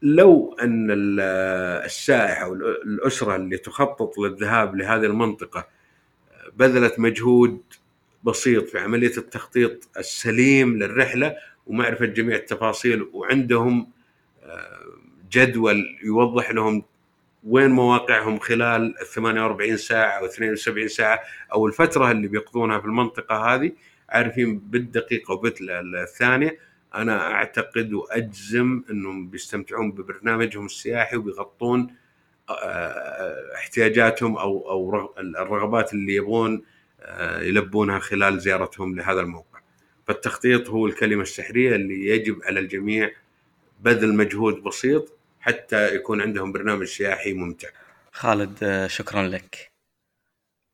لو 0.02 0.56
أن 0.62 0.88
السائح 0.90 2.42
أو 2.42 2.54
الأسرة 2.54 3.36
اللي 3.36 3.56
تخطط 3.58 4.18
للذهاب 4.18 4.76
لهذه 4.76 5.04
المنطقة 5.04 5.68
بذلت 6.56 6.98
مجهود 6.98 7.60
بسيط 8.24 8.68
في 8.68 8.78
عملية 8.78 9.16
التخطيط 9.16 9.88
السليم 9.98 10.78
للرحلة 10.78 11.36
ومعرفه 11.66 12.06
جميع 12.06 12.36
التفاصيل 12.36 13.02
وعندهم 13.12 13.90
آه، 14.44 14.78
جدول 15.32 15.98
يوضح 16.04 16.50
لهم 16.50 16.84
وين 17.44 17.70
مواقعهم 17.70 18.38
خلال 18.38 18.94
ال 19.00 19.06
48 19.06 19.76
ساعة 19.76 20.18
أو 20.18 20.26
72 20.26 20.88
ساعة 20.88 21.20
أو 21.52 21.66
الفترة 21.66 22.10
اللي 22.10 22.28
بيقضونها 22.28 22.78
في 22.78 22.86
المنطقة 22.86 23.54
هذه 23.54 23.72
عارفين 24.08 24.58
بالدقيقة 24.58 25.32
وبالثانية 25.32 26.58
أنا 26.94 27.32
أعتقد 27.32 27.92
وأجزم 27.92 28.82
إنهم 28.90 29.30
بيستمتعون 29.30 29.92
ببرنامجهم 29.92 30.66
السياحي 30.66 31.16
وبيغطون 31.16 31.94
آه، 32.50 33.54
احتياجاتهم 33.54 34.36
أو 34.36 34.70
أو 34.70 35.10
الرغبات 35.18 35.92
اللي 35.92 36.14
يبغون 36.14 36.62
آه، 37.00 37.40
يلبونها 37.40 37.98
خلال 37.98 38.40
زيارتهم 38.40 38.96
لهذا 38.96 39.20
الموقع. 39.20 39.60
فالتخطيط 40.06 40.70
هو 40.70 40.86
الكلمة 40.86 41.22
السحرية 41.22 41.74
اللي 41.74 42.06
يجب 42.06 42.40
على 42.44 42.60
الجميع 42.60 43.10
بذل 43.80 44.14
مجهود 44.14 44.62
بسيط 44.62 45.18
حتى 45.40 45.94
يكون 45.94 46.20
عندهم 46.20 46.52
برنامج 46.52 46.86
سياحي 46.86 47.32
ممتع. 47.32 47.68
خالد 48.12 48.58
آه، 48.62 48.86
شكرا 48.86 49.22
لك. 49.22 49.72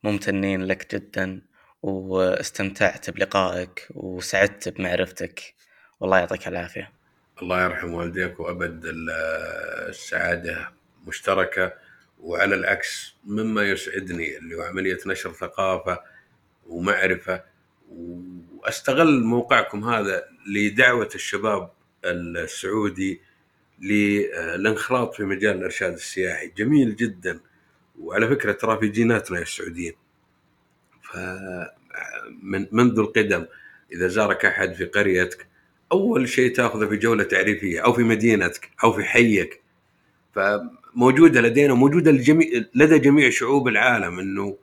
ممتنين 0.03 0.61
لك 0.63 0.95
جدا 0.95 1.41
واستمتعت 1.81 3.09
بلقائك 3.09 3.87
وسعدت 3.95 4.69
بمعرفتك 4.69 5.58
والله 5.99 6.17
يعطيك 6.17 6.47
العافية. 6.47 6.91
الله 7.41 7.63
يرحم 7.63 7.93
والديك 7.93 8.39
وأبد 8.39 8.81
السعادة 9.89 10.71
مشتركة 11.07 11.73
وعلى 12.19 12.55
العكس 12.55 13.15
مما 13.25 13.63
يسعدني 13.63 14.37
اللي 14.37 14.55
هو 14.55 14.61
عملية 14.61 14.97
نشر 15.05 15.31
ثقافة 15.31 15.99
ومعرفة 16.67 17.43
وأستغل 17.89 19.23
موقعكم 19.23 19.89
هذا 19.89 20.23
لدعوة 20.47 21.09
الشباب 21.15 21.71
السعودي 22.05 23.21
للانخراط 23.79 25.15
في 25.15 25.23
مجال 25.23 25.57
الإرشاد 25.57 25.93
السياحي. 25.93 26.47
جميل 26.47 26.95
جدا. 26.95 27.39
وعلى 27.99 28.27
فكرة 28.27 28.51
ترى 28.51 28.79
في 28.79 28.87
جيناتنا 28.87 29.37
يا 29.37 29.43
السعوديين. 29.43 29.93
فمن 31.03 32.67
منذ 32.71 32.99
القدم 32.99 33.45
إذا 33.91 34.07
زارك 34.07 34.45
أحد 34.45 34.73
في 34.73 34.85
قريتك 34.85 35.48
أول 35.91 36.29
شيء 36.29 36.55
تأخذه 36.55 36.85
في 36.87 36.97
جولة 36.97 37.23
تعريفية 37.23 37.79
أو 37.79 37.93
في 37.93 38.03
مدينتك 38.03 38.69
أو 38.83 38.93
في 38.93 39.03
حيك. 39.03 39.61
فموجودة 40.35 41.41
لدينا 41.41 41.73
وموجوده 41.73 42.11
لجميع 42.11 42.47
لدى 42.75 42.99
جميع 42.99 43.29
شعوب 43.29 43.67
العالم 43.67 44.19
إنه 44.19 44.57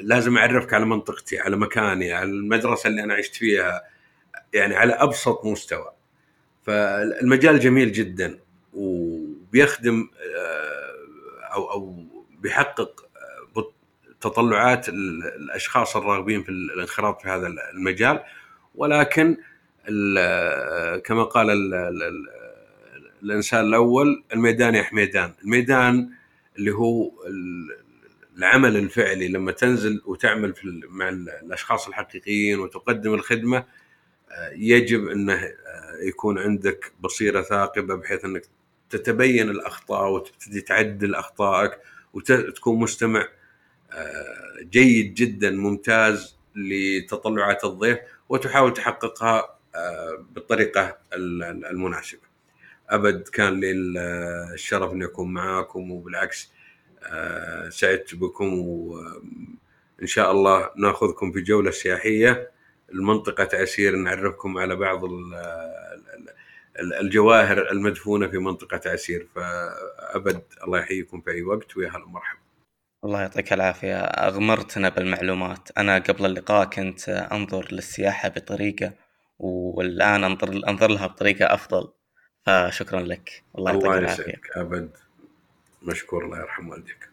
لازم 0.00 0.38
أعرفك 0.38 0.74
على 0.74 0.84
منطقتي 0.84 1.38
على 1.38 1.56
مكاني 1.56 2.12
على 2.12 2.30
المدرسة 2.30 2.88
اللي 2.88 3.04
أنا 3.04 3.14
عشت 3.14 3.34
فيها 3.34 3.82
يعني 4.54 4.76
على 4.76 4.92
أبسط 4.92 5.44
مستوى. 5.44 5.92
فالمجال 6.66 7.60
جميل 7.60 7.92
جدا 7.92 8.38
وبيخدم 8.72 10.08
آه، 10.36 11.54
أو 11.54 11.70
أو 11.70 12.04
بيحقق 12.38 13.06
آه، 13.56 13.72
تطلعات 14.20 14.88
الأشخاص 14.88 15.96
الراغبين 15.96 16.42
في 16.42 16.48
الانخراط 16.48 17.22
في 17.22 17.28
هذا 17.28 17.54
المجال. 17.74 18.22
ولكن 18.74 19.36
كما 21.04 21.24
قال 21.24 21.50
الإنسان 23.22 23.64
الأول 23.64 24.24
الميدان 24.34 24.74
يا 24.74 24.82
حميدان 24.82 25.32
الميدان 25.44 26.10
اللي 26.58 26.70
هو 26.70 27.10
العمل 28.36 28.76
الفعلي 28.76 29.28
لما 29.28 29.52
تنزل 29.52 30.02
وتعمل 30.04 30.54
في 30.54 30.80
مع 30.88 31.08
الأشخاص 31.08 31.88
الحقيقيين 31.88 32.58
وتقدم 32.58 33.14
الخدمة 33.14 33.64
آه، 34.30 34.50
يجب 34.54 35.08
إنه 35.08 35.34
آه، 35.34 35.52
يكون 36.02 36.38
عندك 36.38 36.92
بصيرة 37.00 37.42
ثاقبة 37.42 37.94
بحيث 37.94 38.24
إنك 38.24 38.42
تتبين 38.90 39.50
الأخطاء 39.50 40.10
وتبتدي 40.10 40.60
تعدل 40.60 41.14
أخطائك 41.14 41.78
وتكون 42.12 42.78
مستمع 42.78 43.28
آه، 43.92 44.62
جيد 44.62 45.14
جدا 45.14 45.50
ممتاز 45.50 46.36
لتطلعات 46.56 47.64
الضيف 47.64 47.98
وتحاول 48.28 48.74
تحققها 48.74 49.58
بالطريقة 50.30 50.98
المناسبة. 51.12 52.32
أبد 52.90 53.28
كان 53.28 53.60
لي 53.60 53.70
الشرف 54.54 54.92
إني 54.92 55.04
أكون 55.04 55.32
معاكم 55.32 55.90
وبالعكس 55.90 56.52
آه، 57.02 57.68
سعدت 57.68 58.14
بكم 58.14 58.58
وإن 58.58 60.06
شاء 60.06 60.30
الله 60.30 60.70
نأخذكم 60.76 61.32
في 61.32 61.40
جولة 61.40 61.70
سياحية 61.70 62.50
المنطقة 62.92 63.48
عسير 63.52 63.96
نعرفكم 63.96 64.58
على 64.58 64.76
بعض 64.76 65.00
الجواهر 67.00 67.70
المدفونة 67.70 68.28
في 68.28 68.38
منطقة 68.38 68.90
عسير 68.90 69.28
فأبد 69.34 70.42
الله 70.64 70.78
يحييكم 70.78 71.20
في 71.20 71.30
أي 71.30 71.42
وقت 71.42 71.76
ويا 71.76 71.88
هلا 71.88 72.04
ومرحبا. 72.04 72.38
الله 73.04 73.20
يعطيك 73.20 73.52
العافية 73.52 73.96
أغمرتنا 73.98 74.88
بالمعلومات 74.88 75.68
أنا 75.78 75.98
قبل 75.98 76.26
اللقاء 76.26 76.64
كنت 76.64 77.08
أنظر 77.08 77.68
للسياحة 77.72 78.28
بطريقة 78.28 78.92
والآن 79.42 80.24
أنظر, 80.24 80.68
أنظر 80.68 80.90
لها 80.90 81.06
بطريقة 81.06 81.54
أفضل 81.54 81.92
فشكرا 82.46 83.00
لك. 83.00 83.42
الله 83.58 83.72
يعطيك 83.72 83.86
العافية. 83.86 84.40
أبد. 84.56 84.90
مشكور 85.82 86.24
الله 86.24 86.38
يرحم 86.38 86.68
والديك. 86.68 87.08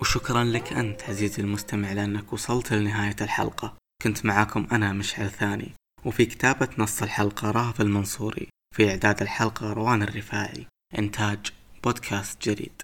وشكرا 0.00 0.44
لك 0.44 0.72
أنت 0.72 1.02
عزيزي 1.02 1.42
المستمع 1.42 1.92
لأنك 1.92 2.32
وصلت 2.32 2.72
لنهاية 2.72 3.16
الحلقة. 3.20 3.76
كنت 4.02 4.24
معاكم 4.24 4.66
أنا 4.72 4.92
مشعل 4.92 5.30
ثاني. 5.30 5.72
وفي 6.04 6.26
كتابة 6.26 6.68
نص 6.78 7.02
الحلقة 7.02 7.50
راهف 7.50 7.80
المنصوري. 7.80 8.48
في 8.74 8.90
إعداد 8.90 9.22
الحلقة 9.22 9.72
روان 9.72 10.02
الرفاعي. 10.02 10.66
إنتاج 10.98 11.38
بودكاست 11.84 12.48
جريد 12.48 12.82